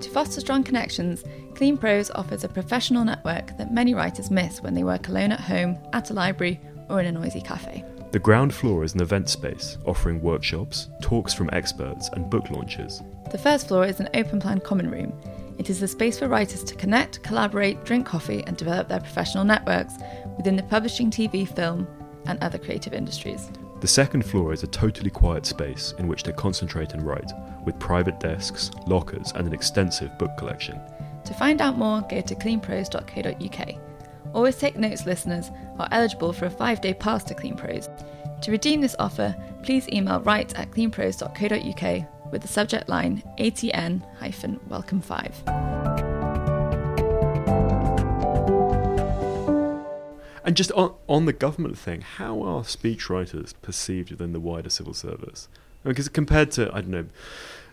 To 0.00 0.10
foster 0.10 0.40
strong 0.40 0.64
connections, 0.64 1.22
Clean 1.54 1.78
Prose 1.78 2.10
offers 2.10 2.42
a 2.42 2.48
professional 2.48 3.04
network 3.04 3.56
that 3.56 3.72
many 3.72 3.94
writers 3.94 4.32
miss 4.32 4.60
when 4.60 4.74
they 4.74 4.82
work 4.82 5.06
alone 5.06 5.30
at 5.30 5.40
home, 5.40 5.78
at 5.92 6.10
a 6.10 6.14
library, 6.14 6.60
or 6.88 7.00
in 7.00 7.06
a 7.06 7.12
noisy 7.12 7.40
cafe. 7.40 7.84
The 8.10 8.18
ground 8.18 8.54
floor 8.54 8.84
is 8.84 8.94
an 8.94 9.02
event 9.02 9.28
space 9.28 9.76
offering 9.84 10.22
workshops, 10.22 10.88
talks 11.02 11.34
from 11.34 11.50
experts, 11.52 12.08
and 12.14 12.30
book 12.30 12.50
launches. 12.50 13.02
The 13.30 13.38
first 13.38 13.68
floor 13.68 13.84
is 13.84 14.00
an 14.00 14.08
open 14.14 14.40
plan 14.40 14.60
common 14.60 14.90
room. 14.90 15.12
It 15.58 15.68
is 15.68 15.80
the 15.80 15.88
space 15.88 16.18
for 16.18 16.28
writers 16.28 16.64
to 16.64 16.74
connect, 16.74 17.22
collaborate, 17.22 17.84
drink 17.84 18.06
coffee, 18.06 18.42
and 18.46 18.56
develop 18.56 18.88
their 18.88 19.00
professional 19.00 19.44
networks 19.44 19.94
within 20.36 20.56
the 20.56 20.62
publishing, 20.62 21.10
TV, 21.10 21.46
film, 21.46 21.86
and 22.26 22.42
other 22.42 22.58
creative 22.58 22.94
industries. 22.94 23.50
The 23.80 23.86
second 23.86 24.24
floor 24.24 24.52
is 24.52 24.62
a 24.62 24.68
totally 24.68 25.10
quiet 25.10 25.44
space 25.46 25.94
in 25.98 26.08
which 26.08 26.22
to 26.24 26.32
concentrate 26.32 26.94
and 26.94 27.02
write, 27.04 27.30
with 27.64 27.78
private 27.78 28.18
desks, 28.20 28.70
lockers, 28.86 29.32
and 29.34 29.46
an 29.46 29.52
extensive 29.52 30.16
book 30.18 30.36
collection. 30.38 30.80
To 31.26 31.34
find 31.34 31.60
out 31.60 31.76
more, 31.76 32.00
go 32.08 32.20
to 32.22 32.34
cleanprose.co.uk. 32.34 33.87
Always 34.34 34.56
Take 34.56 34.76
Notes 34.76 35.06
listeners 35.06 35.50
are 35.78 35.88
eligible 35.90 36.32
for 36.32 36.46
a 36.46 36.50
five 36.50 36.80
day 36.80 36.94
pass 36.94 37.24
to 37.24 37.34
Clean 37.34 37.56
Prose. 37.56 37.88
To 38.42 38.50
redeem 38.50 38.80
this 38.80 38.96
offer, 38.98 39.34
please 39.62 39.88
email 39.88 40.20
write 40.20 40.58
at 40.58 40.70
cleanprose.co.uk 40.70 42.32
with 42.32 42.42
the 42.42 42.48
subject 42.48 42.88
line 42.88 43.22
ATN 43.38 44.02
welcome 44.68 45.00
5. 45.00 45.42
And 50.44 50.56
just 50.56 50.72
on, 50.72 50.94
on 51.08 51.26
the 51.26 51.32
government 51.32 51.76
thing, 51.76 52.00
how 52.00 52.42
are 52.42 52.62
speechwriters 52.62 53.52
perceived 53.60 54.10
within 54.10 54.32
the 54.32 54.40
wider 54.40 54.70
civil 54.70 54.94
service? 54.94 55.48
Because 55.84 56.08
compared 56.08 56.50
to, 56.52 56.70
I 56.72 56.80
don't 56.80 56.88
know, 56.88 57.06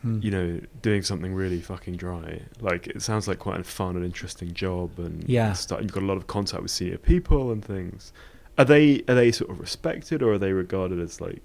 Hmm. 0.06 0.20
you 0.22 0.30
know, 0.30 0.60
doing 0.84 1.02
something 1.02 1.34
really 1.34 1.60
fucking 1.62 1.96
dry, 1.96 2.42
like 2.62 2.86
it 2.86 3.02
sounds 3.02 3.28
like 3.28 3.40
quite 3.40 3.60
a 3.60 3.64
fun 3.64 3.96
and 3.96 4.06
interesting 4.06 4.54
job, 4.54 5.00
and 5.00 5.28
Yeah. 5.28 5.54
start, 5.54 5.82
you've 5.82 5.94
got 5.94 6.04
a 6.04 6.06
lot 6.06 6.18
of 6.18 6.28
contact 6.28 6.62
with 6.62 6.70
senior 6.70 7.00
people 7.00 7.52
and 7.52 7.66
things. 7.66 8.14
Are 8.60 8.66
they 8.66 9.04
are 9.08 9.16
they 9.16 9.32
sort 9.32 9.50
of 9.50 9.60
respected, 9.60 10.22
or 10.22 10.34
are 10.34 10.38
they 10.38 10.54
regarded 10.54 11.00
as 11.00 11.20
like 11.20 11.42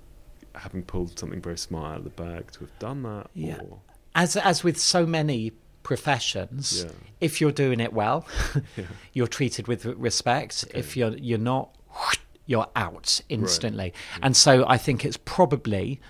having 0.54 0.82
pulled 0.82 1.18
something 1.18 1.40
very 1.40 1.56
smart 1.56 1.92
out 1.92 1.98
of 1.98 2.04
the 2.04 2.10
bag 2.10 2.50
to 2.52 2.60
have 2.60 2.78
done 2.78 3.02
that? 3.04 3.28
Yeah. 3.34 3.60
Or, 3.62 3.78
As 4.14 4.36
as 4.36 4.62
with 4.62 4.78
so 4.78 5.06
many 5.06 5.52
professions, 5.82 6.82
Yeah. 6.84 6.90
if 7.20 7.40
you're 7.40 7.52
doing 7.52 7.80
it 7.80 7.92
well, 7.94 8.26
yeah. 8.76 8.84
you're 9.14 9.26
treated 9.26 9.68
with 9.68 9.86
respect. 9.86 10.66
If 10.74 10.96
you're 10.98 11.16
you're 11.16 11.38
not, 11.38 11.74
you're 12.46 12.68
out 12.76 13.22
instantly. 13.30 13.94
And 14.22 14.36
so 14.36 14.66
I 14.68 14.76
think 14.76 15.04
it's 15.04 15.16
probably, 15.16 16.00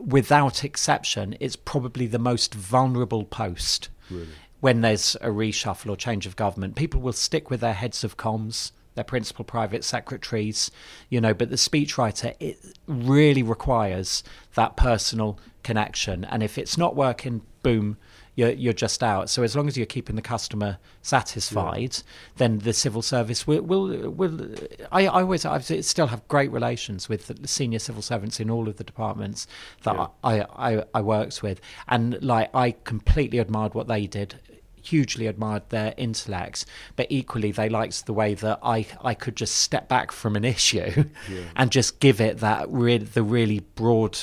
without 0.00 0.64
exception, 0.64 1.36
it's 1.40 1.56
probably 1.56 2.06
the 2.06 2.18
most 2.18 2.54
vulnerable 2.54 3.24
post 3.24 3.88
Really. 4.10 4.28
when 4.60 4.80
there's 4.80 5.16
a 5.16 5.28
reshuffle 5.28 5.90
or 5.90 5.96
change 5.96 6.26
of 6.26 6.36
government. 6.36 6.74
People 6.74 7.00
will 7.00 7.12
stick 7.12 7.50
with 7.50 7.60
their 7.60 7.74
heads 7.74 8.04
of 8.04 8.16
comms. 8.16 8.72
Their 8.94 9.04
principal 9.04 9.44
private 9.44 9.84
secretaries, 9.84 10.72
you 11.08 11.20
know, 11.20 11.32
but 11.32 11.50
the 11.50 11.56
speechwriter 11.56 12.34
it 12.40 12.58
really 12.88 13.44
requires 13.44 14.24
that 14.54 14.76
personal 14.76 15.38
connection, 15.62 16.24
and 16.24 16.42
if 16.42 16.58
it's 16.58 16.76
not 16.76 16.96
working, 16.96 17.42
boom, 17.62 17.96
you're 18.38 18.50
you're 18.62 18.72
just 18.86 19.02
out. 19.02 19.28
So 19.30 19.42
as 19.42 19.56
long 19.56 19.66
as 19.68 19.76
you're 19.76 19.86
keeping 19.96 20.16
the 20.16 20.22
customer 20.34 20.78
satisfied, 21.02 21.98
then 22.36 22.58
the 22.60 22.72
civil 22.72 23.02
service 23.02 23.46
will 23.46 23.62
will 23.62 24.10
will. 24.10 24.48
I, 24.92 25.02
I 25.06 25.22
always 25.22 25.44
I 25.44 25.58
still 25.60 26.06
have 26.06 26.26
great 26.28 26.50
relations 26.52 27.08
with 27.08 27.26
the 27.26 27.48
senior 27.48 27.78
civil 27.80 28.02
servants 28.02 28.38
in 28.40 28.50
all 28.50 28.68
of 28.68 28.76
the 28.76 28.84
departments 28.84 29.46
that 29.82 29.96
Yeah. 29.96 30.06
I, 30.22 30.40
I 30.70 30.84
I 30.94 31.00
worked 31.00 31.42
with, 31.42 31.60
and 31.88 32.22
like 32.22 32.50
I 32.54 32.72
completely 32.84 33.38
admired 33.38 33.74
what 33.74 33.88
they 33.88 34.06
did. 34.06 34.36
Hugely 34.80 35.26
admired 35.26 35.68
their 35.70 35.92
intellects, 35.98 36.64
but 36.96 37.06
equally 37.10 37.50
they 37.52 37.68
liked 37.68 38.06
the 38.06 38.12
way 38.14 38.32
that 38.34 38.58
I, 38.62 38.86
I 39.02 39.12
could 39.12 39.36
just 39.36 39.56
step 39.56 39.86
back 39.88 40.12
from 40.12 40.34
an 40.36 40.44
issue 40.56 41.04
Yeah. 41.28 41.40
and 41.56 41.70
just 41.70 42.00
give 42.00 42.20
it 42.22 42.38
that 42.38 42.70
re- 42.70 42.96
the 42.98 43.22
really 43.22 43.60
broad 43.74 44.16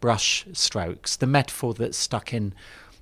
brush 0.00 0.46
strokes. 0.52 1.16
The 1.16 1.26
metaphor 1.26 1.74
that 1.74 1.94
stuck 1.94 2.32
in 2.32 2.54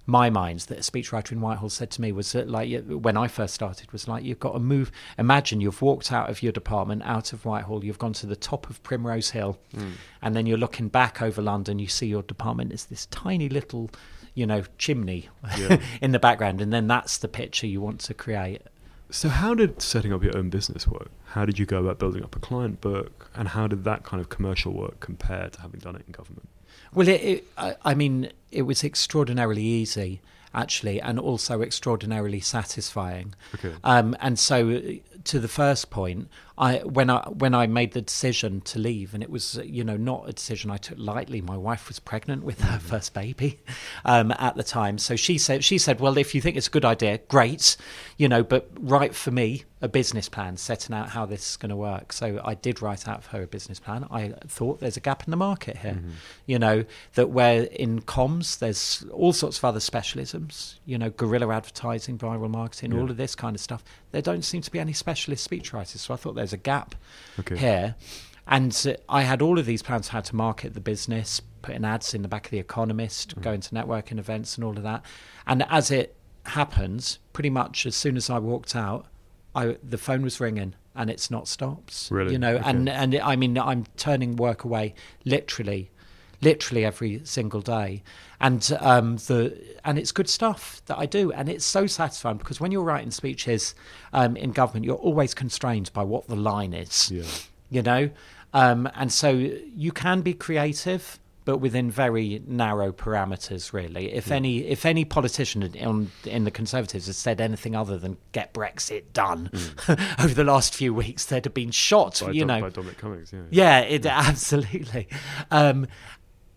my 0.07 0.29
mind 0.29 0.61
that 0.61 0.79
a 0.79 0.81
speechwriter 0.83 1.33
in 1.33 1.40
Whitehall 1.40 1.71
said 1.71 1.90
to 1.93 2.01
me 2.01 2.12
was 2.12 2.33
that, 2.33 2.49
like 2.49 2.85
when 2.87 3.17
I 3.17 3.27
first 3.27 3.55
started 3.55 3.90
was 3.90 4.07
like 4.07 4.23
you've 4.23 4.40
got 4.40 4.53
to 4.53 4.59
move. 4.59 4.93
Imagine 5.19 5.61
you've 5.61 5.81
walked 5.81 6.12
out 6.12 6.29
of 6.29 6.43
your 6.43 6.53
department, 6.53 7.03
out 7.05 7.33
of 7.33 7.45
Whitehall, 7.45 7.85
you've 7.85 7.99
gone 7.99 8.12
to 8.14 8.27
the 8.27 8.37
top 8.37 8.69
of 8.69 8.83
Primrose 8.83 9.31
Hill, 9.31 9.59
hmm. 9.75 9.93
and 10.21 10.37
then 10.37 10.47
you're 10.47 10.59
looking 10.59 10.88
back 10.88 11.23
over 11.23 11.40
London. 11.40 11.79
You 11.79 11.88
see 11.88 12.07
your 12.07 12.23
department 12.23 12.73
is 12.73 12.87
this 12.87 13.07
tiny 13.07 13.49
little, 13.49 13.90
you 14.35 14.47
know, 14.47 14.64
chimney 14.79 15.29
Yeah. 15.57 15.81
in 16.03 16.12
the 16.12 16.19
background, 16.19 16.61
and 16.61 16.73
then 16.73 16.87
that's 16.87 17.19
the 17.19 17.29
picture 17.29 17.67
you 17.67 17.81
want 17.81 18.01
to 18.01 18.14
create. 18.14 18.62
So, 19.11 19.29
how 19.29 19.55
did 19.55 19.81
setting 19.81 20.12
up 20.12 20.23
your 20.23 20.37
own 20.37 20.51
business 20.51 20.88
work? 20.88 21.11
How 21.27 21.45
did 21.47 21.59
you 21.59 21.67
go 21.67 21.79
about 21.79 21.99
building 21.99 22.25
up 22.25 22.37
a 22.37 22.40
client 22.40 22.81
book, 22.81 23.31
and 23.35 23.49
how 23.49 23.69
did 23.69 23.85
that 23.85 24.03
kind 24.03 24.21
of 24.21 24.29
commercial 24.29 24.73
work 24.73 25.01
compare 25.01 25.49
to 25.49 25.61
having 25.61 25.81
done 25.81 25.97
it 25.97 26.03
in 26.07 26.12
government? 26.12 26.49
Well, 26.95 27.09
it, 27.09 27.23
it, 27.23 27.45
I, 27.59 27.77
I 27.85 27.95
mean, 27.95 28.31
it 28.51 28.63
was 28.63 28.85
extraordinarily 28.85 29.63
easy, 29.63 30.21
actually, 30.55 31.01
and 31.01 31.19
also 31.19 31.61
extraordinarily 31.61 32.40
satisfying. 32.40 33.35
Okay. 33.57 33.75
Um, 33.83 34.17
and 34.21 34.38
so, 34.38 34.81
to 35.25 35.40
the 35.40 35.49
first 35.49 35.90
point, 35.90 36.29
I 36.57 36.79
when 36.79 37.11
I 37.11 37.21
when 37.29 37.52
I 37.55 37.67
made 37.67 37.92
the 37.92 38.02
decision 38.02 38.61
to 38.63 38.79
leave, 38.79 39.13
and 39.15 39.23
it 39.23 39.31
was 39.31 39.59
you 39.65 39.83
know 39.83 39.96
not 39.96 40.29
a 40.29 40.33
decision 40.33 40.71
I 40.71 40.77
took 40.77 40.98
lightly. 40.98 41.40
My 41.40 41.57
wife 41.57 41.88
was 41.88 41.98
pregnant 41.98 42.44
with 42.44 42.61
her 42.61 42.79
first 42.79 43.13
baby 43.13 43.61
um, 44.05 44.33
at 44.38 44.55
the 44.57 44.63
time, 44.63 44.98
so 44.98 45.17
she 45.17 45.37
said 45.38 45.65
she 45.65 45.79
said, 45.79 45.98
well, 46.00 46.17
if 46.17 46.35
you 46.35 46.40
think 46.40 46.57
it's 46.57 46.69
a 46.69 46.71
good 46.71 46.85
idea, 46.85 47.19
great, 47.29 47.77
you 48.19 48.29
know, 48.29 48.42
but 48.44 48.71
write 48.79 49.15
for 49.17 49.31
me 49.33 49.65
a 49.83 49.88
business 49.88 50.31
plan 50.31 50.57
setting 50.57 50.96
out 50.96 51.11
how 51.11 51.27
this 51.27 51.50
is 51.50 51.57
going 51.59 51.69
to 51.69 51.77
work. 51.77 52.11
So 52.11 52.40
I 52.42 52.55
did 52.55 52.81
write 52.81 53.07
out 53.07 53.23
for 53.23 53.37
her 53.37 53.42
a 53.42 53.46
business 53.46 53.79
plan. 53.79 54.07
I 54.11 54.33
thought 54.46 54.81
there's 54.81 54.96
a 54.96 55.00
gap 55.00 55.25
in 55.27 55.31
the 55.31 55.37
market 55.37 55.77
here, 55.77 56.00
you 56.46 56.59
know, 56.59 56.85
that 57.17 57.29
where 57.29 57.65
in 57.65 58.00
comms 58.00 58.61
there's 58.61 59.05
all 59.13 59.35
sorts 59.35 59.59
of 59.59 59.65
other 59.67 59.81
specialisms, 59.81 60.79
you 60.87 60.96
know, 60.96 61.11
guerrilla 61.11 61.52
advertising, 61.55 62.17
viral 62.17 62.48
marketing, 62.50 62.92
Yeah. 62.92 63.00
all 63.00 63.11
of 63.11 63.17
this 63.19 63.35
kind 63.35 63.55
of 63.55 63.61
stuff. 63.61 63.85
There 64.13 64.23
don't 64.23 64.42
seem 64.42 64.63
to 64.63 64.71
be 64.71 64.79
any 64.79 64.92
specialist 64.94 65.48
speechwriters. 65.50 65.98
So 65.98 66.15
I 66.15 66.17
thought 66.17 66.35
there's 66.45 66.53
a 66.53 66.59
gap 66.59 66.95
Okay. 67.40 67.57
here. 67.57 67.95
And 68.47 68.97
I 69.09 69.23
had 69.23 69.40
all 69.40 69.59
of 69.59 69.65
these 69.65 69.83
plans 69.83 70.09
how 70.09 70.21
to 70.21 70.37
market 70.37 70.75
the 70.75 70.81
business, 70.81 71.40
putting 71.63 71.85
ads 71.85 72.13
in 72.13 72.21
the 72.21 72.29
back 72.29 72.45
of 72.45 72.51
The 72.51 72.59
Economist, 72.59 73.35
mm. 73.35 73.42
going 73.42 73.63
to 73.63 73.71
networking 73.71 74.19
events 74.19 74.57
and 74.57 74.65
all 74.65 74.77
of 74.77 74.83
that. 74.83 75.03
And 75.47 75.65
as 75.71 75.90
it 75.90 76.15
happens, 76.45 77.19
pretty 77.33 77.49
much 77.51 77.87
as 77.87 77.97
soon 77.97 78.17
as 78.19 78.29
I 78.29 78.38
walked 78.38 78.77
out, 78.77 79.07
I 79.55 79.79
the 79.83 79.97
phone 79.97 80.23
was 80.23 80.40
ringing 80.40 80.75
and 80.95 81.09
it's 81.09 81.31
not 81.31 81.49
stopped. 81.49 82.09
Really? 82.11 82.33
You 82.33 82.38
know, 82.38 82.57
Okay. 82.57 82.69
and 82.71 82.88
and 82.88 83.15
I 83.17 83.35
mean 83.37 83.57
I'm 83.59 83.87
turning 83.97 84.37
work 84.37 84.65
away 84.65 84.95
literally 85.25 85.90
literally 86.45 86.85
every 86.85 87.21
single 87.25 87.61
day. 87.61 88.03
And 88.40 88.63
um 88.81 89.17
the 89.29 89.38
and 89.85 89.99
it's 89.99 90.13
good 90.13 90.29
stuff 90.29 90.83
that 90.87 90.99
I 90.99 91.07
do. 91.07 91.33
And 91.33 91.49
it's 91.49 91.65
so 91.65 91.87
satisfying 91.87 92.37
because 92.38 92.61
when 92.61 92.71
you're 92.73 92.85
writing 92.92 93.11
speeches 93.11 93.75
um 94.13 94.37
in 94.37 94.53
government 94.53 94.85
you're 94.87 95.05
always 95.09 95.33
constrained 95.35 95.92
by 95.92 96.03
what 96.03 96.29
the 96.29 96.37
line 96.37 96.73
is 96.75 97.11
Yeah. 97.11 97.23
you 97.71 97.83
know? 97.83 98.11
Um, 98.53 98.88
and 98.95 99.11
so 99.13 99.31
you 99.85 99.90
can 99.92 100.21
be 100.23 100.33
creative 100.35 101.19
but 101.47 101.59
within 101.59 101.90
very 101.90 102.40
narrow 102.47 102.90
parameters 102.90 103.73
really. 103.75 104.05
If 104.21 104.31
any 104.31 104.55
if 104.77 104.87
any 104.87 105.05
politician 105.05 105.63
in, 105.63 106.11
in 106.25 106.45
the 106.45 106.51
conservatives 106.51 107.05
has 107.07 107.19
said 107.19 107.38
anything 107.40 107.75
other 107.77 107.99
than 107.99 108.17
get 108.33 108.55
brexit 108.55 109.03
done 109.13 109.51
over 110.19 110.33
the 110.35 110.45
last 110.45 110.75
few 110.75 110.95
weeks 110.95 111.25
they'd 111.27 111.45
have 111.45 111.53
been 111.53 111.71
shot 111.71 112.23
By, 112.25 112.31
you 112.31 112.47
Dom- 112.47 112.49
know? 112.49 112.61
by 112.63 112.71
Dominic 112.71 112.99
Cummings, 112.99 113.31
yeah. 113.33 113.42
yeah, 113.51 113.81
it 113.81 114.07
absolutely. 114.29 115.07
Um, 115.51 115.87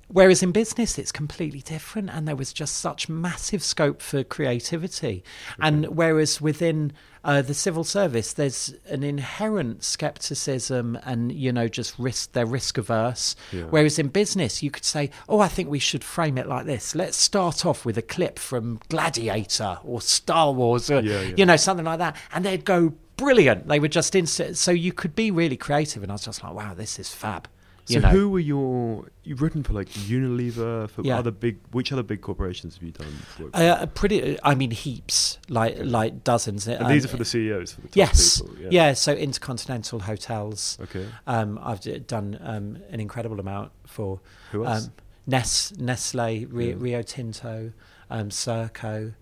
whereas 0.08 0.44
in 0.44 0.52
business, 0.52 0.98
it's 0.98 1.12
completely 1.12 1.62
different, 1.62 2.10
and 2.10 2.28
there 2.28 2.36
was 2.36 2.54
just 2.54 2.78
such 2.78 3.10
massive 3.10 3.64
scope 3.64 4.02
for 4.02 4.24
creativity. 4.24 5.24
And 5.60 5.88
whereas 5.88 6.42
within 6.42 6.94
uh, 7.24 7.42
the 7.42 7.54
civil 7.54 7.84
service, 7.84 8.34
there's 8.34 8.74
an 8.88 9.04
inherent 9.04 9.84
skepticism, 9.84 10.98
and 11.04 11.32
you 11.32 11.52
know, 11.52 11.68
just 11.68 11.98
risk 12.00 12.32
they're 12.34 12.46
risk 12.46 12.78
averse. 12.78 13.36
Yeah. 13.52 13.64
Whereas 13.70 14.00
in 14.00 14.08
business, 14.08 14.64
you 14.64 14.72
could 14.72 14.86
say, 14.86 15.10
"Oh, 15.28 15.40
I 15.40 15.48
think 15.48 15.70
we 15.70 15.80
should 15.80 16.04
frame 16.04 16.38
it 16.38 16.48
like 16.48 16.66
this. 16.66 16.96
Let's 16.96 17.18
start 17.18 17.66
off 17.66 17.86
with 17.86 17.98
a 17.98 18.02
clip 18.02 18.40
from 18.40 18.80
Gladiator 18.90 19.80
or 19.84 20.02
Star 20.02 20.52
Wars, 20.52 20.90
or 20.90 21.02
Yeah, 21.02 21.22
yeah. 21.22 21.36
you 21.38 21.46
know, 21.46 21.58
something 21.58 21.86
like 21.86 22.00
that," 22.00 22.16
and 22.34 22.46
they'd 22.46 22.66
go. 22.66 22.94
Brilliant! 23.18 23.68
They 23.68 23.80
were 23.80 23.88
just 23.88 24.14
instant, 24.14 24.58
so 24.58 24.70
you 24.70 24.94
could 24.94 25.16
be 25.16 25.32
really 25.32 25.58
creative, 25.58 26.04
and 26.04 26.12
I 26.12 26.14
was 26.14 26.24
just 26.24 26.44
like, 26.44 26.54
"Wow, 26.54 26.76
this 26.76 27.00
is 27.00 27.12
fab." 27.12 27.48
So 27.94 28.00
know, 28.00 28.10
who 28.10 28.30
were 28.30 28.40
your 28.40 29.06
you've 29.24 29.42
written 29.42 29.64
for 29.64 29.74
like 29.74 29.88
Unilever 29.90 30.90
for 30.90 31.02
Yeah. 31.04 31.18
other 31.20 31.32
big 31.32 31.58
which 31.72 31.92
other 31.94 32.04
big 32.04 32.22
corporations 32.22 32.76
have 32.76 32.84
you 32.84 32.92
done 32.92 33.08
work 33.40 33.52
for? 33.54 33.58
uh, 33.62 33.86
pretty. 33.88 34.38
I 34.44 34.56
mean, 34.56 34.72
heaps, 34.72 35.38
like 35.50 35.78
like 35.80 36.24
dozens. 36.24 36.68
and 36.68 36.90
these 36.90 37.06
are 37.06 37.08
for 37.08 37.18
the 37.18 37.26
CEOs 37.26 37.72
for 37.74 37.82
the 37.82 37.88
top 37.88 37.96
yes, 37.96 38.42
people. 38.42 38.56
yeah. 38.72 38.94
So 38.94 39.14
intercontinental 39.14 40.00
hotels. 40.02 40.78
Okay. 40.82 41.06
Um, 41.26 41.60
I've 41.64 41.80
d- 41.82 42.00
done 42.00 42.38
um, 42.42 42.78
an 42.90 43.00
incredible 43.00 43.40
amount 43.40 43.72
for 43.86 44.20
Who 44.52 44.66
else? 44.66 44.86
um, 44.88 44.94
Nes, 45.26 45.74
Nestle, 45.78 46.46
Rio, 46.46 46.70
Yeah. 46.70 46.76
Rio 46.78 47.02
Tinto, 47.02 47.72
um, 48.10 48.30
Serco. 48.30 49.14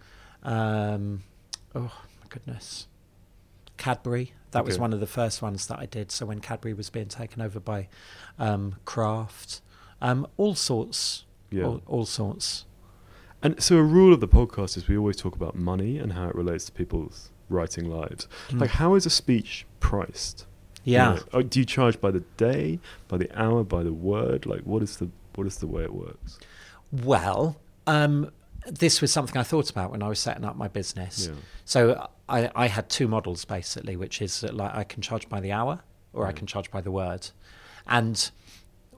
Um, 0.43 1.23
oh 1.73 1.81
my 2.21 2.27
goodness, 2.29 2.87
Cadbury. 3.77 4.33
That 4.51 4.63
was 4.63 4.79
one 4.79 4.93
of 4.93 5.01
the 5.01 5.07
first 5.07 5.41
ones 5.41 5.67
that 5.67 5.79
I 5.79 5.85
did. 5.85 6.11
So 6.11 6.25
when 6.25 6.39
Cadbury 6.39 6.73
was 6.73 6.89
being 6.89 7.09
taken 7.09 7.41
over 7.41 7.59
by 7.59 7.89
um, 8.39 8.75
Kraft, 8.85 9.61
um, 10.01 10.25
all 10.37 10.55
sorts, 10.55 11.25
yeah. 11.51 11.65
all, 11.65 11.81
all 11.85 12.05
sorts. 12.05 12.65
And 13.43 13.61
so 13.61 13.75
a 13.77 13.83
rule 13.83 14.13
of 14.13 14.21
the 14.21 14.29
podcast 14.29 14.77
is 14.77 14.87
we 14.87 14.97
always 14.97 15.17
talk 15.17 15.35
about 15.35 15.55
money 15.55 15.97
and 15.97 16.13
how 16.13 16.29
it 16.29 16.35
relates 16.35 16.65
to 16.65 16.71
people's 16.71 17.31
writing 17.49 17.89
lives. 17.89 18.27
Mm. 18.47 18.61
Like 18.61 18.69
how 18.71 18.95
is 18.95 19.05
a 19.05 19.09
speech 19.09 19.65
priced? 19.79 20.45
You 20.83 20.93
Yeah. 20.93 21.15
know, 21.15 21.21
oh, 21.33 21.41
do 21.41 21.59
you 21.59 21.65
charge 21.65 21.99
by 21.99 22.11
the 22.11 22.21
day, 22.37 22.79
by 23.07 23.17
the 23.17 23.29
hour, 23.39 23.63
by 23.63 23.83
the 23.83 23.93
word? 23.93 24.45
Like 24.45 24.61
what 24.61 24.81
is 24.81 24.97
the 24.97 25.09
what 25.35 25.45
is 25.45 25.57
the 25.57 25.67
way 25.67 25.83
it 25.83 25.93
works? 25.93 26.39
Well, 26.91 27.57
um, 27.87 28.31
this 28.65 29.01
was 29.01 29.11
something 29.11 29.37
I 29.37 29.43
thought 29.43 29.69
about 29.69 29.91
when 29.91 30.01
I 30.01 30.07
was 30.07 30.19
setting 30.19 30.45
up 30.45 30.55
my 30.55 30.67
business. 30.67 31.27
Yeah. 31.27 31.35
So 31.65 32.09
I, 32.27 32.49
I 32.55 32.67
had 32.67 32.89
two 32.89 33.07
models 33.07 33.45
basically, 33.45 33.95
which 33.95 34.21
is 34.21 34.43
like 34.43 34.73
I 34.73 34.83
can 34.83 35.01
charge 35.01 35.29
by 35.29 35.39
the 35.39 35.51
hour 35.51 35.79
or 36.13 36.25
I 36.25 36.31
can 36.31 36.47
charge 36.47 36.71
by 36.71 36.81
the 36.81 36.91
word. 36.91 37.29
And 37.87 38.29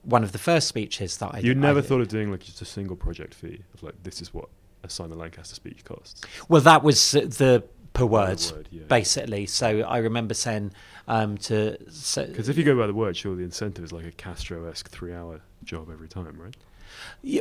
one 0.04 0.24
of 0.24 0.32
the 0.32 0.38
first 0.38 0.68
speeches 0.68 1.18
that 1.18 1.32
I 1.34 1.40
You 1.40 1.54
never 1.56 1.80
I- 1.80 1.82
thought 1.82 2.02
of 2.02 2.08
doing 2.08 2.32
like 2.32 2.42
just 2.42 2.62
a 2.62 2.66
single 2.66 2.96
project 2.96 3.34
fee 3.34 3.60
of 3.74 3.84
like 3.84 3.96
this 4.04 4.22
is 4.22 4.34
what 4.34 4.50
a 4.84 4.90
Simon 4.90 5.18
Lancaster 5.18 5.56
speech 5.56 5.84
costs. 5.84 6.22
Well, 6.48 6.62
that 6.62 6.84
was 6.84 7.12
the 7.12 7.64
per 7.94 8.06
word, 8.06 8.40
word, 8.54 8.70
yeah. 8.72 8.84
basically. 8.88 9.48
So 9.48 9.82
I 9.82 9.98
remember 9.98 10.34
saying 10.34 10.72
um, 11.08 11.38
to 11.40 11.78
so, 11.92 12.26
Because 12.28 12.48
if 12.48 12.58
you 12.58 12.64
go 12.64 12.78
by 12.78 12.88
the 12.88 12.94
word, 12.94 13.18
sure, 13.18 13.36
the 13.36 13.44
incentive 13.44 13.84
is 13.84 13.92
like 13.92 14.06
a 14.06 14.12
Castro-esque 14.12 14.90
three-hour 14.90 15.42
job 15.64 15.90
every 15.92 16.08
time, 16.08 16.40
right? 16.40 16.56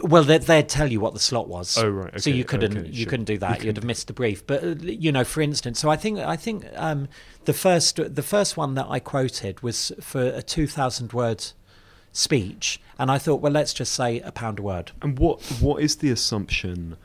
Well, 0.03 0.25
they'd, 0.25 0.43
they'd 0.43 0.69
tell 0.69 0.91
you 0.91 1.01
what 1.01 1.15
the 1.15 1.21
slot 1.21 1.49
was. 1.49 1.77
Oh, 1.79 1.89
right, 1.89 2.21
so 2.21 2.31
you 2.31 2.45
couldn't 2.45 2.77
okay, 2.77 2.89
you 2.89 3.03
sure. 3.03 3.11
couldn't 3.11 3.27
do 3.27 3.39
that. 3.39 3.49
couldn't 3.49 3.67
You'd 3.67 3.77
have 3.77 3.85
missed 3.85 4.07
the 4.07 4.13
brief. 4.13 4.47
But 4.47 4.65
uh, 4.65 4.75
you 4.81 5.13
know, 5.13 5.25
for 5.25 5.41
instance, 5.41 5.79
so 5.79 5.89
I 5.91 5.97
think 5.97 6.19
I 6.19 6.37
think 6.37 6.67
um, 6.75 7.09
the 7.45 7.53
first 7.53 7.97
the 8.15 8.23
first 8.23 8.57
one 8.57 8.75
that 8.75 8.87
I 8.89 8.99
quoted 8.99 9.63
was 9.63 9.93
for 10.01 10.23
a 10.23 10.43
two 10.43 10.67
thousand 10.67 11.13
word 11.13 11.45
speech, 12.13 12.81
and 12.99 13.11
I 13.11 13.19
thought, 13.19 13.41
well, 13.41 13.53
let's 13.53 13.75
just 13.75 13.93
say 13.93 14.21
a 14.21 14.33
pound 14.33 14.59
a 14.59 14.63
word. 14.63 14.93
And 15.03 15.19
what 15.19 15.43
what 15.61 15.83
is 15.83 15.97
the 15.97 16.11
assumption 16.11 16.97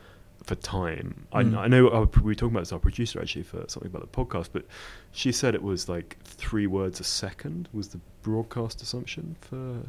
for 0.44 0.56
time? 0.56 1.28
I, 1.32 1.44
Mm. 1.44 1.58
I 1.58 1.68
know 1.68 1.90
our, 1.90 2.06
we 2.22 2.32
were 2.32 2.36
talking 2.36 2.56
about 2.56 2.62
this, 2.62 2.72
our 2.72 2.80
producer 2.80 3.20
actually 3.22 3.44
for 3.44 3.64
something 3.68 3.92
about 3.94 4.02
the 4.02 4.18
podcast, 4.24 4.50
but 4.54 4.66
she 5.12 5.32
said 5.32 5.54
it 5.54 5.62
was 5.64 5.88
like 5.88 6.18
three 6.24 6.66
words 6.66 7.00
a 7.00 7.04
second 7.04 7.70
was 7.74 7.90
the 7.90 8.00
broadcast 8.24 8.82
assumption 8.82 9.36
for. 9.42 9.82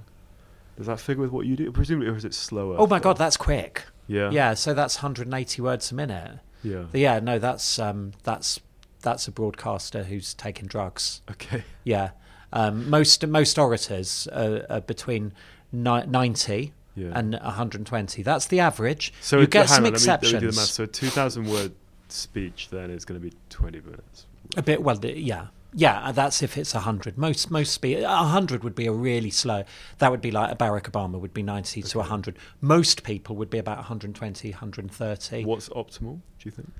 Does 0.77 0.87
that 0.87 1.01
figure 1.01 1.23
with 1.23 1.31
what 1.33 1.47
you 1.47 1.57
do? 1.57 1.70
Presumably, 1.73 2.09
or 2.09 2.16
is 2.16 2.25
it 2.25 2.35
slower? 2.35 2.77
Oh 2.79 2.87
my 2.87 2.99
god, 2.99 3.16
that's 3.18 3.37
quick. 3.37 3.85
yeah, 4.07 4.31
Yeah, 4.31 4.55
so 4.55 4.75
that's 4.75 5.03
180 5.03 5.62
words 5.62 5.93
a 5.93 5.95
minute. 5.95 6.39
yeah. 6.62 6.85
Yeah, 6.93 7.20
no, 7.20 7.39
that's 7.39 7.79
um, 7.79 8.12
that's 8.25 8.61
that's 9.03 9.27
a 9.29 9.33
broadcaster 9.33 10.05
who's 10.05 10.33
taking 10.35 10.66
drugs. 10.66 11.23
Okay, 11.31 11.64
Yeah, 11.85 12.11
um, 12.53 12.89
most 12.89 13.27
most 13.27 13.59
orators 13.59 14.29
are, 14.33 14.64
are 14.70 14.81
between 14.81 15.33
ni- 15.73 16.07
90 16.07 16.73
yeah. 16.95 17.11
and 17.14 17.35
120. 17.35 18.23
That's 18.23 18.47
the 18.47 18.61
average. 18.61 19.12
so 19.20 19.37
you 19.39 19.43
it- 19.45 19.51
get 19.51 19.68
some 19.68 19.85
on, 19.85 19.93
let 19.93 20.01
me- 20.01 20.07
let 20.07 20.23
me 20.23 20.29
exceptions. 20.29 20.70
So 20.70 20.85
a 20.85 20.87
two 20.87 21.09
thousand 21.09 21.49
word 21.49 21.73
speech 22.09 22.68
then 22.70 22.91
is 22.91 23.05
going 23.05 23.20
to 23.20 23.27
be 23.27 23.35
twenty 23.51 23.81
minutes. 23.81 24.27
A 24.57 24.62
bit. 24.62 24.83
Well, 24.83 24.99
yeah, 25.05 25.47
yeah. 25.75 26.01
uh, 26.09 26.12
That's 26.12 26.43
if 26.43 26.57
it's 26.57 26.75
100. 26.75 27.16
Most 27.18 27.51
most 27.51 27.73
spe- 27.73 28.03
100 28.03 28.64
would 28.64 28.75
be 28.75 28.87
a 28.87 28.93
really 28.93 29.31
slow. 29.31 29.64
That 29.99 30.11
would 30.11 30.20
be 30.20 30.31
like 30.31 30.53
a 30.53 30.57
Barack 30.57 30.91
Obama 30.91 31.20
would 31.20 31.35
be 31.35 31.43
90 31.43 31.83
to 31.83 31.89
Okay. 31.89 31.99
100. 31.99 32.39
Most 32.61 33.03
people 33.03 33.37
would 33.37 33.51
be 33.51 33.59
about 33.59 33.79
120, 33.79 34.51
130. 34.51 35.45
What's 35.45 35.68
optimal? 35.70 36.20
Do 36.39 36.45
you 36.45 36.51
think? 36.51 36.70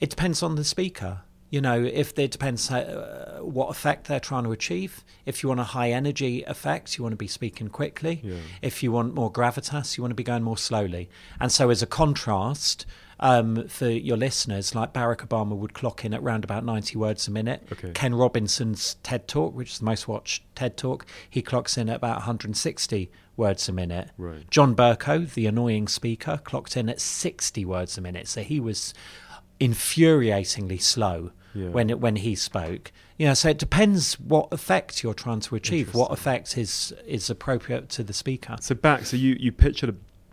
It 0.00 0.10
depends 0.10 0.42
on 0.42 0.56
the 0.56 0.64
speaker. 0.64 1.20
You 1.48 1.60
know, 1.60 1.80
if 1.84 2.18
it 2.18 2.32
depends 2.32 2.70
uh, 2.72 3.38
what 3.40 3.68
effect 3.70 4.08
they're 4.08 4.18
trying 4.18 4.42
to 4.44 4.50
achieve. 4.52 5.04
If 5.24 5.42
you 5.42 5.48
want 5.48 5.60
a 5.60 5.64
high 5.64 5.92
energy 5.92 6.42
effect, 6.42 6.98
you 6.98 7.04
want 7.04 7.12
to 7.12 7.16
be 7.16 7.28
speaking 7.28 7.68
quickly. 7.68 8.20
Yeah. 8.22 8.34
If 8.62 8.82
you 8.82 8.90
want 8.90 9.14
more 9.14 9.32
gravitas, 9.32 9.96
you 9.96 10.02
want 10.02 10.10
to 10.10 10.16
be 10.16 10.24
going 10.24 10.42
more 10.42 10.58
slowly. 10.58 11.08
And 11.40 11.52
so, 11.52 11.70
as 11.70 11.82
a 11.82 11.86
contrast, 11.86 12.84
um, 13.20 13.66
for 13.68 13.88
your 13.88 14.16
listeners, 14.16 14.74
like 14.74 14.92
Barack 14.92 15.26
Obama 15.26 15.56
would 15.56 15.72
clock 15.74 16.04
in 16.04 16.12
at 16.12 16.22
round 16.22 16.44
about 16.44 16.64
90 16.64 16.98
words 16.98 17.26
a 17.26 17.30
minute. 17.30 17.66
Okay. 17.72 17.92
Ken 17.94 18.14
Robinson's 18.14 18.96
TED 19.02 19.26
Talk, 19.28 19.54
which 19.54 19.72
is 19.72 19.78
the 19.78 19.84
most 19.86 20.06
watched 20.08 20.42
TED 20.54 20.76
Talk, 20.76 21.06
he 21.28 21.40
clocks 21.42 21.78
in 21.78 21.88
at 21.88 21.96
about 21.96 22.16
160 22.16 23.10
words 23.36 23.68
a 23.68 23.72
minute. 23.72 24.10
Right. 24.18 24.48
John 24.50 24.74
Bercow, 24.76 25.32
the 25.32 25.46
annoying 25.46 25.88
speaker, 25.88 26.40
clocked 26.44 26.76
in 26.76 26.88
at 26.88 27.00
60 27.00 27.64
words 27.64 27.96
a 27.96 28.00
minute. 28.00 28.28
So 28.28 28.42
he 28.42 28.60
was 28.60 28.92
infuriatingly 29.60 30.80
slow 30.80 31.30
Yeah. 31.54 31.68
when 31.68 31.88
when 32.00 32.16
he 32.16 32.34
spoke. 32.34 32.92
You 33.18 33.28
know, 33.28 33.34
so 33.34 33.48
it 33.48 33.56
depends 33.58 34.20
what 34.20 34.52
effect 34.52 35.02
you're 35.02 35.14
trying 35.14 35.40
to 35.40 35.56
achieve, 35.56 35.94
what 35.94 36.12
effect 36.12 36.58
is 36.58 36.92
is 37.06 37.30
appropriate 37.30 37.88
to 37.90 38.02
the 38.04 38.12
speaker. 38.12 38.56
So 38.60 38.74
back. 38.74 39.06
So 39.06 39.16
you 39.16 39.36
you 39.40 39.52
pitch 39.52 39.82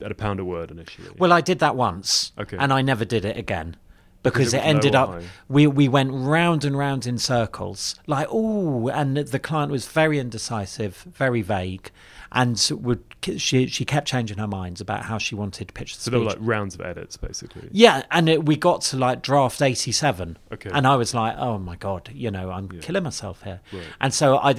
at 0.01 0.11
a 0.11 0.15
pound 0.15 0.39
a 0.39 0.45
word 0.45 0.71
initially. 0.71 1.09
Well, 1.17 1.31
I 1.33 1.41
did 1.41 1.59
that 1.59 1.75
once, 1.75 2.31
Okay. 2.39 2.57
and 2.59 2.71
I 2.73 2.81
never 2.81 3.05
did 3.05 3.25
it 3.25 3.37
again 3.37 3.75
because 4.23 4.53
it, 4.53 4.57
it 4.57 4.65
ended 4.65 4.95
up 4.95 5.09
high? 5.09 5.23
we 5.49 5.67
we 5.67 5.87
went 5.89 6.11
round 6.13 6.63
and 6.65 6.77
round 6.77 7.05
in 7.05 7.17
circles, 7.17 7.95
like 8.07 8.27
oh, 8.31 8.87
and 8.89 9.17
the 9.17 9.39
client 9.39 9.71
was 9.71 9.85
very 9.87 10.17
indecisive, 10.19 11.05
very 11.13 11.41
vague, 11.41 11.91
and 12.31 12.69
would 12.71 13.03
she 13.37 13.67
she 13.67 13.85
kept 13.85 14.07
changing 14.07 14.37
her 14.37 14.47
minds 14.47 14.79
about 14.81 15.03
how 15.03 15.17
she 15.17 15.35
wanted 15.35 15.67
to 15.67 15.73
pitch 15.73 15.95
the 15.97 16.03
so 16.03 16.11
there 16.11 16.19
were 16.21 16.25
like 16.25 16.37
rounds 16.39 16.73
of 16.75 16.81
edits 16.81 17.15
basically. 17.17 17.67
yeah, 17.71 18.03
and 18.11 18.27
it, 18.29 18.45
we 18.45 18.55
got 18.55 18.81
to 18.81 18.97
like 18.97 19.21
draft 19.21 19.61
eighty 19.61 19.91
seven, 19.91 20.37
Okay. 20.53 20.69
and 20.73 20.87
I 20.87 20.95
was 20.95 21.13
like, 21.13 21.35
oh 21.37 21.57
my 21.57 21.75
god, 21.75 22.09
you 22.13 22.31
know, 22.31 22.49
I'm 22.49 22.69
Yeah. 22.71 22.79
killing 22.81 23.03
myself 23.03 23.43
here. 23.43 23.59
Right. 23.73 23.83
And 24.01 24.13
so 24.13 24.37
I, 24.37 24.51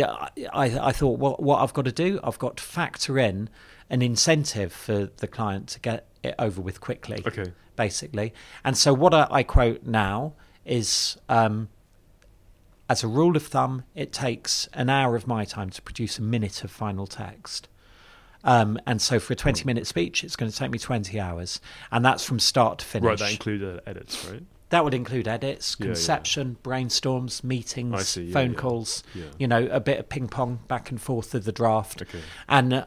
I, 0.53 0.89
I 0.89 0.93
thought, 0.93 1.19
what, 1.19 1.43
what 1.43 1.63
I've 1.63 1.73
got 1.75 1.87
to 1.87 1.93
do, 1.93 2.21
I've 2.23 2.39
got 2.39 2.59
to 2.59 2.63
factor 2.63 3.19
in 3.19 3.49
an 3.91 4.03
incentive 4.03 4.73
for 4.73 5.11
the 5.17 5.27
client 5.27 5.69
to 5.69 5.81
get 5.81 6.07
it 6.23 6.35
over 6.39 6.61
with 6.61 6.81
quickly, 6.81 7.23
Okay. 7.27 7.53
basically. 7.77 8.33
And 8.65 8.77
so 8.77 8.93
what 8.95 9.13
I, 9.15 9.27
I 9.31 9.43
quote 9.43 9.85
now 9.85 10.35
is, 10.65 11.17
um, 11.29 11.69
as 12.89 13.03
a 13.03 13.09
rule 13.09 13.37
of 13.37 13.47
thumb, 13.47 13.85
it 13.95 14.13
takes 14.13 14.69
an 14.73 14.91
hour 14.91 15.17
of 15.17 15.27
my 15.27 15.45
time 15.45 15.71
to 15.71 15.83
produce 15.83 16.19
a 16.19 16.23
minute 16.23 16.65
of 16.65 16.71
final 16.71 17.07
text. 17.07 17.69
Um, 18.43 18.79
and 18.87 19.01
so 19.01 19.19
for 19.19 19.33
a 19.33 19.37
20 19.37 19.65
minute 19.65 19.87
speech, 19.87 20.23
it's 20.23 20.37
going 20.37 20.51
to 20.51 20.57
take 20.57 20.71
me 20.71 20.79
20 20.79 21.19
hours. 21.19 21.61
And 21.91 22.05
that's 22.05 22.25
from 22.25 22.39
start 22.39 22.79
to 22.81 22.85
finish. 22.85 23.07
Right, 23.07 23.19
that 23.19 23.31
includes 23.33 23.81
edits, 23.87 24.27
right? 24.27 24.43
That 24.69 24.85
would 24.85 24.93
include 24.95 25.29
edits, 25.29 25.77
Yeah, 25.79 25.87
yeah. 25.87 25.93
conception, 25.93 26.57
brainstorms, 26.63 27.43
meetings, 27.45 28.09
see, 28.09 28.25
yeah, 28.25 28.33
phone 28.33 28.55
calls, 28.55 29.03
Yeah. 29.15 29.25
you 29.39 29.47
know, 29.47 29.67
a 29.71 29.81
bit 29.81 29.99
of 29.99 30.09
ping 30.09 30.29
pong 30.29 30.61
back 30.69 30.91
and 30.91 31.01
forth 31.01 31.35
of 31.35 31.45
the 31.45 31.53
draft. 31.53 32.03
Okay. 32.03 32.21
And 32.49 32.75
uh, 32.75 32.85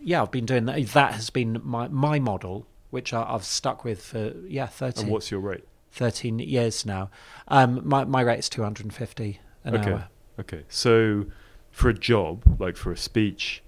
yeah, 0.00 0.22
I've 0.22 0.30
been 0.30 0.46
doing 0.46 0.66
that. 0.66 0.84
That 0.88 1.14
has 1.14 1.30
been 1.30 1.60
my, 1.64 1.88
my 1.88 2.18
model, 2.18 2.66
which 2.90 3.12
I, 3.12 3.22
I've 3.28 3.44
stuck 3.44 3.84
with 3.84 4.02
for, 4.02 4.32
yeah, 4.46 4.66
13, 4.66 5.04
And 5.04 5.12
what's 5.12 5.30
your 5.30 5.40
rate? 5.40 5.64
13 5.92 6.38
years 6.38 6.84
now. 6.86 7.10
Um, 7.48 7.80
my, 7.86 8.04
my 8.04 8.20
rate 8.20 8.38
is 8.38 8.48
250 8.48 9.40
an 9.64 9.76
okay. 9.76 9.92
hour. 9.92 10.08
Okay. 10.40 10.64
So 10.68 11.26
for 11.70 11.88
a 11.88 11.94
job, 11.94 12.60
like 12.60 12.76
for 12.76 12.92
a 12.92 12.96
speech, 12.96 13.62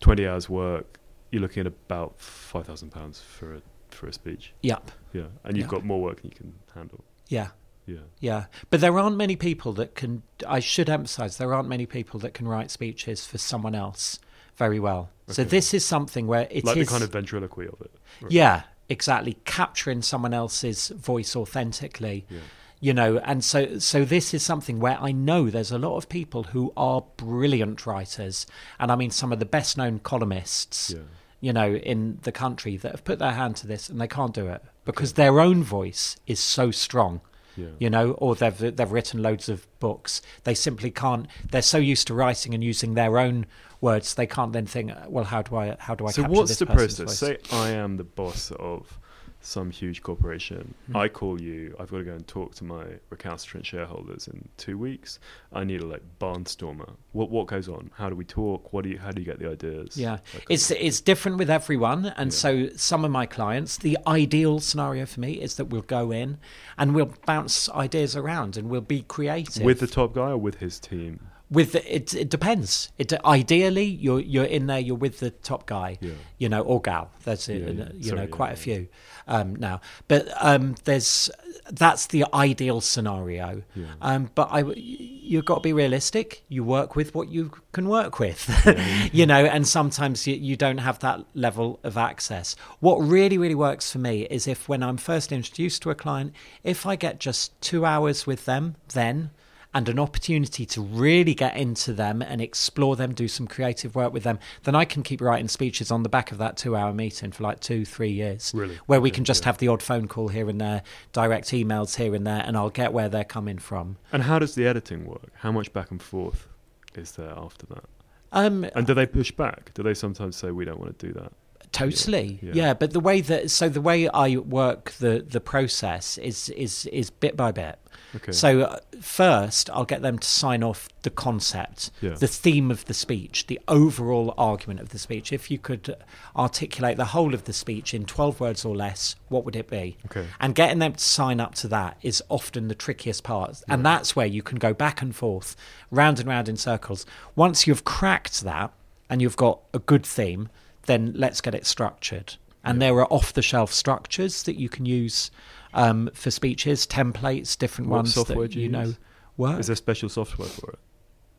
20 0.00 0.26
hours 0.26 0.48
work, 0.48 0.98
you're 1.30 1.42
looking 1.42 1.60
at 1.62 1.66
about 1.66 2.18
£5,000 2.18 3.20
for 3.22 3.54
a, 3.54 3.62
for 3.88 4.06
a 4.06 4.12
speech. 4.12 4.52
Yep. 4.62 4.90
Yeah. 5.12 5.22
And 5.44 5.56
you've 5.56 5.66
Yeah. 5.66 5.70
got 5.70 5.84
more 5.84 6.00
work 6.00 6.22
than 6.22 6.30
you 6.30 6.36
can 6.36 6.54
handle. 6.74 7.04
Yeah. 7.28 7.48
Yeah. 7.86 7.98
Yeah, 8.20 8.44
but 8.70 8.80
there 8.80 8.96
aren't 8.96 9.16
many 9.16 9.34
people 9.34 9.72
that 9.72 9.96
can. 9.96 10.22
I 10.46 10.60
should 10.60 10.88
emphasise 10.88 11.36
there 11.36 11.52
aren't 11.52 11.68
many 11.68 11.84
people 11.84 12.20
that 12.20 12.32
can 12.32 12.46
write 12.46 12.70
speeches 12.70 13.26
for 13.26 13.38
someone 13.38 13.74
else 13.74 14.20
very 14.56 14.78
well. 14.78 15.10
So 15.32 15.42
Okay. 15.42 15.50
this 15.50 15.74
is 15.74 15.84
something 15.84 16.26
where 16.26 16.42
it 16.50 16.52
is 16.58 16.64
like 16.64 16.78
the 16.78 16.86
kind 16.86 17.02
of 17.02 17.10
ventriloquy 17.12 17.66
of 17.66 17.80
it. 17.80 17.90
right? 18.20 18.32
yeah, 18.32 18.62
exactly 18.88 19.38
capturing 19.44 20.02
someone 20.02 20.34
else's 20.34 20.88
voice 20.88 21.34
authentically. 21.36 22.26
Yeah. 22.30 22.38
You 22.80 22.92
know, 22.92 23.18
and 23.18 23.44
so 23.44 23.78
so 23.78 24.04
this 24.04 24.34
is 24.34 24.42
something 24.42 24.80
where 24.80 24.98
I 25.00 25.12
know 25.12 25.50
there's 25.50 25.70
a 25.70 25.78
lot 25.78 25.96
of 25.98 26.08
people 26.08 26.42
who 26.44 26.72
are 26.76 27.04
brilliant 27.16 27.86
writers, 27.86 28.44
and 28.80 28.90
I 28.90 28.96
mean 28.96 29.10
some 29.12 29.32
of 29.32 29.38
the 29.38 29.44
best 29.44 29.76
known 29.76 30.00
columnists 30.00 30.90
Yeah. 30.90 31.02
you 31.40 31.52
know, 31.52 31.74
in 31.74 32.18
the 32.22 32.32
country 32.32 32.76
that 32.78 32.90
have 32.92 33.04
put 33.04 33.18
their 33.20 33.32
hand 33.32 33.54
to 33.56 33.66
this 33.68 33.88
and 33.88 34.00
they 34.00 34.08
can't 34.08 34.34
do 34.34 34.48
it 34.48 34.62
because 34.84 35.12
their 35.12 35.38
own 35.40 35.62
voice 35.62 36.16
is 36.26 36.40
so 36.40 36.70
strong. 36.72 37.20
Yeah. 37.56 37.68
You 37.78 37.90
know, 37.90 38.12
or 38.12 38.34
they've 38.34 38.76
they've 38.76 38.92
written 38.92 39.22
loads 39.22 39.48
of 39.48 39.66
books. 39.78 40.22
They 40.44 40.54
simply 40.54 40.90
can't. 40.90 41.26
They're 41.50 41.62
so 41.62 41.78
used 41.78 42.06
to 42.06 42.14
writing 42.14 42.54
and 42.54 42.64
using 42.64 42.94
their 42.94 43.18
own 43.18 43.46
words, 43.82 44.14
they 44.14 44.26
can't 44.26 44.52
then 44.54 44.64
think, 44.64 44.92
well, 45.08 45.24
how 45.24 45.42
do 45.42 45.56
I 45.56 45.76
how 45.78 45.94
do 45.94 46.06
I 46.06 46.12
so 46.12 46.22
what's 46.22 46.56
the 46.56 46.64
process? 46.64 47.00
voice? 47.00 47.18
Say 47.18 47.38
I 47.52 47.70
am 47.70 47.98
the 47.98 48.04
boss 48.04 48.50
of 48.52 48.98
some 49.44 49.70
huge 49.70 50.02
corporation. 50.02 50.74
Hmm. 50.86 50.96
I 50.96 51.08
call 51.08 51.40
you. 51.40 51.74
I've 51.78 51.90
got 51.90 51.98
to 51.98 52.04
go 52.04 52.12
and 52.12 52.26
talk 52.26 52.54
to 52.56 52.64
my 52.64 52.84
recalcitrant 53.10 53.66
shareholders 53.66 54.28
in 54.28 54.48
two 54.56 54.78
weeks. 54.78 55.18
I 55.52 55.64
need 55.64 55.80
a 55.82 55.86
like 55.86 56.02
barnstormer. 56.20 56.90
What 57.12 57.30
what 57.30 57.46
goes 57.48 57.68
on? 57.68 57.90
How 57.96 58.08
do 58.08 58.16
we 58.16 58.24
talk? 58.24 58.72
What 58.72 58.84
do 58.84 58.90
you? 58.90 58.98
How 58.98 59.10
do 59.10 59.20
you 59.20 59.26
get 59.26 59.38
the 59.38 59.50
ideas? 59.50 59.96
Yeah, 59.96 60.18
it's 60.48 60.70
of- 60.70 60.76
it's 60.80 61.00
different 61.00 61.38
with 61.38 61.50
everyone, 61.50 62.06
and 62.16 62.30
Yeah. 62.32 62.36
so 62.38 62.68
some 62.76 63.04
of 63.04 63.10
my 63.10 63.26
clients, 63.26 63.76
the 63.76 63.98
ideal 64.06 64.60
scenario 64.60 65.06
for 65.06 65.20
me 65.20 65.32
is 65.32 65.56
that 65.56 65.66
we'll 65.66 65.82
go 65.82 66.10
in 66.12 66.38
and 66.78 66.94
we'll 66.94 67.12
bounce 67.26 67.68
ideas 67.70 68.16
around 68.16 68.56
and 68.56 68.70
we'll 68.70 68.80
be 68.80 69.02
creative 69.02 69.62
with 69.64 69.80
the 69.80 69.86
top 69.86 70.14
guy 70.14 70.30
or 70.30 70.38
with 70.38 70.56
his 70.58 70.78
team. 70.78 71.28
with 71.50 71.72
the, 71.72 71.82
it 71.96 72.14
it 72.14 72.30
depends 72.30 72.90
it 72.96 73.12
ideally 73.26 73.84
you're 73.84 74.20
you're 74.20 74.46
in 74.56 74.66
there 74.68 74.78
you're 74.78 74.96
with 74.96 75.18
the 75.20 75.30
top 75.30 75.66
guy 75.66 75.98
Yeah. 76.00 76.12
you 76.38 76.48
know 76.48 76.62
or 76.62 76.80
gal 76.80 77.10
there's 77.24 77.46
a, 77.50 77.54
Yeah, 77.58 77.70
yeah. 77.70 77.88
you 77.94 78.02
Sorry, 78.04 78.20
know 78.20 78.26
quite 78.28 78.52
a 78.52 78.56
few 78.56 78.88
um 79.26 79.56
now. 79.56 79.80
But 80.08 80.28
um 80.40 80.76
there's 80.84 81.30
that's 81.70 82.06
the 82.06 82.24
ideal 82.34 82.80
scenario. 82.80 83.62
Yeah. 83.74 83.86
um 84.00 84.30
but 84.34 84.48
i 84.50 84.62
you've 84.74 85.44
got 85.44 85.56
to 85.56 85.60
be 85.60 85.72
realistic. 85.72 86.44
You 86.48 86.64
work 86.64 86.96
with 86.96 87.14
what 87.14 87.28
you 87.28 87.52
can 87.72 87.88
work 87.88 88.18
with. 88.18 88.50
You 89.12 89.26
know 89.26 89.44
and 89.44 89.66
sometimes 89.66 90.26
you, 90.26 90.34
you 90.34 90.56
don't 90.56 90.78
have 90.78 90.98
that 91.00 91.20
level 91.34 91.78
of 91.82 91.96
access. 91.96 92.56
What 92.80 92.96
really 92.96 93.38
really 93.38 93.54
works 93.54 93.92
for 93.92 93.98
me 93.98 94.22
is 94.22 94.46
if 94.46 94.68
when 94.68 94.82
i'm 94.82 94.96
first 94.96 95.32
introduced 95.32 95.82
to 95.82 95.90
a 95.90 95.94
client 95.94 96.32
if 96.62 96.86
i 96.86 96.96
get 96.96 97.18
just 97.18 97.58
two 97.60 97.84
hours 97.84 98.26
with 98.26 98.44
them 98.44 98.76
then 98.92 99.30
and 99.74 99.88
an 99.88 99.98
opportunity 99.98 100.66
to 100.66 100.80
really 100.82 101.34
get 101.34 101.56
into 101.56 101.92
them 101.92 102.20
and 102.22 102.40
explore 102.40 102.96
them, 102.96 103.14
do 103.14 103.26
some 103.28 103.46
creative 103.46 103.94
work 103.94 104.12
with 104.12 104.22
them, 104.22 104.38
then 104.64 104.74
I 104.74 104.84
can 104.84 105.02
keep 105.02 105.20
writing 105.20 105.48
speeches 105.48 105.90
on 105.90 106.02
the 106.02 106.08
back 106.08 106.30
of 106.32 106.38
that 106.38 106.56
two 106.56 106.76
hour 106.76 106.92
meeting 106.92 107.32
for 107.32 107.42
like 107.42 107.60
two, 107.60 107.84
three 107.84 108.10
years. 108.10 108.52
Really? 108.54 108.78
Where 108.86 109.00
we 109.00 109.08
Okay, 109.08 109.16
can 109.16 109.24
just 109.24 109.42
yeah. 109.42 109.46
have 109.46 109.58
the 109.58 109.68
odd 109.68 109.82
phone 109.82 110.08
call 110.08 110.28
here 110.28 110.48
and 110.48 110.60
there, 110.60 110.82
direct 111.12 111.48
emails 111.48 111.96
here 111.96 112.14
and 112.14 112.26
there, 112.26 112.42
and 112.46 112.56
I'll 112.56 112.70
get 112.70 112.92
where 112.92 113.08
they're 113.08 113.24
coming 113.24 113.58
from. 113.58 113.96
And 114.12 114.24
how 114.24 114.38
does 114.38 114.54
the 114.54 114.66
editing 114.66 115.06
work? 115.06 115.30
How 115.36 115.52
much 115.52 115.72
back 115.72 115.90
and 115.90 116.02
forth 116.02 116.48
is 116.94 117.12
there 117.12 117.32
after 117.36 117.66
that? 117.66 117.84
Um, 118.32 118.66
And 118.74 118.86
do 118.86 118.94
they 118.94 119.06
push 119.06 119.30
back? 119.30 119.72
Do 119.74 119.82
they 119.82 119.94
sometimes 119.94 120.36
say 120.36 120.50
we 120.50 120.64
don't 120.64 120.80
want 120.80 120.98
to 120.98 121.06
do 121.06 121.12
that? 121.14 121.32
Totally, 121.72 122.38
Yeah. 122.42 122.52
yeah. 122.54 122.74
But 122.74 122.92
the 122.92 123.00
way 123.00 123.20
that 123.22 123.50
so 123.50 123.68
the 123.68 123.80
way 123.80 124.08
I 124.08 124.36
work 124.36 124.92
the 124.98 125.24
the 125.26 125.40
process 125.40 126.18
is 126.18 126.50
is 126.50 126.86
is 126.86 127.10
bit 127.10 127.36
by 127.36 127.50
bit. 127.50 127.78
Okay. 128.14 128.32
So 128.32 128.60
uh, 128.62 128.78
first, 129.00 129.70
I'll 129.72 129.86
get 129.86 130.02
them 130.02 130.18
to 130.18 130.28
sign 130.28 130.62
off 130.62 130.86
the 131.00 131.08
concept, 131.08 131.90
Yeah. 132.02 132.10
the 132.10 132.26
theme 132.28 132.70
of 132.70 132.84
the 132.84 132.92
speech, 132.92 133.46
the 133.46 133.58
overall 133.68 134.34
argument 134.36 134.80
of 134.80 134.90
the 134.90 134.98
speech. 134.98 135.32
If 135.32 135.50
you 135.50 135.58
could 135.58 135.96
articulate 136.36 136.98
the 136.98 137.06
whole 137.06 137.32
of 137.32 137.44
the 137.44 137.54
speech 137.54 137.94
in 137.94 138.04
twelve 138.04 138.38
words 138.38 138.66
or 138.66 138.76
less, 138.76 139.16
what 139.28 139.46
would 139.46 139.56
it 139.56 139.68
be? 139.70 139.96
Okay. 140.06 140.26
And 140.40 140.54
getting 140.54 140.78
them 140.78 140.92
to 140.92 141.02
sign 141.02 141.40
up 141.40 141.54
to 141.56 141.68
that 141.68 141.96
is 142.02 142.22
often 142.28 142.68
the 142.68 142.74
trickiest 142.74 143.24
part. 143.24 143.62
And 143.66 143.84
that's 143.84 144.14
where 144.14 144.26
you 144.26 144.42
can 144.42 144.58
go 144.58 144.74
back 144.74 145.00
and 145.00 145.16
forth, 145.16 145.56
round 145.90 146.18
and 146.20 146.28
round 146.28 146.50
in 146.50 146.58
circles. 146.58 147.06
Once 147.34 147.66
you've 147.66 147.84
cracked 147.84 148.42
that 148.42 148.72
and 149.08 149.22
you've 149.22 149.36
got 149.38 149.60
a 149.72 149.78
good 149.78 150.04
theme, 150.04 150.50
then 150.86 151.12
let's 151.14 151.40
get 151.40 151.54
it 151.54 151.66
structured. 151.66 152.36
And 152.64 152.80
there 152.80 152.94
are 152.94 153.12
off 153.12 153.32
the 153.32 153.42
shelf 153.42 153.72
structures 153.72 154.44
that 154.44 154.54
you 154.54 154.68
can 154.68 154.86
use 154.86 155.32
um, 155.74 156.10
for 156.14 156.30
speeches, 156.30 156.86
templates, 156.86 157.58
different 157.58 157.90
What 157.90 157.96
ones 157.96 158.14
software 158.14 158.46
that 158.46 158.54
you, 158.54 158.62
you 158.62 158.68
know 158.68 158.94
work. 159.36 159.58
Is 159.58 159.66
there 159.66 159.76
special 159.76 160.08
software 160.08 160.48
for 160.48 160.70
it? 160.70 160.78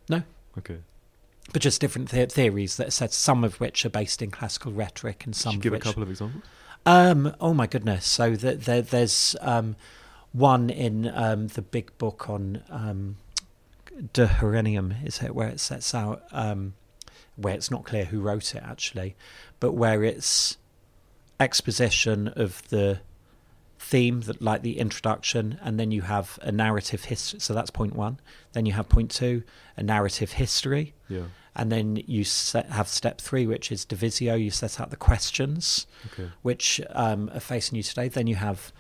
No. 0.10 0.24
Okay. 0.58 0.80
But 1.52 1.62
just 1.62 1.82
different 1.82 2.10
the- 2.10 2.26
theories 2.26 2.78
that 2.78 2.94
said 2.94 3.12
some 3.12 3.44
of 3.44 3.60
which 3.60 3.86
are 3.86 3.90
based 3.90 4.22
in 4.22 4.32
classical 4.32 4.72
rhetoric 4.72 5.26
and 5.26 5.36
some 5.36 5.54
Should 5.54 5.62
give 5.62 5.74
a 5.74 5.80
couple 5.80 6.04
of 6.04 6.10
examples? 6.10 6.44
Um, 6.86 7.34
oh 7.40 7.54
my 7.54 7.68
goodness! 7.68 8.06
So 8.06 8.36
the, 8.36 8.56
the, 8.56 8.82
there's 8.82 9.38
um, 9.40 9.78
one 10.34 10.70
in 10.70 11.10
um, 11.14 11.48
the 11.48 11.62
big 11.62 11.98
book 11.98 12.30
on 12.30 12.62
um, 12.70 13.18
De 14.12 14.28
Herennium, 14.28 15.06
is 15.06 15.22
it, 15.22 15.34
where 15.34 15.48
it 15.48 15.62
sets 15.62 15.96
out 15.96 16.24
um, 16.32 16.74
where 17.36 17.54
it's 17.56 17.72
not 17.72 17.84
clear 17.84 18.06
who 18.06 18.20
wrote 18.22 18.54
it 18.56 18.64
actually, 18.64 19.16
but 19.60 19.72
where 19.74 20.04
it's 20.04 20.58
exposition 21.40 22.28
of 22.30 22.68
the 22.70 23.00
theme 23.80 24.22
that 24.22 24.42
like 24.42 24.62
the 24.62 24.80
introduction 24.80 25.60
and 25.62 25.78
then 25.78 25.92
you 25.92 26.04
have 26.04 26.40
a 26.42 26.52
narrative 26.52 27.04
history 27.06 27.38
so 27.40 27.54
that's 27.54 27.70
point 27.70 27.94
one 27.94 28.18
then 28.54 28.66
you 28.66 28.72
have 28.72 28.88
point 28.88 29.12
two 29.12 29.44
a 29.76 29.84
narrative 29.84 30.34
history 30.34 30.94
Yeah. 31.10 31.24
and 31.54 31.70
then 31.70 31.98
you 32.08 32.24
set, 32.24 32.68
have 32.70 32.88
step 32.88 33.20
three 33.20 33.46
which 33.46 33.74
is 33.74 33.86
divisio 33.86 34.42
you 34.42 34.52
set 34.52 34.80
out 34.80 34.90
the 34.90 34.96
questions 34.96 35.86
Okay. 36.14 36.30
which 36.44 36.80
um, 36.92 37.30
are 37.34 37.42
facing 37.42 37.76
you 37.76 37.84
today. 37.84 38.08
Then 38.08 38.28
you 38.28 38.36
have 38.36 38.72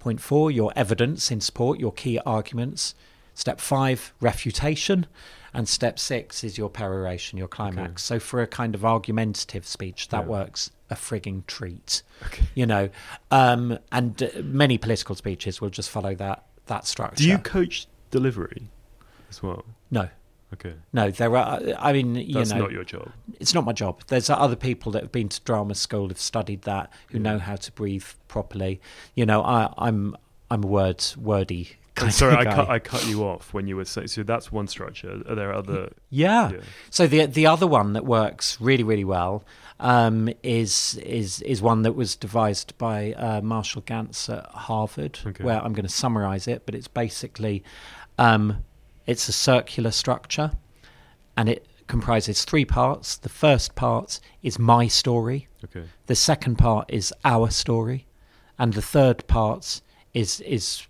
point 0.00 0.20
four, 0.20 0.50
your 0.50 0.70
evidence 0.76 1.30
in 1.30 1.40
support, 1.40 1.78
your 1.80 1.92
key 1.92 2.18
arguments. 2.26 2.94
Step 3.34 3.58
five, 3.60 4.12
refutation. 4.20 5.06
And 5.54 5.68
step 5.68 5.98
six 5.98 6.42
is 6.44 6.56
your 6.56 6.70
peroration, 6.70 7.36
your 7.38 7.48
climax. 7.48 8.02
So 8.02 8.18
for 8.18 8.40
a 8.40 8.46
kind 8.46 8.74
of 8.74 8.84
argumentative 8.84 9.66
speech, 9.66 10.08
that 10.08 10.22
Yeah. 10.22 10.28
works 10.28 10.70
a 10.88 10.94
frigging 10.94 11.46
treat. 11.46 12.02
Okay. 12.26 12.44
You 12.54 12.66
know, 12.66 12.88
um, 13.30 13.78
and 13.90 14.22
uh, 14.22 14.28
many 14.42 14.78
political 14.78 15.14
speeches 15.14 15.60
will 15.60 15.70
just 15.70 15.90
follow 15.90 16.14
that 16.14 16.46
that 16.66 16.86
structure. 16.86 17.16
Do 17.16 17.28
you 17.28 17.38
coach 17.38 17.86
delivery 18.10 18.70
as 19.28 19.42
well? 19.42 19.64
No, 19.90 20.08
Okay. 20.54 20.74
no. 20.92 21.10
There 21.10 21.34
are. 21.36 21.60
I 21.78 21.92
mean, 21.92 22.14
you 22.14 22.34
That's 22.34 22.50
know, 22.52 22.58
not 22.60 22.72
your 22.72 22.84
job. 22.84 23.10
it's 23.40 23.52
not 23.52 23.64
my 23.64 23.72
job. 23.72 24.02
There's 24.06 24.30
other 24.30 24.56
people 24.56 24.92
that 24.92 25.02
have 25.02 25.12
been 25.12 25.28
to 25.30 25.40
drama 25.42 25.74
school, 25.74 26.08
have 26.08 26.18
studied 26.18 26.62
that, 26.62 26.90
who 27.10 27.18
Yeah. 27.18 27.22
know 27.24 27.38
how 27.38 27.56
to 27.56 27.72
breathe 27.72 28.04
properly. 28.28 28.80
You 29.14 29.26
know, 29.26 29.42
I, 29.42 29.72
I'm 29.76 30.16
I'm 30.50 30.62
a 30.64 30.66
word 30.66 31.04
wordy 31.16 31.76
kind 31.94 32.12
sorry, 32.12 32.36
I 32.36 32.44
cut, 32.44 32.68
I 32.68 32.78
cut 32.78 33.06
you 33.06 33.24
off 33.24 33.52
when 33.52 33.66
you 33.66 33.76
were 33.76 33.84
saying. 33.84 34.08
So 34.08 34.22
that's 34.22 34.50
one 34.50 34.66
structure. 34.66 35.22
Are 35.28 35.34
there 35.34 35.52
other? 35.52 35.92
yeah. 36.10 36.50
Yeah. 36.50 36.60
So 36.90 37.06
the 37.06 37.26
the 37.26 37.46
other 37.46 37.66
one 37.66 37.92
that 37.92 38.04
works 38.04 38.60
really 38.60 38.84
really 38.84 39.04
well 39.04 39.44
um, 39.80 40.30
is 40.42 40.98
is 41.04 41.42
is 41.42 41.60
one 41.60 41.82
that 41.82 41.92
was 41.92 42.16
devised 42.16 42.76
by 42.78 43.12
uh, 43.14 43.40
Marshall 43.42 43.82
Ganz 43.82 44.28
at 44.28 44.46
Harvard. 44.46 45.18
Okay. 45.26 45.44
Where 45.44 45.62
I'm 45.62 45.72
going 45.72 45.86
to 45.86 45.92
summarize 45.92 46.48
it, 46.48 46.64
but 46.64 46.74
it's 46.74 46.88
basically 46.88 47.62
um, 48.18 48.64
it's 49.06 49.28
a 49.28 49.32
circular 49.32 49.90
structure, 49.90 50.52
and 51.36 51.48
it 51.48 51.66
comprises 51.88 52.44
three 52.44 52.64
parts. 52.64 53.16
The 53.16 53.28
first 53.28 53.74
part 53.74 54.20
is 54.42 54.58
my 54.58 54.86
story. 54.86 55.48
Okay. 55.64 55.84
The 56.06 56.14
second 56.14 56.56
part 56.56 56.86
is 56.88 57.12
our 57.24 57.50
story, 57.50 58.06
and 58.58 58.72
the 58.72 58.82
third 58.82 59.26
part 59.26 59.80
is 60.14 60.40
is 60.42 60.86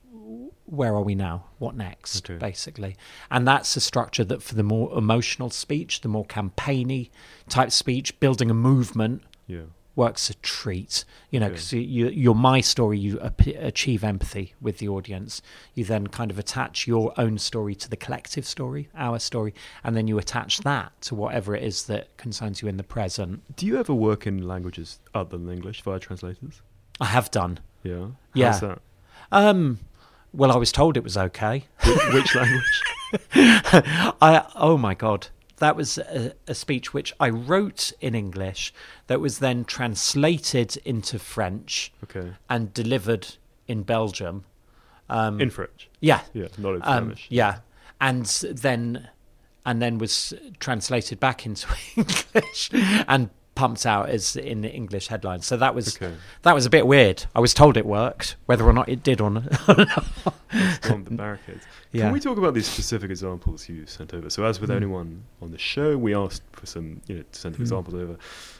where 0.73 0.95
are 0.95 1.03
we 1.03 1.15
now? 1.15 1.45
What 1.59 1.77
next? 1.77 2.29
Okay. 2.31 2.39
Basically, 2.39 2.97
and 3.31 3.47
that's 3.47 3.77
a 3.77 3.81
structure 3.81 4.25
that 4.25 4.43
for 4.43 4.55
the 4.55 4.63
more 4.63 4.97
emotional 4.97 5.51
speech, 5.51 6.01
the 6.01 6.09
more 6.09 6.25
campaigny 6.25 7.11
type 7.49 7.71
speech, 7.71 8.19
building 8.21 8.51
a 8.51 8.55
movement 8.55 9.23
Yeah. 9.47 9.65
works 9.95 10.31
a 10.31 10.35
treat. 10.35 11.05
You 11.31 11.41
know, 11.41 11.49
because 11.51 11.73
you, 11.75 11.81
you, 11.81 12.09
you're 12.09 12.35
my 12.35 12.63
story, 12.63 12.99
you 12.99 13.21
ap- 13.21 13.47
achieve 13.47 14.03
empathy 14.03 14.55
with 14.63 14.79
the 14.79 14.89
audience. 14.89 15.43
You 15.75 15.85
then 15.85 16.07
kind 16.07 16.31
of 16.31 16.39
attach 16.39 16.87
your 16.87 17.13
own 17.19 17.37
story 17.39 17.75
to 17.75 17.91
the 17.91 17.97
collective 17.97 18.47
story, 18.47 18.89
our 18.95 19.19
story, 19.19 19.53
and 19.85 19.95
then 19.95 20.09
you 20.09 20.17
attach 20.19 20.61
that 20.61 20.93
to 21.03 21.15
whatever 21.15 21.55
it 21.55 21.63
is 21.63 21.85
that 21.85 22.17
concerns 22.17 22.63
you 22.63 22.69
in 22.69 22.79
the 22.79 22.83
present. 22.97 23.43
Do 23.57 23.67
you 23.67 23.79
ever 23.79 23.93
work 23.95 24.27
in 24.27 24.49
languages 24.49 25.01
other 25.15 25.37
than 25.37 25.51
English 25.51 25.83
via 25.83 25.99
translators? 25.99 26.63
I 26.99 27.07
have 27.07 27.31
done. 27.31 27.59
Yeah. 27.83 28.07
Yeah. 28.35 28.53
How's 28.53 28.61
that? 28.61 28.79
Um, 29.31 29.79
well, 30.33 30.53
I 30.53 30.57
was 30.57 30.73
told 30.73 30.97
it 30.97 31.05
was 31.05 31.17
okay. 31.17 31.65
Wh- 31.81 32.15
Which 32.15 32.35
language? 32.35 32.83
I 33.35 34.47
oh 34.57 34.77
my 34.79 34.95
god, 34.95 35.29
that 35.59 35.77
was 35.77 35.99
a, 35.99 36.33
a 36.47 36.55
speech 36.55 36.95
which 36.95 37.13
I 37.21 37.29
wrote 37.29 37.93
in 38.01 38.15
English 38.15 38.73
that 39.07 39.21
was 39.21 39.39
then 39.39 39.65
translated 39.65 40.77
into 40.85 41.19
French 41.19 41.93
Okay. 42.05 42.33
and 42.49 42.73
delivered 42.73 43.37
in 43.67 43.83
Belgium. 43.83 44.45
Um, 45.11 45.41
In 45.41 45.51
French. 45.51 45.91
yeah, 46.01 46.23
Yeah, 46.33 46.49
not 46.59 46.75
in 46.77 46.83
um, 46.85 47.15
yeah, 47.29 47.59
and 48.01 48.25
then 48.27 49.09
and 49.67 49.81
then 49.83 49.99
was 49.99 50.33
translated 50.59 51.21
back 51.21 51.45
into 51.47 51.67
English 51.97 52.71
and 53.07 53.29
pumped 53.55 53.85
out 53.85 54.09
as 54.09 54.35
in 54.37 54.63
the 54.63 54.71
English 54.73 55.09
headlines. 55.09 55.45
So 55.47 55.57
that 55.59 55.75
was 55.75 55.97
Okay. 55.97 56.15
that 56.43 56.55
was 56.55 56.65
a 56.67 56.71
bit 56.71 56.87
weird. 56.87 57.25
I 57.35 57.41
was 57.41 57.53
told 57.53 57.77
it 57.77 57.85
worked, 57.85 58.37
whether 58.47 58.65
or 58.65 58.73
not 58.73 58.89
it 58.89 59.03
did 59.03 59.21
or 59.21 59.31
not. 59.31 59.45
on 60.91 61.05
the 61.05 61.11
barricades. 61.11 61.65
Yeah. 61.93 62.05
Can 62.05 62.13
we 62.13 62.21
talk 62.21 62.39
about 62.39 62.55
these 62.55 62.67
specific 62.67 63.11
examples 63.11 63.69
you 63.69 63.87
sent 63.87 64.15
over? 64.15 64.31
So, 64.31 64.45
as 64.45 64.61
with 64.61 64.71
Mm. 64.71 64.77
anyone 64.77 65.25
on 65.41 65.51
the 65.51 65.59
show, 65.59 65.97
we 65.97 66.15
asked 66.15 66.43
for 66.53 66.67
some, 66.67 67.01
you 67.07 67.17
know, 67.17 67.23
to 67.31 67.39
send 67.39 67.57
Mm. 67.57 67.61
examples 67.61 67.95
over. 67.95 68.17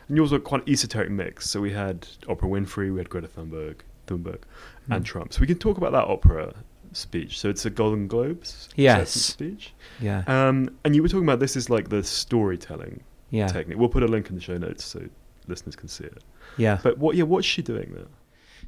And 0.09 0.17
yours 0.17 0.33
were 0.33 0.39
quite 0.39 0.67
an 0.67 0.73
esoteric 0.73 1.11
mix. 1.11 1.49
So, 1.51 1.61
we 1.61 1.73
had 1.73 2.03
Oprah 2.29 2.49
Winfrey, 2.51 2.93
we 2.93 2.99
had 2.99 3.09
Greta 3.11 3.29
Thunberg, 3.29 3.77
Thunberg 4.07 4.43
and 4.91 5.03
Mm. 5.03 5.07
Trump. 5.07 5.33
So, 5.33 5.41
we 5.41 5.47
can 5.47 5.59
talk 5.59 5.77
about 5.79 5.93
that 5.93 6.07
Oprah 6.07 6.55
speech. 6.93 7.39
So, 7.41 7.49
it's 7.49 7.65
a 7.65 7.71
Golden 7.71 8.07
Globes 8.09 8.69
Yes. 8.77 9.11
speech. 9.13 9.73
yeah, 10.01 10.25
Um, 10.27 10.71
and 10.85 10.95
you 10.95 11.03
were 11.03 11.09
talking 11.09 11.25
about 11.27 11.41
this 11.41 11.57
is 11.57 11.71
like 11.71 11.89
the 11.89 12.03
storytelling 12.05 13.03
yeah, 13.33 13.49
technique. 13.49 13.79
We'll 13.79 13.89
put 13.89 14.05
a 14.05 14.07
link 14.07 14.29
in 14.31 14.37
the 14.37 14.41
show 14.41 14.57
notes 14.59 14.85
so 14.85 15.01
listeners 15.49 15.75
can 15.75 15.89
see 15.89 16.05
it. 16.05 16.23
yeah. 16.57 16.79
But 16.83 16.99
what, 16.99 17.17
yeah, 17.17 17.25
what's 17.25 17.47
she 17.47 17.63
doing 17.63 17.93
there? 17.95 18.07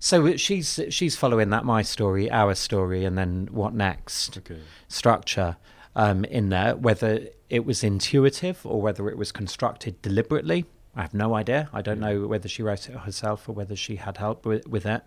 So 0.01 0.37
she's 0.37 0.81
she's 0.91 1.15
following 1.15 1.51
that 1.51 1.65
my 1.65 1.83
story, 1.83 2.29
our 2.31 2.55
story, 2.57 3.05
and 3.05 3.17
then 3.17 3.49
what 3.53 3.73
next 3.75 4.39
Okay. 4.39 4.59
structure 4.89 5.57
um, 5.95 6.25
in 6.25 6.49
there. 6.49 6.75
Whether 6.75 7.29
it 7.49 7.65
was 7.65 7.85
intuitive 7.85 8.67
or 8.67 8.83
whether 8.83 9.09
it 9.09 9.17
was 9.17 9.31
constructed 9.31 10.03
deliberately, 10.03 10.65
I 10.97 11.03
have 11.03 11.15
no 11.15 11.35
idea. 11.35 11.69
I 11.73 11.83
don't 11.83 11.99
know 11.99 12.27
whether 12.27 12.49
she 12.49 12.63
wrote 12.63 12.89
it 12.89 12.97
herself 12.97 13.49
or 13.49 13.53
whether 13.53 13.75
she 13.75 13.97
had 13.97 14.19
help 14.19 14.47
with, 14.47 14.67
with 14.69 14.87
it. 14.87 15.03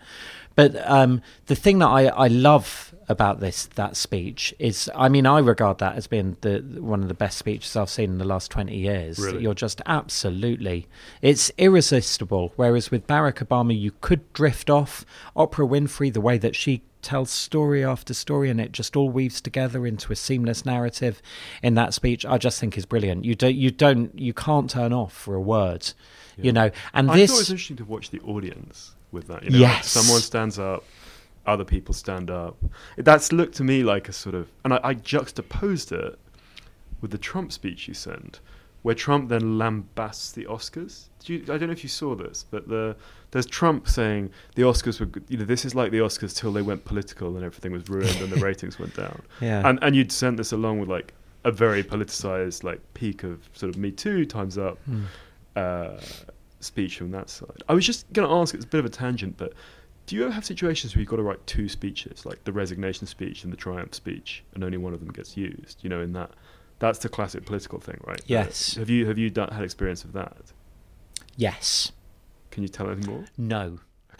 But 0.55 0.75
um, 0.89 1.21
the 1.45 1.55
thing 1.55 1.79
that 1.79 1.87
I, 1.87 2.07
I 2.07 2.27
love 2.27 2.93
about 3.07 3.39
this 3.39 3.67
that 3.75 3.95
speech 3.95 4.53
is, 4.59 4.91
I 4.93 5.07
mean, 5.07 5.25
I 5.25 5.39
regard 5.39 5.77
that 5.77 5.95
as 5.95 6.07
being 6.07 6.35
the 6.41 6.59
one 6.79 7.01
of 7.01 7.07
the 7.07 7.13
best 7.13 7.37
speeches 7.37 7.75
I've 7.75 7.89
seen 7.89 8.11
in 8.11 8.17
the 8.17 8.25
last 8.25 8.51
twenty 8.51 8.77
years. 8.77 9.17
Really? 9.17 9.43
You're 9.43 9.53
just 9.53 9.81
absolutely, 9.85 10.87
it's 11.21 11.51
irresistible. 11.57 12.51
Whereas 12.57 12.91
with 12.91 13.07
Barack 13.07 13.45
Obama, 13.45 13.79
you 13.79 13.91
could 14.01 14.31
drift 14.33 14.69
off. 14.69 15.05
Oprah 15.35 15.69
Winfrey, 15.69 16.11
the 16.11 16.21
way 16.21 16.37
that 16.37 16.55
she 16.55 16.81
tells 17.07 17.31
story 17.31 17.83
after 17.83 18.13
story 18.13 18.49
and 18.49 18.59
it 18.61 18.71
just 18.71 18.95
all 18.95 19.09
weaves 19.09 19.39
together 19.41 19.87
into 19.87 20.11
a 20.11 20.15
seamless 20.15 20.65
narrative 20.65 21.21
in 21.63 21.73
that 21.73 21.93
speech 21.93 22.25
i 22.25 22.37
just 22.37 22.59
think 22.59 22.77
is 22.77 22.85
brilliant 22.85 23.23
you 23.25 23.33
don't 23.33 23.55
you 23.55 23.71
don't 23.71 24.17
you 24.19 24.33
can't 24.33 24.69
turn 24.69 24.91
off 24.93 25.13
for 25.13 25.33
a 25.33 25.41
word 25.41 25.83
Yeah. 26.37 26.45
you 26.45 26.51
know 26.51 26.69
and 26.93 27.09
I 27.09 27.15
this 27.17 27.31
thought 27.31 27.37
it 27.37 27.39
was 27.39 27.49
interesting 27.51 27.77
to 27.77 27.85
watch 27.85 28.09
the 28.11 28.19
audience 28.21 28.93
with 29.11 29.27
that. 29.27 29.43
You 29.43 29.49
know, 29.51 29.59
like 29.59 29.75
Yes. 29.77 29.89
someone 29.89 30.19
stands 30.21 30.59
up, 30.59 30.83
other 31.45 31.63
people 31.63 31.93
stand 31.93 32.29
up. 32.29 32.57
That's 32.97 33.31
looked 33.31 33.55
to 33.55 33.63
me 33.63 33.81
like 33.83 34.09
a 34.09 34.13
sort 34.13 34.35
of, 34.35 34.49
and 34.65 34.73
I, 34.73 34.79
I 34.83 34.93
juxtaposed 34.95 35.93
it 35.93 36.19
with 37.01 37.11
the 37.11 37.17
Trump 37.17 37.53
speech 37.53 37.87
you 37.87 37.93
sent, 37.93 38.41
where 38.83 38.95
Trump 38.95 39.29
then 39.29 39.57
lambasts 39.57 40.33
the 40.33 40.45
Oscars. 40.45 41.09
You, 41.25 41.41
I 41.43 41.57
don't 41.57 41.63
know 41.67 41.71
if 41.71 41.83
you 41.83 41.89
saw 41.89 42.15
this, 42.15 42.45
but 42.49 42.67
the 42.69 42.95
there's 43.31 43.45
Trump 43.45 43.87
saying 43.89 44.29
the 44.55 44.61
Oscars 44.61 44.99
were, 45.01 45.09
you 45.27 45.37
know, 45.37 45.43
this 45.45 45.65
is 45.65 45.75
like 45.75 45.91
the 45.91 45.97
Oscars 45.97 46.33
till 46.35 46.53
they 46.53 46.61
went 46.61 46.85
political 46.85 47.35
and 47.35 47.43
everything 47.43 47.73
was 47.73 47.89
ruined 47.89 48.15
and 48.21 48.31
the 48.31 48.39
ratings 48.49 48.79
went 48.79 48.95
down. 48.95 49.21
yeah 49.41 49.67
And 49.67 49.79
and 49.81 49.95
you'd 49.95 50.11
sent 50.11 50.37
this 50.37 50.51
along 50.53 50.79
with 50.79 50.87
like 50.89 51.13
a 51.43 51.51
very 51.51 51.83
politicized 51.83 52.63
like 52.63 52.79
peak 52.93 53.23
of 53.23 53.49
sort 53.53 53.69
of 53.73 53.77
Me 53.77 53.91
Too, 53.91 54.25
Times 54.25 54.57
Up 54.57 54.77
Mm. 54.89 55.03
uh, 55.55 55.99
speech 56.59 56.97
from 56.97 57.11
that 57.11 57.29
side. 57.29 57.61
I 57.69 57.73
was 57.73 57.85
just 57.85 58.11
going 58.13 58.27
to 58.27 58.33
ask, 58.33 58.55
it's 58.55 58.65
a 58.65 58.67
bit 58.67 58.79
of 58.79 58.85
a 58.85 58.89
tangent, 58.89 59.35
but 59.37 59.53
do 60.05 60.15
you 60.15 60.23
ever 60.23 60.31
have 60.33 60.45
situations 60.45 60.95
where 60.95 61.01
you've 61.01 61.09
got 61.09 61.17
to 61.17 61.23
write 61.23 61.45
two 61.45 61.67
speeches, 61.69 62.25
like 62.25 62.43
the 62.45 62.51
resignation 62.53 63.05
speech 63.07 63.43
and 63.43 63.51
the 63.51 63.57
triumph 63.57 63.93
speech, 63.93 64.43
and 64.53 64.63
only 64.63 64.77
one 64.77 64.93
of 64.93 64.99
them 65.01 65.09
gets 65.09 65.35
used? 65.37 65.83
You 65.83 65.89
know, 65.89 66.01
in 66.01 66.13
that, 66.13 66.31
that's 66.79 66.99
the 66.99 67.09
classic 67.09 67.45
political 67.45 67.79
thing, 67.79 67.99
right? 68.05 68.21
Yes. 68.25 68.75
Have 68.75 68.89
you 68.89 69.05
have 69.07 69.17
you 69.17 69.29
done, 69.29 69.49
had 69.49 69.63
experience 69.63 70.03
of 70.03 70.13
that? 70.13 70.37
yes 71.35 71.91
Can 72.51 72.63
you 72.63 72.69
tell 72.69 72.89
anything 72.89 73.11
more? 73.13 73.25
no 73.37 73.79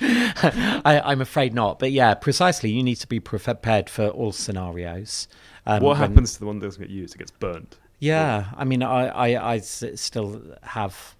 I, 0.00 1.00
I'm 1.04 1.20
afraid 1.20 1.54
not, 1.54 1.78
but 1.78 1.90
yeah, 1.92 2.14
precisely. 2.14 2.70
You 2.70 2.82
need 2.82 2.96
to 2.96 3.06
be 3.08 3.20
prepared 3.20 3.90
for 3.90 4.08
all 4.08 4.32
scenarios. 4.32 5.28
Um, 5.66 5.82
what 5.82 5.98
when- 5.98 6.10
happens 6.10 6.34
to 6.34 6.40
the 6.40 6.46
one 6.46 6.58
that 6.60 6.66
doesn't 6.66 6.80
get 6.80 6.90
used? 6.90 7.14
It 7.14 7.18
gets 7.18 7.30
burnt. 7.32 7.78
Yeah, 7.98 8.46
I 8.56 8.64
mean, 8.64 8.82
I, 8.82 9.06
I, 9.08 9.28
I 9.54 9.56
s- 9.56 9.82
still 9.96 10.42
have 10.62 11.16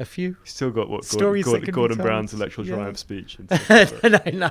a 0.00 0.04
few. 0.04 0.36
Still 0.44 0.70
got 0.70 0.88
what 0.88 1.04
Stories 1.04 1.44
that 1.44 1.50
Gordon, 1.50 1.74
Gordon 1.74 1.98
Brown's 1.98 2.32
electoral 2.32 2.66
yeah. 2.66 2.76
triumph 2.76 2.98
speech. 2.98 3.38
Like 3.70 4.34
no, 4.34 4.50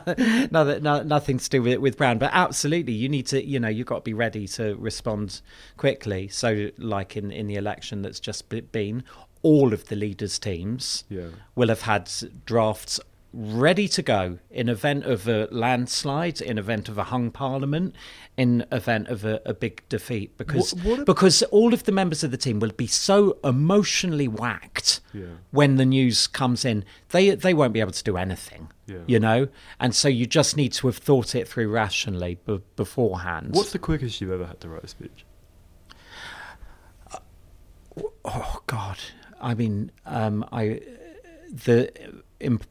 no, 0.51 0.77
no, 0.79 1.03
nothing 1.03 1.39
to 1.39 1.49
do 1.49 1.61
with, 1.61 1.79
with 1.79 1.97
Brown, 1.97 2.19
but 2.19 2.29
absolutely, 2.33 2.93
you 2.93 3.09
need 3.09 3.27
to, 3.27 3.43
you 3.43 3.59
know, 3.59 3.67
you've 3.67 3.87
got 3.87 3.95
to 3.95 4.01
be 4.01 4.13
ready 4.13 4.47
to 4.49 4.75
respond 4.75 5.41
quickly. 5.75 6.27
So, 6.27 6.69
like 6.77 7.17
in, 7.17 7.31
in 7.31 7.47
the 7.47 7.55
election 7.55 8.01
that's 8.03 8.19
just 8.19 8.47
been, 8.71 9.03
all 9.41 9.73
of 9.73 9.87
the 9.87 9.95
leaders' 9.95 10.37
teams 10.39 11.03
yeah. 11.09 11.27
will 11.55 11.69
have 11.69 11.81
had 11.81 12.11
drafts 12.45 12.99
ready 13.31 13.87
to 13.87 14.01
go 14.01 14.39
in 14.49 14.67
event 14.69 15.03
of 15.05 15.27
a 15.27 15.47
landslide, 15.51 16.41
in 16.41 16.57
event 16.57 16.89
of 16.89 16.97
a 16.97 17.03
hung 17.05 17.29
parliament, 17.29 17.93
in 18.37 18.65
event 18.71 19.07
of 19.07 19.23
a, 19.23 19.39
a 19.45 19.53
big 19.53 19.87
defeat, 19.87 20.35
because 20.37 20.73
What- 20.73 20.83
what 20.85 20.99
ab- 21.01 21.05
because 21.05 21.43
all 21.43 21.73
of 21.73 21.83
the 21.83 21.91
members 21.91 22.23
of 22.23 22.31
the 22.31 22.37
team 22.37 22.59
will 22.59 22.71
be 22.71 22.87
so 22.87 23.37
emotionally 23.43 24.27
whacked 24.27 25.01
Yeah. 25.13 25.25
when 25.51 25.75
the 25.75 25.85
news 25.85 26.25
comes 26.25 26.65
in, 26.65 26.83
they 27.09 27.29
they 27.35 27.53
won't 27.53 27.73
be 27.73 27.79
able 27.81 27.91
to 27.91 28.03
do 28.03 28.17
anything. 28.17 28.71
Yeah. 28.87 28.97
You 29.05 29.19
know, 29.19 29.47
and 29.79 29.93
so 29.93 30.07
you 30.07 30.25
just 30.25 30.57
need 30.57 30.73
to 30.73 30.87
have 30.87 30.97
thought 30.97 31.35
it 31.35 31.47
through 31.47 31.69
rationally 31.69 32.39
b- 32.47 32.61
beforehand. 32.75 33.49
What's 33.53 33.71
the 33.73 33.77
quickest 33.79 34.19
you've 34.21 34.31
ever 34.31 34.47
had 34.47 34.59
to 34.61 34.69
write 34.69 34.83
a 34.83 34.87
speech? 34.87 35.25
oh 38.25 38.61
God, 38.67 38.97
I 39.41 39.53
mean, 39.53 39.91
um, 40.05 40.45
I 40.51 40.81
the 41.51 41.91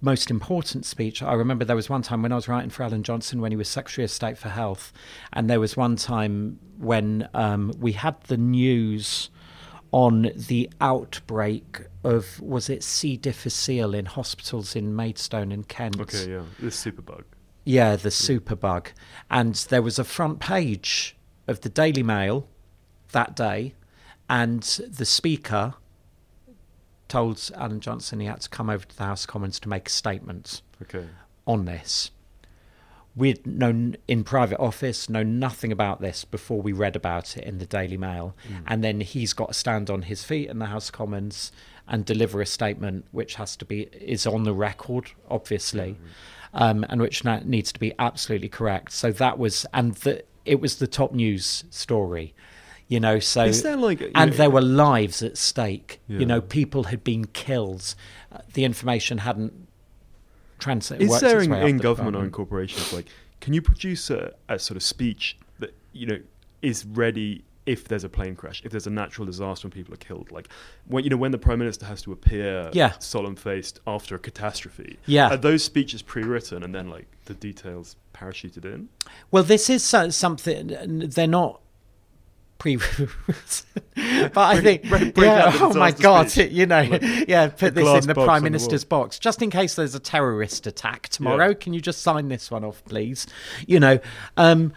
most 0.00 0.30
important 0.30 0.86
speech. 0.86 1.22
I 1.22 1.34
remember 1.34 1.64
there 1.64 1.76
was 1.76 1.90
one 1.90 2.02
time 2.02 2.22
when 2.22 2.32
I 2.32 2.36
was 2.36 2.48
writing 2.48 2.70
for 2.70 2.82
Alan 2.82 3.02
Johnson 3.02 3.40
when 3.40 3.52
he 3.52 3.56
was 3.56 3.68
Secretary 3.68 4.04
of 4.04 4.10
State 4.10 4.38
for 4.38 4.48
Health, 4.48 4.92
and 5.32 5.48
there 5.48 5.60
was 5.60 5.76
one 5.76 5.96
time 5.96 6.58
when 6.78 7.28
um, 7.34 7.72
we 7.78 7.92
had 7.92 8.20
the 8.24 8.36
news 8.36 9.30
on 9.90 10.30
the 10.34 10.70
outbreak 10.80 11.82
of 12.04 12.40
was 12.40 12.68
it 12.68 12.82
C. 12.82 13.16
difficile 13.16 13.94
in 13.94 14.06
hospitals 14.06 14.76
in 14.76 14.94
Maidstone 14.94 15.52
in 15.52 15.64
Kent. 15.64 16.00
Okay, 16.00 16.30
yeah. 16.30 16.42
This 16.58 16.82
superbug. 16.82 17.24
Yeah, 17.64 17.96
the 17.96 18.08
superbug. 18.08 18.88
And 19.30 19.54
there 19.54 19.82
was 19.82 19.98
a 19.98 20.04
front 20.04 20.40
page 20.40 21.16
of 21.46 21.60
the 21.62 21.68
Daily 21.68 22.02
Mail 22.02 22.48
that 23.12 23.34
day, 23.34 23.74
and 24.28 24.62
the 24.62 25.04
Speaker 25.04 25.74
told 27.08 27.50
Alan 27.56 27.80
Johnson 27.80 28.20
he 28.20 28.26
had 28.26 28.40
to 28.42 28.48
come 28.48 28.68
over 28.70 28.84
to 28.84 28.96
the 28.96 29.04
House 29.04 29.24
of 29.24 29.28
Commons 29.30 29.58
to 29.60 29.68
make 29.68 29.88
a 29.88 29.90
statement 29.90 30.62
Okay. 30.82 31.06
on 31.46 31.64
this. 31.64 32.10
We'd 33.16 33.44
known 33.46 33.96
in 34.06 34.22
private 34.22 34.60
office, 34.60 35.08
know 35.08 35.24
nothing 35.24 35.72
about 35.72 36.00
this 36.00 36.24
before 36.24 36.60
we 36.62 36.70
read 36.72 36.94
about 36.94 37.36
it 37.36 37.42
in 37.44 37.58
the 37.58 37.66
Daily 37.66 37.96
Mail. 37.96 38.36
And 38.66 38.84
then 38.84 39.00
he's 39.00 39.32
got 39.32 39.48
to 39.48 39.54
stand 39.54 39.90
on 39.90 40.02
his 40.02 40.22
feet 40.22 40.48
in 40.48 40.60
the 40.60 40.66
House 40.66 40.88
of 40.90 40.92
Commons 40.94 41.50
and 41.88 42.04
deliver 42.04 42.40
a 42.40 42.46
statement 42.46 43.06
which 43.10 43.34
has 43.34 43.56
to 43.56 43.64
be 43.64 43.82
is 43.92 44.24
on 44.24 44.44
the 44.44 44.52
record, 44.52 45.10
obviously, 45.28 45.96
um, 46.54 46.84
and 46.88 47.00
which 47.00 47.24
needs 47.24 47.72
to 47.72 47.80
be 47.80 47.92
absolutely 47.98 48.48
correct. 48.50 48.92
So 48.92 49.10
that 49.12 49.36
was, 49.36 49.66
and 49.74 49.94
the, 49.96 50.22
it 50.44 50.60
was 50.60 50.76
the 50.76 50.86
top 50.86 51.12
news 51.12 51.64
story, 51.70 52.34
you 52.88 52.98
know. 53.00 53.18
So 53.20 53.44
Is 53.44 53.62
there 53.62 53.76
like, 53.76 54.00
you 54.00 54.10
and 54.14 54.30
know- 54.30 54.36
there 54.36 54.50
were 54.50 54.60
lives 54.62 55.22
at 55.22 55.36
stake. 55.38 56.00
Yeah. 56.08 56.18
You 56.20 56.26
know, 56.26 56.40
people 56.40 56.84
had 56.84 57.04
been 57.04 57.26
killed. 57.26 57.94
Uh, 58.32 58.38
The 58.54 58.64
information 58.64 59.18
hadn't 59.18 59.52
trans- 60.58 60.90
Is 60.90 61.20
there 61.20 61.40
in, 61.40 61.52
in 61.52 61.76
the 61.76 61.82
government-owned 61.82 62.30
department. 62.30 62.32
corporations 62.32 62.92
like, 62.92 63.06
can 63.40 63.54
you 63.54 63.62
produce 63.62 64.10
a, 64.10 64.32
a 64.48 64.58
sort 64.58 64.76
of 64.76 64.82
speech 64.82 65.38
that 65.60 65.72
you 65.92 66.06
know 66.06 66.18
is 66.62 66.84
ready 66.84 67.44
if 67.66 67.84
there's 67.86 68.02
a 68.02 68.08
plane 68.08 68.34
crash, 68.34 68.62
if 68.64 68.72
there's 68.72 68.86
a 68.86 68.90
natural 68.90 69.26
disaster 69.26 69.66
when 69.68 69.72
people 69.72 69.92
are 69.94 69.98
killed, 69.98 70.32
like 70.32 70.48
when 70.86 71.04
you 71.04 71.10
know 71.10 71.16
when 71.16 71.30
the 71.32 71.38
prime 71.38 71.58
minister 71.58 71.84
has 71.86 72.00
to 72.02 72.10
appear 72.12 72.70
Yeah. 72.72 72.92
solemn-faced 72.98 73.78
after 73.86 74.14
a 74.16 74.18
catastrophe? 74.18 74.98
Yeah. 75.06 75.28
are 75.28 75.36
those 75.36 75.62
speeches 75.62 76.00
pre-written 76.02 76.62
and 76.64 76.74
then 76.74 76.88
like 76.88 77.06
the 77.26 77.34
details 77.34 77.94
parachuted 78.14 78.64
in? 78.64 78.88
Well, 79.30 79.42
this 79.44 79.68
is 79.70 79.84
so- 79.84 80.08
something. 80.10 80.68
They're 81.14 81.26
not 81.28 81.60
pre. 82.58 82.76
but 83.96 84.36
I 84.36 84.60
think, 84.60 84.88
break- 84.88 85.14
break 85.14 85.26
yeah, 85.26 85.52
oh 85.60 85.74
my 85.74 85.90
god, 85.92 86.30
speech. 86.30 86.52
you 86.52 86.66
know, 86.66 86.80
yeah, 87.28 87.48
put 87.48 87.74
this 87.74 88.04
in 88.04 88.08
the 88.08 88.14
prime 88.14 88.42
minister's 88.42 88.84
wall. 88.88 89.02
box 89.04 89.18
just 89.18 89.42
in 89.42 89.50
case 89.50 89.74
there's 89.74 89.94
a 89.94 90.00
terrorist 90.00 90.66
attack 90.66 91.08
tomorrow. 91.08 91.48
Yeah. 91.48 91.54
Can 91.54 91.72
you 91.74 91.80
just 91.80 92.02
sign 92.02 92.28
this 92.28 92.50
one 92.50 92.64
off, 92.64 92.82
please? 92.84 93.26
You 93.66 93.80
know, 93.80 93.98
um, 94.36 94.72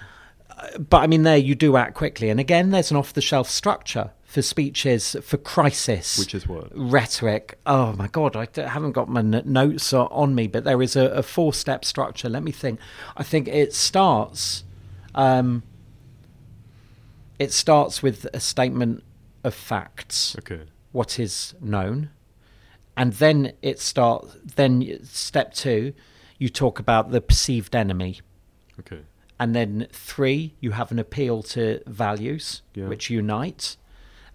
but 0.78 0.98
I 1.02 1.08
mean, 1.08 1.24
there 1.24 1.38
you 1.38 1.56
do 1.56 1.76
act 1.78 1.96
quickly, 1.96 2.30
and 2.30 2.40
again, 2.40 2.70
there's 2.72 2.92
an 2.92 2.98
off-the-shelf 2.98 3.50
structure 3.50 4.12
for 4.24 4.42
speeches 4.42 5.16
for 5.24 5.36
crisis, 5.38 6.18
Which 6.18 6.34
is 6.34 6.48
what? 6.48 6.70
rhetoric. 6.74 7.58
Oh 7.66 7.94
my 7.94 8.08
god, 8.08 8.36
I 8.36 8.48
haven't 8.68 8.94
got 8.94 9.10
my 9.10 9.20
n- 9.20 9.42
notes 9.46 9.92
on 9.92 10.36
me, 10.36 10.48
but 10.48 10.64
there 10.64 10.82
is 10.82 10.96
a, 10.96 11.06
a 11.08 11.24
four-step 11.24 11.84
structure. 11.84 12.30
Let 12.30 12.44
me 12.44 12.52
think. 12.52 12.80
I 13.18 13.24
think 13.24 13.48
it 13.50 13.74
starts. 13.74 14.64
Um, 15.14 15.64
it 17.42 17.52
starts 17.52 18.04
with 18.04 18.28
a 18.34 18.40
statement 18.40 19.04
of 19.44 19.54
facts, 19.54 20.36
Okay, 20.40 20.62
what 20.92 21.20
is 21.20 21.56
known, 21.60 22.10
and 22.96 23.14
then 23.14 23.54
it 23.62 23.80
starts. 23.80 24.38
Then 24.56 25.00
step 25.04 25.54
two, 25.54 25.94
you 26.38 26.50
talk 26.50 26.80
about 26.80 27.10
the 27.12 27.22
perceived 27.22 27.76
enemy, 27.76 28.14
okay, 28.82 29.02
and 29.40 29.56
then 29.56 29.88
three, 29.92 30.54
you 30.60 30.72
have 30.72 30.92
an 30.92 31.00
appeal 31.00 31.42
to 31.56 31.82
values 31.88 32.62
Yeah. 32.76 32.88
which 32.92 33.10
unite, 33.10 33.78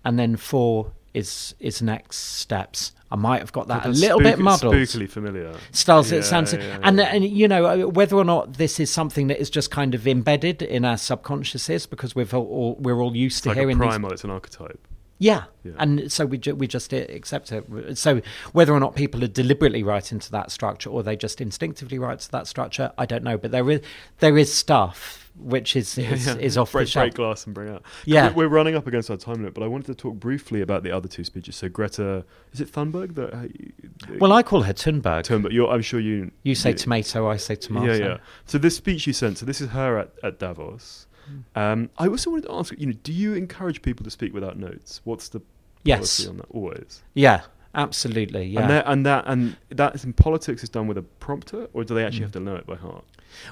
and 0.04 0.18
then 0.18 0.36
four 0.36 0.92
is 1.16 1.54
is 1.60 1.80
next 1.82 2.16
steps. 2.16 2.92
I 3.10 3.14
might 3.16 3.38
have 3.40 3.52
got 3.52 3.68
that 3.68 3.86
a 3.86 3.88
little 3.88 4.18
spook- 4.18 4.22
bit 4.36 4.38
muddled. 4.40 4.74
Spookily 4.74 5.08
familiar. 5.08 5.54
Styles 5.70 6.10
Yeah, 6.10 6.18
it 6.18 6.22
sounds, 6.24 6.52
yeah, 6.52 6.78
and 6.82 6.98
yeah. 6.98 7.04
and 7.04 7.24
you 7.24 7.46
know 7.48 7.64
uh, 7.64 7.86
whether 7.88 8.16
or 8.16 8.24
not 8.24 8.54
this 8.54 8.80
is 8.80 8.90
something 8.90 9.28
that 9.28 9.40
is 9.40 9.48
just 9.48 9.70
kind 9.70 9.94
of 9.94 10.06
embedded 10.08 10.60
in 10.62 10.84
our 10.84 10.96
subconsciouses 10.96 11.88
because 11.88 12.14
we've 12.16 12.34
all, 12.34 12.46
all 12.46 12.76
we're 12.80 13.00
all 13.00 13.14
used 13.16 13.36
It's 13.36 13.42
to 13.42 13.48
like 13.50 13.58
a 13.58 13.60
hearing 13.60 13.78
these 13.78 13.88
primal. 13.88 14.10
It's 14.12 14.24
an 14.24 14.30
archetype. 14.30 14.80
yeah. 15.18 15.44
Yeah. 15.64 15.72
And 15.78 16.10
so 16.12 16.26
we, 16.26 16.38
ju- 16.38 16.54
we 16.54 16.66
just 16.66 16.92
uh, 16.92 16.98
accept 17.08 17.50
it. 17.52 17.96
So 17.98 18.20
whether 18.52 18.72
or 18.72 18.80
not 18.80 18.94
people 18.96 19.22
are 19.24 19.28
deliberately 19.28 19.82
right 19.82 20.10
into 20.12 20.30
that 20.32 20.50
structure 20.50 20.90
or 20.90 21.02
they 21.02 21.16
just 21.16 21.40
instinctively 21.40 21.98
right 21.98 22.18
to 22.18 22.30
that 22.32 22.46
structure, 22.48 22.92
I 22.98 23.06
don't 23.06 23.24
know. 23.24 23.36
But 23.38 23.50
there 23.52 23.68
is 23.70 23.80
there 24.18 24.36
is 24.38 24.52
stuff 24.52 25.25
which 25.38 25.76
is 25.76 25.96
is, 25.98 26.26
is 26.36 26.56
off 26.58 26.72
break, 26.72 26.88
the 26.88 27.00
break 27.00 27.14
glass 27.14 27.44
and 27.46 27.54
bring 27.54 27.68
out. 27.68 27.82
Yeah. 28.04 28.32
we're, 28.32 28.48
running 28.48 28.74
up 28.74 28.86
against 28.86 29.10
our 29.10 29.16
time 29.16 29.36
limit, 29.36 29.54
but 29.54 29.62
I 29.62 29.66
wanted 29.66 29.86
to 29.86 29.94
talk 29.94 30.14
briefly 30.14 30.60
about 30.62 30.82
the 30.82 30.90
other 30.90 31.08
two 31.08 31.24
speeches. 31.24 31.56
So 31.56 31.68
Greta, 31.68 32.24
is 32.52 32.60
it 32.60 32.72
Thunberg 32.72 33.14
that? 33.16 33.34
uh, 33.34 34.16
Well, 34.18 34.32
I 34.32 34.42
call 34.42 34.62
her 34.62 34.72
Thunberg. 34.72 35.24
Thunberg. 35.26 35.72
I'm 35.72 35.82
sure 35.82 36.00
you. 36.00 36.30
you 36.42 36.54
say 36.54 36.72
tomato, 36.72 37.28
I 37.28 37.36
say 37.36 37.54
tomato. 37.56 37.92
Yeah, 37.92 37.98
yeah. 37.98 38.16
So 38.46 38.58
this 38.58 38.76
speech 38.76 39.06
you 39.06 39.12
sent. 39.12 39.38
So 39.38 39.46
this 39.46 39.60
is 39.60 39.70
her 39.70 39.98
at, 39.98 40.10
at 40.22 40.38
Davos. 40.38 41.06
Hmm. 41.26 41.58
Um, 41.58 41.90
I 41.98 42.06
also 42.08 42.30
wanted 42.30 42.46
to 42.46 42.52
ask 42.52 42.72
you 42.78 42.86
know, 42.86 42.94
do 43.02 43.12
you 43.12 43.34
encourage 43.34 43.82
people 43.82 44.04
to 44.04 44.10
speak 44.10 44.32
without 44.32 44.56
notes? 44.58 45.00
What's 45.04 45.28
the 45.28 45.40
Yes. 45.84 45.98
policy 45.98 46.28
on 46.28 46.36
that? 46.38 46.46
Always. 46.50 47.02
Yeah, 47.14 47.42
absolutely. 47.74 48.46
Yeah. 48.46 48.60
And, 48.62 48.70
that, 48.70 48.84
and 48.88 49.06
that 49.06 49.24
and 49.26 49.56
that 49.70 49.94
is 49.94 50.04
in 50.04 50.12
politics 50.12 50.62
is 50.64 50.68
done 50.68 50.86
with 50.88 50.98
a 50.98 51.02
prompter, 51.02 51.68
or 51.72 51.84
do 51.84 51.94
they 51.94 52.04
actually 52.04 52.22
have 52.22 52.32
to 52.32 52.40
know 52.40 52.56
it 52.56 52.66
by 52.66 52.74
heart? 52.74 53.04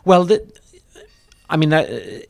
Well, 0.05 0.25
the, 0.25 0.45
I 1.49 1.57
mean, 1.57 1.73
uh, 1.73 2.21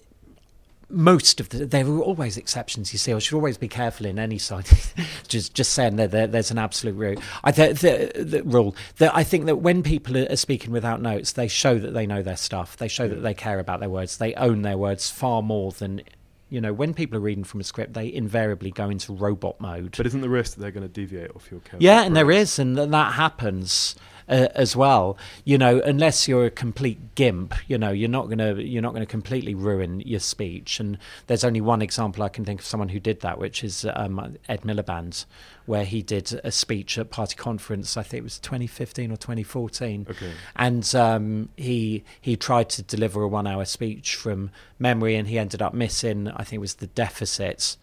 most 0.90 1.40
of 1.40 1.48
the 1.48 1.66
there 1.66 1.86
are 1.86 2.00
always 2.00 2.36
exceptions. 2.36 2.92
You 2.92 2.98
see, 2.98 3.12
I 3.12 3.18
should 3.18 3.36
always 3.36 3.58
be 3.58 3.68
careful 3.68 4.06
in 4.06 4.18
any 4.18 4.38
side. 4.38 4.66
just 5.28 5.54
just 5.54 5.72
saying 5.72 5.96
that 5.96 6.10
there, 6.10 6.26
there's 6.26 6.50
an 6.50 6.58
absolute 6.58 6.94
rule. 6.94 7.16
I 7.42 7.52
th- 7.52 7.80
the, 7.80 8.12
the 8.16 8.42
rule 8.44 8.76
that 8.98 9.14
I 9.14 9.24
think 9.24 9.46
that 9.46 9.56
when 9.56 9.82
people 9.82 10.16
are 10.16 10.36
speaking 10.36 10.70
without 10.72 11.00
notes, 11.00 11.32
they 11.32 11.48
show 11.48 11.78
that 11.78 11.92
they 11.92 12.06
know 12.06 12.22
their 12.22 12.36
stuff. 12.36 12.76
They 12.76 12.88
show 12.88 13.08
that 13.08 13.20
they 13.20 13.34
care 13.34 13.58
about 13.58 13.80
their 13.80 13.90
words. 13.90 14.18
They 14.18 14.34
own 14.34 14.62
their 14.62 14.78
words 14.78 15.10
far 15.10 15.42
more 15.42 15.72
than. 15.72 16.02
You 16.50 16.60
know, 16.60 16.72
when 16.72 16.94
people 16.94 17.16
are 17.16 17.22
reading 17.22 17.42
from 17.42 17.60
a 17.60 17.64
script, 17.64 17.94
they 17.94 18.12
invariably 18.12 18.70
go 18.70 18.88
into 18.88 19.12
robot 19.12 19.60
mode. 19.60 19.94
But 19.96 20.06
isn't 20.06 20.20
the 20.20 20.28
risk 20.28 20.54
that 20.54 20.60
they're 20.60 20.70
going 20.70 20.86
to 20.86 20.92
deviate 20.92 21.34
off 21.34 21.50
your 21.50 21.58
careful 21.60 21.82
Yeah, 21.82 22.02
and 22.02 22.14
there 22.14 22.30
approach? 22.30 22.58
and 22.60 22.76
that 22.76 23.14
happens 23.14 23.96
uh, 24.28 24.48
as 24.54 24.74
well. 24.76 25.16
You 25.44 25.58
know, 25.58 25.80
unless 25.80 26.26
you're 26.28 26.46
a 26.46 26.50
complete 26.50 27.14
gimp, 27.14 27.54
you 27.68 27.78
know, 27.78 27.90
you're 27.90 28.08
not 28.08 28.28
gonna 28.28 28.54
you're 28.54 28.82
not 28.82 28.92
gonna 28.94 29.06
completely 29.06 29.54
ruin 29.54 30.00
your 30.00 30.20
speech. 30.20 30.80
And 30.80 30.98
there's 31.26 31.44
only 31.44 31.60
one 31.60 31.82
example 31.82 32.22
I 32.22 32.28
can 32.28 32.44
think 32.44 32.60
of 32.60 32.66
someone 32.66 32.88
who 32.90 33.00
did 33.00 33.20
that, 33.20 33.38
which 33.38 33.62
is 33.64 33.86
um, 33.94 34.36
Ed 34.48 34.62
Miliband, 34.62 35.24
where 35.66 35.84
he 35.84 36.02
did 36.02 36.40
a 36.44 36.50
speech 36.50 36.98
at 36.98 37.10
party 37.10 37.36
conference. 37.36 37.96
I 37.96 38.02
think 38.02 38.20
it 38.20 38.24
was 38.24 38.38
2015 38.38 39.10
or 39.12 39.16
2014 39.16 40.06
Okay. 40.10 40.32
and 40.56 40.94
um, 40.94 41.48
he 41.56 42.04
he 42.20 42.36
tried 42.36 42.68
to 42.70 42.82
deliver 42.82 43.22
a 43.22 43.28
one 43.28 43.46
hour 43.46 43.64
speech 43.64 44.16
from 44.16 44.50
memory, 44.78 45.14
and 45.16 45.28
he 45.28 45.38
ended 45.38 45.62
up 45.62 45.74
missing. 45.74 46.28
I 46.28 46.44
think 46.44 46.54
it 46.54 46.58
was 46.60 46.74
the 46.76 46.86
deficits 46.88 47.78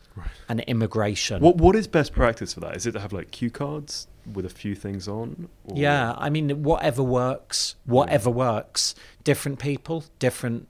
and 0.49 0.59
immigration. 0.61 1.41
What 1.41 1.55
what 1.57 1.75
is 1.75 1.87
best 1.87 2.11
practice 2.13 2.53
for 2.53 2.59
that? 2.61 2.75
Is 2.75 2.85
it 2.85 2.91
to 2.93 2.99
have 2.99 3.13
like 3.13 3.31
cue 3.31 3.49
cards 3.49 4.07
with 4.31 4.45
a 4.45 4.49
few 4.49 4.75
things 4.75 5.07
on? 5.07 5.47
Or 5.65 5.77
Yeah, 5.77 6.13
I 6.17 6.29
mean, 6.29 6.63
whatever 6.63 7.03
works, 7.03 7.75
whatever 7.85 8.29
works. 8.29 8.95
Different 9.23 9.59
people, 9.59 10.03
different. 10.19 10.67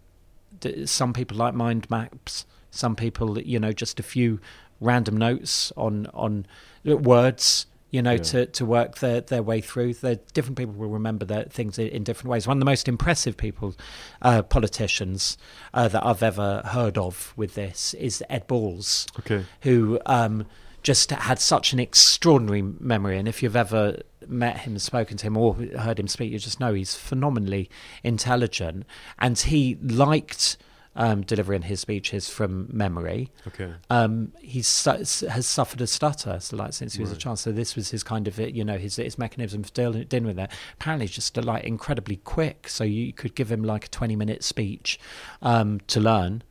d- 0.59 0.85
Some 0.85 1.13
people 1.13 1.37
like 1.37 1.53
mind 1.53 1.89
maps. 1.89 2.45
Some 2.69 2.95
people, 2.95 3.39
you 3.39 3.59
know, 3.59 3.71
just 3.73 3.99
a 3.99 4.03
few 4.03 4.39
random 4.79 5.17
notes 5.17 5.71
on 5.75 6.07
on 6.13 6.45
words. 6.85 7.65
You 7.93 8.01
know, 8.01 8.11
Yeah. 8.11 8.17
to, 8.23 8.45
to 8.45 8.65
work 8.65 8.99
their, 8.99 9.19
their 9.19 9.43
way 9.43 9.59
through. 9.59 9.95
The 9.95 10.15
different 10.33 10.57
people 10.57 10.73
will 10.75 10.87
remember 10.87 11.25
their 11.25 11.43
things 11.43 11.77
in, 11.77 11.87
in 11.89 12.03
different 12.05 12.29
ways. 12.29 12.47
One 12.47 12.55
of 12.55 12.61
the 12.61 12.65
most 12.65 12.87
impressive 12.87 13.35
people, 13.35 13.75
uh, 14.21 14.43
politicians 14.43 15.37
uh, 15.73 15.89
that 15.89 16.05
I've 16.05 16.23
ever 16.23 16.61
heard 16.67 16.97
of 16.97 17.33
with 17.35 17.55
this 17.55 17.93
is 17.95 18.23
Ed 18.29 18.47
Balls 18.47 19.07
Okay. 19.19 19.43
who 19.63 19.99
um, 20.05 20.45
just 20.83 21.11
had 21.11 21.39
such 21.39 21.73
an 21.73 21.79
extraordinary 21.79 22.61
memory. 22.61 23.17
And 23.17 23.27
if 23.27 23.41
you've 23.43 23.55
ever 23.55 24.01
met 24.27 24.59
him, 24.59 24.77
spoken 24.79 25.17
to 25.17 25.27
him, 25.27 25.37
or 25.37 25.55
heard 25.55 25.99
him 25.99 26.07
speak, 26.07 26.31
you 26.31 26.39
just 26.39 26.59
know 26.59 26.73
he's 26.73 26.95
phenomenally 26.95 27.69
intelligent. 28.03 28.85
And 29.19 29.37
he 29.37 29.77
liked 29.81 30.57
um, 30.95 31.21
delivering 31.21 31.63
his 31.63 31.79
speeches 31.79 32.29
from 32.29 32.67
memory. 32.71 33.31
Okay. 33.47 33.73
Um, 33.89 34.33
he 34.41 34.61
su- 34.61 35.27
has 35.29 35.47
suffered 35.47 35.81
a 35.81 35.87
stutter, 35.87 36.39
so 36.39 36.57
like 36.57 36.73
since 36.73 36.95
he 36.95 37.01
was 37.01 37.11
a 37.11 37.15
child. 37.15 37.39
So 37.39 37.51
this 37.51 37.75
was 37.75 37.91
his 37.91 38.03
kind 38.03 38.27
of, 38.27 38.37
you 38.37 38.63
know, 38.63 38.77
his 38.77 38.97
his 38.97 39.17
mechanism 39.17 39.63
for 39.63 39.71
dealing, 39.71 40.03
dealing 40.05 40.27
with 40.27 40.35
that. 40.35 40.51
Apparently, 40.73 41.05
it's 41.05 41.15
just 41.15 41.37
like 41.37 41.63
incredibly 41.63 42.17
quick. 42.17 42.67
So 42.67 42.83
you 42.83 43.13
could 43.13 43.35
give 43.35 43.51
him 43.51 43.63
like 43.63 43.85
a 43.85 43.89
twenty 43.89 44.15
minute 44.15 44.43
speech 44.43 44.99
um, 45.41 45.79
to 45.87 45.99
learn. 45.99 46.43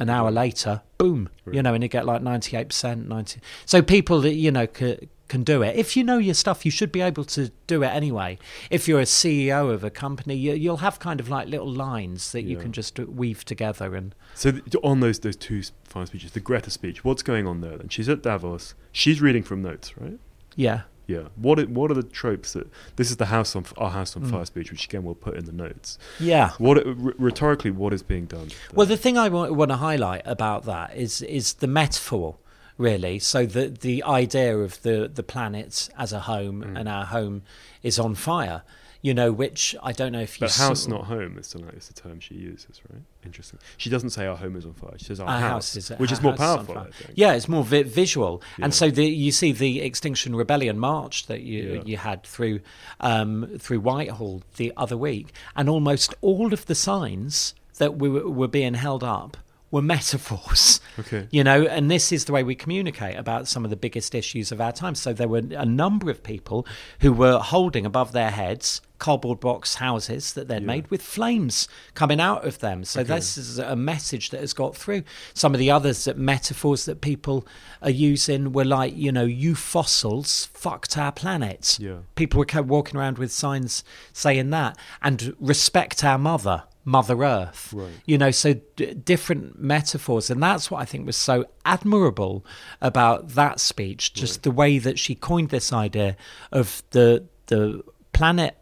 An 0.00 0.08
hour 0.08 0.30
later, 0.30 0.82
boom, 0.96 1.28
you 1.50 1.60
know, 1.60 1.74
and 1.74 1.82
you 1.82 1.88
get 1.88 2.06
like 2.06 2.22
ninety 2.22 2.56
eight 2.56 2.68
percent, 2.68 3.08
ninety. 3.08 3.40
So 3.66 3.82
people 3.82 4.20
that 4.20 4.34
you 4.34 4.52
know 4.52 4.66
can 4.68 5.08
can 5.28 5.44
do 5.44 5.62
it. 5.62 5.76
If 5.76 5.96
you 5.96 6.04
know 6.04 6.18
your 6.18 6.34
stuff, 6.34 6.64
you 6.64 6.70
should 6.70 6.90
be 6.90 7.00
able 7.00 7.24
to 7.24 7.50
do 7.66 7.82
it 7.82 7.88
anyway. 7.88 8.38
If 8.70 8.88
you're 8.88 9.00
a 9.00 9.04
CEO 9.04 9.72
of 9.72 9.84
a 9.84 9.90
company, 9.90 10.34
you, 10.34 10.54
you'll 10.54 10.78
have 10.78 10.98
kind 10.98 11.20
of 11.20 11.28
like 11.28 11.48
little 11.48 11.70
lines 11.70 12.32
that 12.32 12.42
you 12.42 12.56
can 12.56 12.72
just 12.72 12.98
weave 12.98 13.44
together 13.44 13.94
and. 13.94 14.14
So 14.34 14.52
th- 14.52 14.76
on 14.82 15.00
those 15.00 15.18
those 15.20 15.36
two 15.36 15.62
final 15.84 16.06
speeches, 16.06 16.32
the 16.32 16.40
Greta 16.40 16.70
speech, 16.70 17.04
what's 17.04 17.22
going 17.22 17.46
on 17.46 17.60
there? 17.60 17.76
Then 17.76 17.88
she's 17.88 18.08
at 18.08 18.22
Davos. 18.22 18.74
She's 18.92 19.20
reading 19.20 19.42
from 19.42 19.62
notes, 19.62 19.96
right? 19.98 20.18
Yeah. 20.56 20.82
Yeah. 21.08 21.28
What 21.36 21.58
are, 21.58 21.64
what 21.64 21.90
are 21.90 21.94
the 21.94 22.02
tropes 22.04 22.52
that 22.52 22.70
this 22.96 23.10
is 23.10 23.16
the 23.16 23.26
house 23.26 23.56
on 23.56 23.64
our 23.78 23.90
house 23.90 24.14
on 24.14 24.22
Mm. 24.22 24.30
fire 24.30 24.44
speech, 24.44 24.70
which 24.70 24.84
again 24.84 25.02
we'll 25.04 25.14
put 25.16 25.34
in 25.36 25.46
the 25.46 25.52
notes. 25.52 25.98
Yeah. 26.20 26.50
What 26.58 26.86
r- 26.86 26.92
rhetorically, 27.18 27.70
what 27.72 27.92
is 27.92 28.02
being 28.02 28.26
done? 28.26 28.48
Well, 28.74 28.86
the 28.86 28.96
thing 28.98 29.16
I 29.18 29.28
want, 29.30 29.54
want 29.54 29.70
to 29.70 29.76
highlight 29.78 30.22
about 30.26 30.64
that 30.66 30.94
is 30.94 31.22
is 31.22 31.54
the 31.54 31.66
metaphor, 31.66 32.36
really. 32.76 33.18
So 33.18 33.46
the 33.46 33.68
the 33.68 34.04
idea 34.04 34.56
of 34.58 34.82
the 34.82 35.10
the 35.12 35.22
planet 35.22 35.88
as 35.96 36.12
a 36.12 36.20
home 36.20 36.62
Mm. 36.62 36.78
and 36.78 36.88
our 36.88 37.06
home 37.06 37.42
is 37.82 37.98
on 37.98 38.14
fire. 38.14 38.62
You 39.00 39.14
know, 39.14 39.30
which 39.30 39.76
I 39.80 39.92
don't 39.92 40.10
know 40.10 40.20
if 40.20 40.40
you 40.40 40.46
but 40.46 40.54
house 40.56 40.88
not 40.88 41.04
home 41.04 41.38
is 41.38 41.52
the 41.52 41.60
is 41.68 41.86
the 41.86 41.94
term 41.94 42.18
she 42.18 42.34
uses, 42.34 42.80
right? 42.90 43.00
Interesting. 43.24 43.60
She 43.76 43.90
doesn't 43.90 44.10
say 44.10 44.26
our 44.26 44.36
home 44.36 44.56
is 44.56 44.66
on 44.66 44.72
fire. 44.72 44.94
She 44.96 45.04
says 45.04 45.20
our, 45.20 45.28
Our 45.28 45.38
house, 45.38 45.50
house 45.74 45.76
is 45.76 45.88
which 45.98 46.10
is 46.10 46.20
more 46.20 46.32
is 46.32 46.38
powerful. 46.40 46.76
I 46.76 46.90
think. 46.90 47.12
Yeah, 47.14 47.34
it's 47.34 47.48
more 47.48 47.62
vi- 47.62 47.84
visual, 47.84 48.42
Yeah. 48.58 48.64
and 48.64 48.74
so 48.74 48.90
the, 48.90 49.06
you 49.06 49.30
see 49.30 49.52
the 49.52 49.82
Extinction 49.82 50.34
Rebellion 50.34 50.80
march 50.80 51.26
that 51.26 51.42
you 51.42 51.74
Yeah. 51.74 51.82
you 51.84 51.96
had 51.96 52.24
through 52.24 52.58
um, 52.98 53.48
through 53.58 53.80
Whitehall 53.80 54.42
the 54.56 54.72
other 54.76 54.96
week, 54.96 55.32
and 55.54 55.68
almost 55.68 56.14
all 56.20 56.52
of 56.52 56.66
the 56.66 56.74
signs 56.74 57.54
that 57.78 57.98
we 57.98 58.08
were, 58.08 58.28
were 58.28 58.48
being 58.48 58.74
held 58.74 59.04
up 59.04 59.36
were 59.70 59.82
metaphors. 59.82 60.80
Okay. 60.98 61.28
You 61.30 61.44
know, 61.44 61.62
and 61.62 61.88
this 61.88 62.10
is 62.10 62.24
the 62.24 62.32
way 62.32 62.42
we 62.42 62.56
communicate 62.56 63.16
about 63.16 63.46
some 63.46 63.62
of 63.62 63.70
the 63.70 63.76
biggest 63.76 64.16
issues 64.16 64.50
of 64.50 64.60
our 64.60 64.72
time. 64.72 64.96
So 64.96 65.12
there 65.12 65.28
were 65.28 65.42
a 65.52 65.64
number 65.64 66.10
of 66.10 66.24
people 66.24 66.66
who 67.02 67.12
were 67.12 67.38
holding 67.38 67.86
above 67.86 68.10
their 68.10 68.32
heads 68.32 68.80
cardboard 68.98 69.40
box 69.40 69.76
houses 69.76 70.32
that 70.32 70.48
they're 70.48 70.60
Yeah. 70.60 70.66
made 70.66 70.90
with 70.90 71.02
flames 71.02 71.68
coming 71.94 72.20
out 72.20 72.44
of 72.46 72.58
them. 72.58 72.84
So 72.84 73.00
Okay. 73.00 73.14
this 73.14 73.38
is 73.38 73.58
a 73.58 73.76
message 73.76 74.30
that 74.30 74.40
has 74.40 74.52
got 74.52 74.76
through. 74.76 75.02
Some 75.34 75.54
of 75.54 75.58
the 75.58 75.70
others 75.70 76.04
that 76.04 76.18
metaphors 76.18 76.84
that 76.86 77.00
people 77.00 77.46
are 77.82 77.90
using 77.90 78.52
were 78.52 78.64
like, 78.64 78.96
you 78.96 79.12
know, 79.12 79.24
you 79.24 79.54
fossils 79.54 80.48
fucked 80.52 80.98
our 80.98 81.12
planet. 81.12 81.78
Yeah. 81.80 81.98
People 82.16 82.38
were 82.38 82.44
kept 82.44 82.66
walking 82.66 82.96
around 82.98 83.18
with 83.18 83.32
signs 83.32 83.84
saying 84.12 84.50
that 84.50 84.76
and 85.02 85.34
respect 85.40 86.02
our 86.04 86.18
mother. 86.18 86.64
Mother 86.84 87.22
Earth, 87.22 87.70
Right. 87.74 87.90
you 88.06 88.16
know, 88.16 88.30
so 88.30 88.54
d- 88.76 88.94
different 88.94 89.60
metaphors, 89.60 90.30
and 90.30 90.42
that's 90.42 90.70
what 90.70 90.80
I 90.80 90.86
think 90.86 91.04
was 91.04 91.18
so 91.18 91.44
admirable 91.66 92.46
about 92.80 93.30
that 93.34 93.60
speech. 93.60 94.14
Just 94.14 94.42
the 94.42 94.50
way 94.50 94.78
that 94.78 94.98
she 94.98 95.14
coined 95.14 95.50
this 95.50 95.70
idea 95.70 96.16
of 96.50 96.82
the 96.92 97.24
the 97.48 97.82
planet 98.14 98.56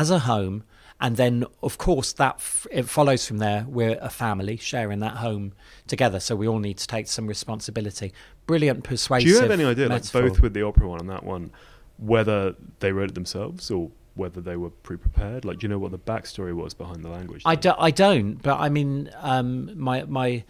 as 0.00 0.10
a 0.10 0.20
home, 0.32 0.56
and 1.00 1.16
then 1.16 1.44
of 1.62 1.74
course 1.78 2.10
that 2.14 2.34
f- 2.36 2.66
it 2.70 2.84
follows 2.88 3.22
from 3.28 3.38
there. 3.38 3.60
We're 3.68 3.98
a 4.00 4.10
family 4.24 4.56
sharing 4.56 5.00
that 5.00 5.16
home 5.26 5.52
together, 5.86 6.20
so 6.20 6.34
we 6.42 6.46
all 6.48 6.60
need 6.68 6.78
to 6.78 6.86
take 6.86 7.06
some 7.08 7.26
responsibility. 7.26 8.12
Brilliant, 8.46 8.84
persuasive. 8.84 9.26
Do 9.28 9.34
you 9.34 9.40
have 9.40 9.50
any 9.60 9.64
idea, 9.64 9.88
like 9.88 10.10
both 10.12 10.40
with 10.40 10.54
the 10.54 10.60
Oprah 10.60 10.88
one 10.94 11.00
and 11.00 11.10
that 11.10 11.24
one, 11.24 11.50
whether 11.98 12.54
they 12.80 12.92
wrote 12.92 13.10
it 13.10 13.14
themselves 13.14 13.70
or 13.70 13.90
whether 14.14 14.40
they 14.40 14.56
were 14.56 14.70
pre-prepared? 14.70 15.44
Like, 15.44 15.58
do 15.58 15.64
you 15.66 15.68
know 15.68 15.78
what 15.78 15.92
the 15.92 15.98
backstory 16.12 16.54
was 16.54 16.74
behind 16.74 17.04
the 17.04 17.10
language? 17.10 17.42
I, 17.44 17.54
do, 17.56 17.72
I 17.78 17.90
don't, 17.90 18.34
but 18.48 18.58
I 18.58 18.68
mean, 18.68 19.10
um, 19.20 19.78
my 19.78 20.04
my 20.04 20.44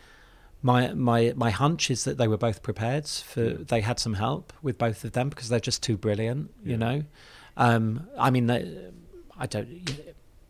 my 0.62 0.92
my 0.94 1.32
my 1.36 1.50
hunch 1.50 1.90
is 1.90 2.04
that 2.04 2.16
they 2.18 2.28
were 2.28 2.38
both 2.48 2.62
prepared. 2.62 3.06
For 3.06 3.42
Yeah. 3.44 3.56
they 3.72 3.80
had 3.80 3.98
some 3.98 4.14
help 4.14 4.52
with 4.62 4.76
both 4.78 5.04
of 5.04 5.12
them 5.12 5.28
because 5.28 5.48
they're 5.50 5.60
just 5.70 5.82
too 5.82 5.96
brilliant. 5.96 6.50
Yeah. 6.64 6.70
You 6.70 6.76
know, 6.84 7.02
um, 7.56 8.08
I 8.18 8.30
mean, 8.30 8.46
they, 8.46 8.62
I 9.38 9.46
don't. 9.46 9.90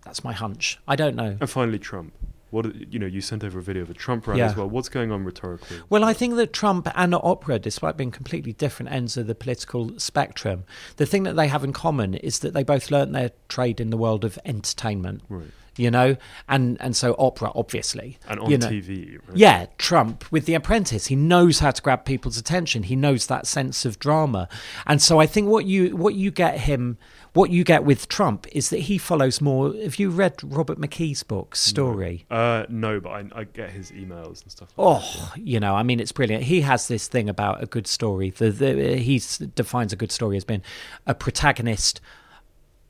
That's 0.02 0.24
my 0.24 0.32
hunch. 0.32 0.78
I 0.88 0.96
don't 0.96 1.16
know. 1.16 1.36
And 1.40 1.50
finally, 1.50 1.78
Trump. 1.78 2.12
What 2.50 2.74
you 2.90 2.98
know, 2.98 3.04
you 3.04 3.20
sent 3.20 3.44
over 3.44 3.58
a 3.58 3.62
video 3.62 3.82
of 3.82 3.90
a 3.90 3.94
Trump 3.94 4.26
rally 4.26 4.40
Yeah. 4.40 4.46
as 4.46 4.56
well. 4.56 4.70
What's 4.70 4.88
going 4.88 5.12
on 5.12 5.22
rhetorically? 5.22 5.80
Well, 5.90 6.02
I 6.02 6.14
think 6.14 6.36
that 6.36 6.54
Trump 6.54 6.88
and 6.94 7.12
Oprah, 7.12 7.60
despite 7.60 7.98
being 7.98 8.10
completely 8.10 8.54
different 8.54 8.90
ends 8.90 9.18
of 9.18 9.26
the 9.26 9.34
political 9.34 9.98
spectrum, 9.98 10.64
the 10.96 11.04
thing 11.04 11.24
that 11.24 11.36
they 11.36 11.48
have 11.48 11.62
in 11.62 11.74
common 11.74 12.14
is 12.14 12.38
that 12.38 12.54
they 12.54 12.62
both 12.62 12.90
learnt 12.90 13.12
their 13.12 13.32
trade 13.48 13.80
in 13.80 13.90
the 13.90 13.98
world 13.98 14.24
of 14.24 14.38
entertainment. 14.46 15.24
Right. 15.28 15.48
You 15.78 15.90
know, 15.90 16.16
and 16.48 16.76
and 16.80 16.96
so 16.96 17.14
Oprah, 17.14 17.52
obviously, 17.54 18.18
And 18.28 18.40
on 18.40 18.50
you 18.50 18.58
know, 18.58 18.66
TV, 18.66 19.18
right? 19.26 19.36
Yeah, 19.36 19.66
Trump 19.78 20.30
with 20.32 20.44
The 20.46 20.54
Apprentice, 20.54 21.06
he 21.06 21.16
knows 21.16 21.60
how 21.60 21.70
to 21.70 21.80
grab 21.80 22.04
people's 22.04 22.36
attention. 22.36 22.82
He 22.82 22.96
knows 22.96 23.26
that 23.28 23.46
sense 23.46 23.84
of 23.84 23.98
drama, 23.98 24.48
and 24.86 25.00
so 25.00 25.20
I 25.20 25.26
think 25.26 25.48
what 25.48 25.64
you 25.64 25.96
what 25.96 26.14
you 26.14 26.30
get 26.30 26.60
him, 26.60 26.98
what 27.32 27.50
you 27.50 27.62
get 27.64 27.84
with 27.84 28.08
Trump 28.08 28.46
is 28.52 28.70
that 28.70 28.80
he 28.80 28.98
follows 28.98 29.40
more. 29.40 29.72
Have 29.74 29.96
you 29.96 30.10
read 30.10 30.34
Robert 30.42 30.78
McKee's 30.78 31.22
book 31.22 31.54
Story? 31.54 32.26
Uh, 32.30 32.64
no, 32.68 33.00
but 33.00 33.10
I, 33.10 33.24
I 33.34 33.44
get 33.44 33.70
his 33.70 33.92
emails 33.92 34.42
and 34.42 34.50
stuff. 34.50 34.68
Like 34.76 34.86
Oh, 34.86 35.32
you 35.36 35.60
know, 35.60 35.74
I 35.76 35.82
mean, 35.82 36.00
it's 36.00 36.12
brilliant. 36.12 36.44
He 36.44 36.62
has 36.62 36.88
this 36.88 37.08
thing 37.08 37.28
about 37.28 37.62
a 37.62 37.66
good 37.66 37.86
story. 37.86 38.30
The, 38.30 38.50
the, 38.50 38.96
he 38.96 39.22
defines 39.54 39.92
a 39.92 39.96
good 39.96 40.10
story 40.12 40.36
as 40.36 40.44
being 40.44 40.62
a 41.06 41.14
protagonist 41.14 42.00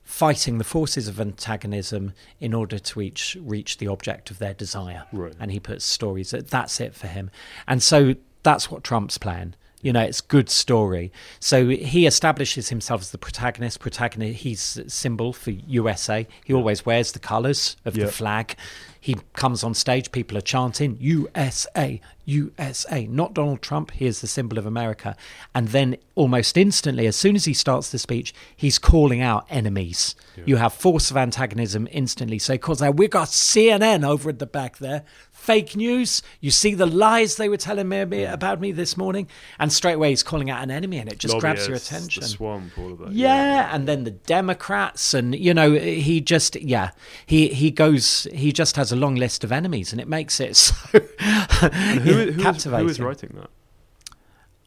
fighting 0.09 0.57
the 0.57 0.63
forces 0.63 1.07
of 1.07 1.19
antagonism 1.21 2.13
in 2.39 2.51
order 2.51 2.79
to 2.79 2.99
each 2.99 3.37
reach 3.39 3.77
the 3.77 3.87
object 3.87 4.31
of 4.31 4.39
their 4.39 4.55
desire. 4.55 5.03
Right. 5.13 5.35
And 5.39 5.51
he 5.51 5.59
puts 5.59 5.85
stories. 5.85 6.31
That's 6.31 6.81
it 6.81 6.95
for 6.95 7.05
him. 7.05 7.29
And 7.67 7.83
so 7.83 8.15
that's 8.41 8.71
what 8.71 8.83
Trump's 8.83 9.19
plan. 9.19 9.55
You 9.83 9.93
know, 9.93 10.01
it's 10.01 10.19
good 10.19 10.49
story. 10.49 11.11
So 11.39 11.67
he 11.69 12.07
establishes 12.07 12.69
himself 12.69 13.01
as 13.01 13.11
the 13.11 13.19
protagonist. 13.19 13.79
Protagonist. 13.79 14.39
He's 14.39 14.77
a 14.77 14.89
symbol 14.89 15.31
for 15.31 15.51
USA. 15.51 16.27
He 16.43 16.53
always 16.55 16.87
wears 16.87 17.11
the 17.11 17.19
colours 17.19 17.77
of 17.85 17.95
Yeah. 17.95 18.05
the 18.05 18.11
flag. 18.11 18.55
He 18.99 19.17
comes 19.33 19.63
on 19.63 19.73
stage. 19.73 20.11
People 20.11 20.37
are 20.37 20.41
chanting 20.41 20.97
USA, 20.99 22.01
USA. 22.25 23.07
Not 23.07 23.33
Donald 23.33 23.61
Trump. 23.61 23.91
He 23.91 24.05
is 24.05 24.19
the 24.19 24.27
symbol 24.27 24.57
of 24.57 24.65
America. 24.65 25.15
And 25.55 25.69
then 25.69 25.95
almost 26.15 26.57
instantly, 26.57 27.07
as 27.07 27.15
soon 27.15 27.35
as 27.35 27.45
he 27.45 27.53
starts 27.53 27.89
the 27.89 27.97
speech, 27.97 28.33
he's 28.55 28.77
calling 28.77 29.21
out 29.21 29.45
enemies. 29.49 30.15
You 30.45 30.57
have 30.57 30.73
force 30.73 31.11
of 31.11 31.17
antagonism 31.17 31.87
instantly. 31.91 32.39
So 32.39 32.53
he 32.53 32.59
calls 32.59 32.81
out, 32.81 32.97
"We 32.97 33.07
got 33.07 33.29
CNN 33.29 34.03
over 34.03 34.29
at 34.29 34.39
the 34.39 34.45
back 34.45 34.77
there." 34.77 35.03
Fake 35.39 35.75
news. 35.75 36.21
You 36.41 36.51
see 36.51 36.75
the 36.75 36.85
lies 36.85 37.37
they 37.37 37.49
were 37.49 37.57
telling 37.57 37.87
me 37.87 38.03
me 38.05 38.25
hmm. 38.25 38.33
about 38.33 38.59
me 38.59 38.71
this 38.71 38.97
morning, 38.97 39.27
and 39.57 39.71
straight 39.71 39.93
away 39.93 40.09
he's 40.09 40.21
calling 40.21 40.49
out 40.49 40.61
an 40.61 40.69
enemy, 40.69 40.97
and 40.97 41.09
it 41.09 41.17
just 41.17 41.37
grabs 41.39 41.65
your 41.65 41.77
attention. 41.77 42.21
The 42.21 42.27
swamp, 42.27 42.77
all 42.77 42.91
of 42.91 42.99
that. 42.99 43.11
Yeah, 43.13 43.73
and 43.73 43.87
then 43.87 44.03
the 44.03 44.11
Democrats, 44.11 45.13
and 45.13 45.33
you 45.33 45.53
know, 45.53 45.71
he 45.71 46.19
just 46.19 46.55
yeah, 46.57 46.91
he 47.25 47.47
he 47.47 47.71
goes, 47.71 48.27
he 48.33 48.51
just 48.51 48.75
has 48.75 48.91
a 48.91 48.95
long 48.95 49.15
list 49.15 49.43
of 49.43 49.51
enemies, 49.51 49.91
and 49.91 50.01
it 50.01 50.07
makes 50.07 50.39
it 50.39 50.55
so 50.57 50.75
who, 50.91 50.99
who, 50.99 52.19
is, 52.19 52.43
captivating. 52.43 52.85
who 52.85 52.91
is 52.91 52.99
writing 52.99 53.31
that? 53.35 53.49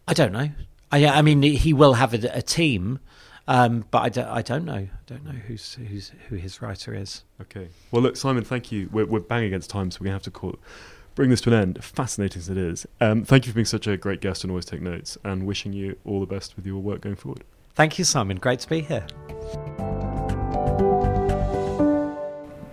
I 0.09 0.15
don't 0.15 0.33
know. 0.33 0.49
I 0.91 1.07
I 1.07 1.23
mean, 1.23 1.43
he 1.43 1.73
will 1.73 1.95
have 1.95 2.15
a, 2.15 2.31
a 2.33 2.43
team, 2.43 2.99
um, 3.49 3.85
but 3.91 4.03
I 4.03 4.09
don't, 4.09 4.29
I 4.29 4.43
don't 4.43 4.65
know. 4.65 4.75
I 4.75 4.91
don't 5.07 5.25
know 5.25 5.33
who's 5.33 5.75
who's 5.75 6.13
who 6.29 6.37
his 6.37 6.63
writer 6.63 6.95
is. 6.95 7.25
Okay. 7.41 7.69
Well, 7.91 8.03
look, 8.03 8.17
Simon, 8.17 8.45
thank 8.45 8.73
you. 8.73 8.89
We're, 8.93 9.07
we're 9.07 9.21
banging 9.21 9.49
against 9.49 9.71
time, 9.71 9.91
so 9.91 9.99
we're 10.01 10.07
going 10.07 10.13
to 10.13 10.17
have 10.17 10.23
to 10.25 10.31
call, 10.31 10.57
bring 11.15 11.31
this 11.31 11.41
to 11.43 11.51
an 11.51 11.61
end. 11.61 11.85
Fascinating 11.85 12.41
as 12.41 12.49
it 12.49 12.57
is. 12.57 12.87
Um, 13.01 13.25
thank 13.25 13.47
you 13.47 13.53
for 13.53 13.57
being 13.57 13.65
such 13.65 13.87
a 13.87 13.97
great 13.97 14.21
guest 14.21 14.45
and 14.45 14.51
always 14.51 14.65
take 14.65 14.81
notes, 14.81 15.19
and 15.25 15.47
wishing 15.47 15.73
you 15.73 15.97
all 16.05 16.21
the 16.21 16.27
best 16.27 16.57
with 16.57 16.67
your 16.67 16.81
work 16.81 17.01
going 17.01 17.17
forward. 17.17 17.45
Thank 17.75 17.99
you, 17.99 18.05
Simon. 18.05 18.37
Great 18.37 18.61
to 18.61 18.69
be 18.69 18.81
here. 18.83 19.07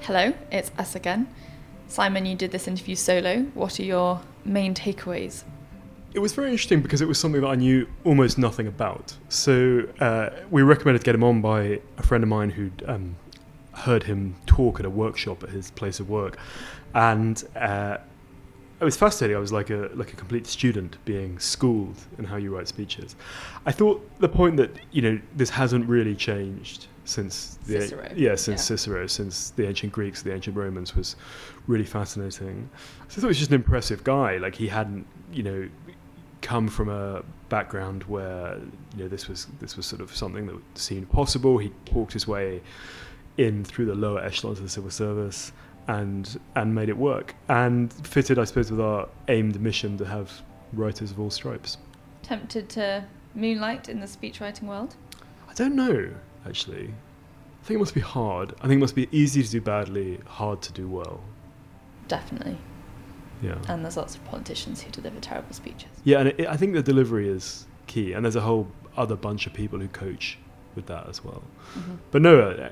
Hello, 0.02 0.34
it's 0.52 0.72
us 0.78 0.96
again. 0.96 1.28
Simon, 1.88 2.26
you 2.26 2.36
did 2.36 2.52
this 2.52 2.68
interview 2.68 2.96
solo. 2.96 3.42
What 3.54 3.80
are 3.80 3.84
your 3.84 4.22
main 4.46 4.74
takeaways? 4.74 5.44
It 6.14 6.20
was 6.20 6.34
very 6.34 6.50
interesting 6.50 6.82
because 6.82 7.02
it 7.02 7.08
was 7.08 7.20
something 7.20 7.42
that 7.42 7.48
I 7.48 7.56
knew 7.56 7.88
almost 8.04 8.38
nothing 8.38 8.68
about. 8.68 9.16
So 9.30 9.88
uh, 10.00 10.30
we 10.50 10.64
recommended 10.64 11.00
to 11.00 11.06
get 11.06 11.16
him 11.16 11.24
on 11.24 11.42
by 11.42 11.82
a 11.98 12.04
friend 12.04 12.24
of 12.24 12.30
mine 12.30 12.50
who'd 12.50 12.84
um, 12.88 13.16
heard 13.74 14.04
him 14.04 14.36
talk 14.46 14.80
at 14.80 14.86
a 14.86 14.90
workshop 14.90 15.44
at 15.44 15.50
his 15.50 15.72
place 15.72 16.00
of 16.00 16.10
work, 16.10 16.38
and 16.96 17.44
uh, 17.56 17.98
it 18.80 18.86
was 18.86 18.96
fascinating. 18.98 19.36
I 19.36 19.40
was 19.40 19.52
like 19.52 19.70
a 19.70 19.90
like 19.94 20.14
a 20.14 20.16
complete 20.16 20.48
student 20.48 20.98
being 21.06 21.38
schooled 21.40 21.98
in 22.18 22.26
how 22.26 22.38
you 22.38 22.56
write 22.56 22.68
speeches. 22.68 23.16
I 23.66 23.72
thought 23.72 24.10
the 24.20 24.30
point 24.30 24.58
that 24.58 24.72
you 24.92 25.02
know 25.02 25.20
this 25.36 25.50
hasn't 25.50 25.88
really 25.88 26.16
changed 26.16 26.88
since 27.06 27.58
the 27.66 27.82
Cicero. 27.82 28.08
yeah 28.16 28.36
since 28.36 28.62
Yeah. 28.62 28.76
Cicero 28.76 29.08
since 29.08 29.50
the 29.52 29.68
ancient 29.68 29.92
Greeks 29.92 30.22
the 30.22 30.34
ancient 30.34 30.56
Romans 30.56 30.96
was 30.96 31.16
really 31.68 31.86
fascinating. 31.86 32.70
So 33.10 33.14
I 33.14 33.16
thought 33.16 33.22
he 33.22 33.28
was 33.28 33.40
just 33.40 33.52
an 33.52 33.56
impressive 33.56 34.04
guy. 34.04 34.38
Like 34.38 34.56
he 34.56 34.68
hadn't 34.68 35.06
you 35.34 35.44
know 35.44 35.70
come 36.42 36.68
from 36.68 36.90
a 36.90 37.24
background 37.50 38.04
where 38.04 38.58
you 38.96 39.04
know 39.04 39.08
this 39.08 39.28
was 39.28 39.48
this 39.60 39.76
was 39.76 39.86
sort 39.86 40.02
of 40.02 40.16
something 40.16 40.46
that 40.48 40.58
seemed 40.76 41.10
possible. 41.10 41.58
He 41.58 41.72
walked 41.92 42.14
his 42.14 42.28
way 42.28 42.62
in 43.38 43.64
through 43.64 43.86
the 43.86 43.96
lower 43.96 44.20
echelons 44.20 44.60
of 44.60 44.64
the 44.64 44.70
civil 44.70 44.92
service 44.92 45.52
and 45.88 46.40
and 46.56 46.74
made 46.74 46.90
it 46.90 46.98
work 46.98 47.36
and 47.48 47.92
fitted, 48.08 48.38
I 48.38 48.44
suppose, 48.46 48.72
with 48.72 48.82
our 48.82 49.08
aimed 49.28 49.60
mission 49.60 49.98
to 49.98 50.06
have 50.06 50.42
writers 50.74 51.12
of 51.12 51.20
all 51.20 51.30
stripes. 51.30 51.78
Tempted 52.22 52.70
to 52.70 53.06
moonlight 53.36 53.90
in 53.90 54.00
the 54.00 54.06
speechwriting 54.06 54.64
world? 54.64 54.96
I 55.50 55.54
don't 55.54 55.76
know 55.76 56.10
actually. 56.48 56.94
I 57.62 57.66
think 57.66 57.76
it 57.76 57.80
must 57.80 57.94
be 57.94 58.02
hard. 58.02 58.54
I 58.62 58.68
think 58.68 58.78
it 58.78 58.80
must 58.80 58.96
be 58.96 59.10
easy 59.12 59.44
to 59.44 59.50
do 59.50 59.62
badly, 59.62 60.20
hard 60.26 60.62
to 60.64 60.74
do 60.74 60.88
well. 60.88 61.22
Definitely. 62.08 62.58
Yeah. 63.42 63.56
And 63.68 63.84
there's 63.84 63.98
lots 63.98 64.16
of 64.16 64.26
politicians 64.26 64.82
who 64.82 64.92
deliver 64.92 65.20
terrible 65.20 65.54
speeches. 65.54 65.90
Yeah, 66.04 66.20
and 66.20 66.28
it, 66.30 66.48
I 66.48 66.58
think 66.58 66.74
the 66.74 66.84
delivery 66.84 67.30
is 67.30 67.66
key, 67.88 68.14
and 68.14 68.26
there's 68.26 68.36
a 68.36 68.42
whole 68.42 68.68
other 68.98 69.16
bunch 69.16 69.48
of 69.48 69.54
people 69.54 69.80
who 69.80 69.88
coach 69.88 70.38
with 70.76 70.86
that 70.88 71.08
as 71.08 71.24
well. 71.24 71.42
Mhm. 71.76 71.98
But 72.12 72.22
no, 72.22 72.40
uh, 72.42 72.70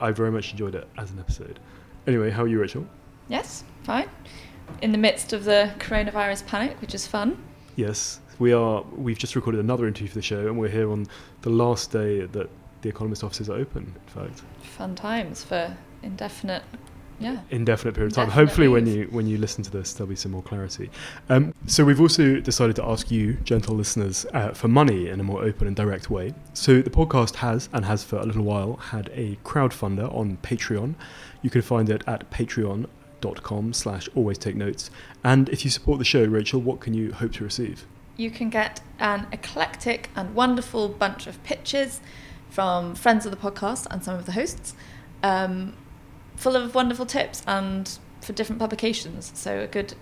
I 0.00 0.10
very 0.10 0.30
much 0.32 0.50
enjoyed 0.52 0.74
it 0.74 0.88
as 0.98 1.10
an 1.10 1.18
episode. 1.18 1.60
Anyway, 2.06 2.30
how 2.30 2.42
are 2.42 2.48
you, 2.48 2.60
Rachel? 2.60 2.86
Yes, 3.28 3.64
fine. 3.84 4.08
In 4.82 4.92
the 4.92 4.98
midst 4.98 5.32
of 5.32 5.44
the 5.44 5.72
coronavirus 5.78 6.46
panic, 6.46 6.80
which 6.80 6.94
is 6.94 7.06
fun. 7.06 7.36
Yes, 7.76 8.20
we 8.38 8.52
are. 8.52 8.82
We've 8.96 9.18
just 9.18 9.36
recorded 9.36 9.60
another 9.60 9.86
interview 9.86 10.08
for 10.08 10.14
the 10.14 10.22
show, 10.22 10.46
and 10.48 10.58
we're 10.58 10.68
here 10.68 10.90
on 10.90 11.06
the 11.42 11.50
last 11.50 11.90
day 11.92 12.26
that 12.26 12.48
the 12.82 12.88
Economist 12.88 13.22
offices 13.22 13.48
are 13.50 13.56
open. 13.58 13.94
In 14.16 14.22
fact, 14.22 14.42
Fun 14.62 14.94
times 14.94 15.44
for 15.44 15.76
indefinite. 16.02 16.62
Yeah. 17.20 17.40
indefinite 17.50 17.94
period 17.94 18.12
of 18.12 18.16
time. 18.16 18.24
Indefinite 18.24 18.46
Hopefully, 18.46 18.68
when 18.68 18.86
you 18.86 19.08
when 19.10 19.26
you 19.26 19.36
listen 19.36 19.62
to 19.64 19.70
this, 19.70 19.92
there'll 19.92 20.08
be 20.08 20.16
some 20.16 20.32
more 20.32 20.42
clarity. 20.42 20.90
Um, 21.28 21.54
so 21.66 21.84
we've 21.84 22.00
also 22.00 22.40
decided 22.40 22.76
to 22.76 22.84
ask 22.84 23.10
you, 23.10 23.34
gentle 23.44 23.76
listeners, 23.76 24.24
uh, 24.32 24.52
for 24.52 24.68
money 24.68 25.08
in 25.08 25.20
a 25.20 25.22
more 25.22 25.42
open 25.44 25.66
and 25.66 25.76
direct 25.76 26.08
way. 26.10 26.32
So 26.54 26.80
the 26.80 26.90
podcast 26.90 27.36
has 27.36 27.68
and 27.72 27.84
has 27.84 28.02
for 28.02 28.16
a 28.16 28.24
little 28.24 28.42
while 28.42 28.76
had 28.76 29.10
a 29.12 29.36
crowdfunder 29.44 30.12
on 30.14 30.38
Patreon. 30.38 30.94
You 31.42 31.50
can 31.50 31.62
find 31.62 31.90
it 31.90 32.02
at 32.06 32.30
patreon.com 32.30 33.72
slash 33.74 34.08
always 34.14 34.38
take 34.38 34.56
notes. 34.56 34.90
And 35.22 35.48
if 35.50 35.64
you 35.64 35.70
support 35.70 35.98
the 35.98 36.04
show, 36.04 36.24
Rachel, 36.24 36.60
what 36.60 36.80
can 36.80 36.94
you 36.94 37.12
hope 37.12 37.32
to 37.34 37.44
receive? 37.44 37.86
You 38.16 38.30
can 38.30 38.50
get 38.50 38.80
an 38.98 39.26
eclectic 39.32 40.08
and 40.16 40.34
wonderful 40.34 40.88
bunch 40.88 41.26
of 41.26 41.42
pictures 41.44 42.00
from 42.50 42.94
friends 42.94 43.24
of 43.24 43.30
the 43.30 43.36
podcast 43.38 43.86
and 43.90 44.02
some 44.02 44.16
of 44.16 44.26
the 44.26 44.32
hosts. 44.32 44.74
um, 45.22 45.74
full 46.40 46.56
of 46.56 46.74
wonderful 46.74 47.04
tips 47.04 47.42
and 47.46 47.98
for 48.22 48.32
different 48.32 48.58
publications. 48.58 49.30
So 49.34 49.60
a 49.60 49.66
good 49.66 49.94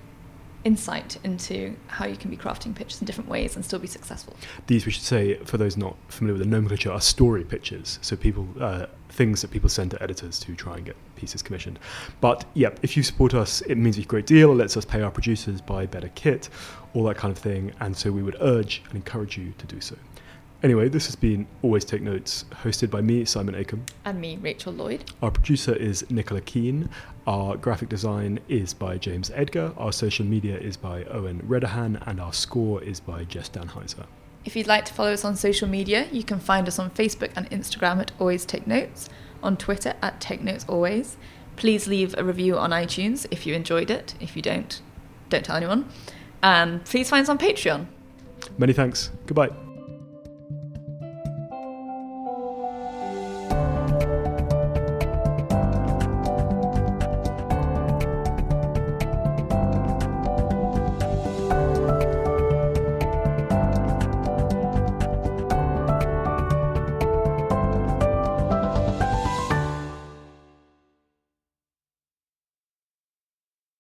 insight 0.65 1.19
into 1.25 1.77
how 1.89 2.07
you 2.07 2.17
can 2.17 2.31
be 2.31 2.37
crafting 2.37 2.75
pictures 2.75 3.01
in 3.01 3.07
different 3.07 3.29
ways 3.29 3.57
and 3.57 3.65
still 3.65 3.79
be 3.79 3.87
successful. 3.89 4.37
These, 4.67 4.87
we 4.87 4.93
should 4.93 5.03
say, 5.03 5.35
for 5.45 5.57
those 5.57 5.77
not 5.77 5.97
familiar 6.09 6.39
with 6.39 6.47
the 6.47 6.51
nomenclature, 6.51 6.93
are 6.93 7.01
story 7.01 7.45
pictures. 7.45 7.99
So 8.03 8.15
people, 8.17 8.47
uh, 8.61 8.87
things 9.09 9.43
that 9.43 9.51
people 9.51 9.69
send 9.69 9.91
to 9.93 10.03
editors 10.03 10.39
to 10.41 10.55
try 10.55 10.77
and 10.77 10.85
get 10.85 10.97
pieces 11.17 11.43
commissioned. 11.43 11.81
But 12.21 12.45
yeah, 12.55 12.71
if 12.83 12.97
you 12.97 13.03
support 13.03 13.35
us, 13.35 13.61
it 13.63 13.77
means 13.77 13.99
a 13.99 14.03
great 14.03 14.27
deal. 14.27 14.53
It 14.53 14.57
lets 14.57 14.77
us 14.77 14.85
pay 14.85 15.03
our 15.03 15.11
producers, 15.11 15.61
buy 15.61 15.87
better 15.87 16.11
kit, 16.15 16.51
all 16.95 17.05
that 17.05 17.17
kind 17.17 17.33
of 17.33 17.39
thing. 17.39 17.73
And 17.81 17.97
so 17.97 18.13
we 18.13 18.23
would 18.23 18.37
urge 18.41 18.83
and 18.87 18.95
encourage 18.95 19.37
you 19.37 19.55
to 19.59 19.67
do 19.67 19.81
so. 19.81 19.97
Anyway, 20.61 20.89
this 20.89 21.07
has 21.07 21.15
been 21.15 21.47
Always 21.63 21.85
Take 21.85 22.03
Notes, 22.03 22.45
hosted 22.65 22.91
by 22.91 23.01
me, 23.01 23.25
Simon 23.25 23.55
Akam. 23.55 23.81
And 24.05 24.21
me, 24.21 24.39
Rachel 24.39 24.73
Lloyd. 24.73 25.13
Our 25.23 25.31
producer 25.31 25.73
is 25.73 26.09
Nicola 26.11 26.41
Keane. 26.41 26.89
Our 27.29 27.57
graphic 27.57 27.89
design 27.89 28.41
is 28.49 28.75
by 28.75 28.99
James 28.99 29.31
Edgar. 29.33 29.73
Our 29.77 29.93
social 29.93 30.27
media 30.27 30.59
is 30.59 30.77
by 30.77 31.05
Owen 31.05 31.43
Redahan. 31.47 32.03
And 32.09 32.21
our 32.21 32.33
score 32.33 32.83
is 32.83 32.99
by 32.99 33.23
Jess 33.23 33.49
Danheiser. 33.49 34.07
If 34.45 34.57
you'd 34.57 34.67
like 34.67 34.85
to 34.87 34.93
follow 34.93 35.13
us 35.13 35.25
on 35.25 35.37
social 35.37 35.69
media, 35.69 36.09
you 36.11 36.25
can 36.25 36.41
find 36.41 36.67
us 36.67 36.81
on 36.81 36.91
Facebook 36.91 37.31
and 37.37 37.49
Instagram 37.51 38.01
at 38.01 38.11
Always 38.19 38.45
Take 38.45 38.67
Notes, 38.67 39.09
on 39.45 39.57
Twitter 39.57 39.95
at 40.03 40.21
Take 40.21 40.43
Notes 40.43 40.65
Always. 40.69 41.17
Please 41.55 41.87
leave 41.87 42.17
a 42.19 42.25
review 42.25 42.59
on 42.59 42.71
iTunes 42.71 43.27
if 43.31 43.47
you 43.47 43.55
enjoyed 43.55 43.91
it. 43.91 44.15
If 44.19 44.35
you 44.35 44.43
don't, 44.43 44.81
don't 45.29 45.45
tell 45.45 45.57
anyone. 45.57 45.89
And 46.43 46.85
please 46.85 47.11
find 47.11 47.23
us 47.23 47.29
on 47.29 47.39
Patreon. 47.39 47.87
Many 48.57 48.73
thanks. 48.73 49.11
Goodbye. 49.27 49.51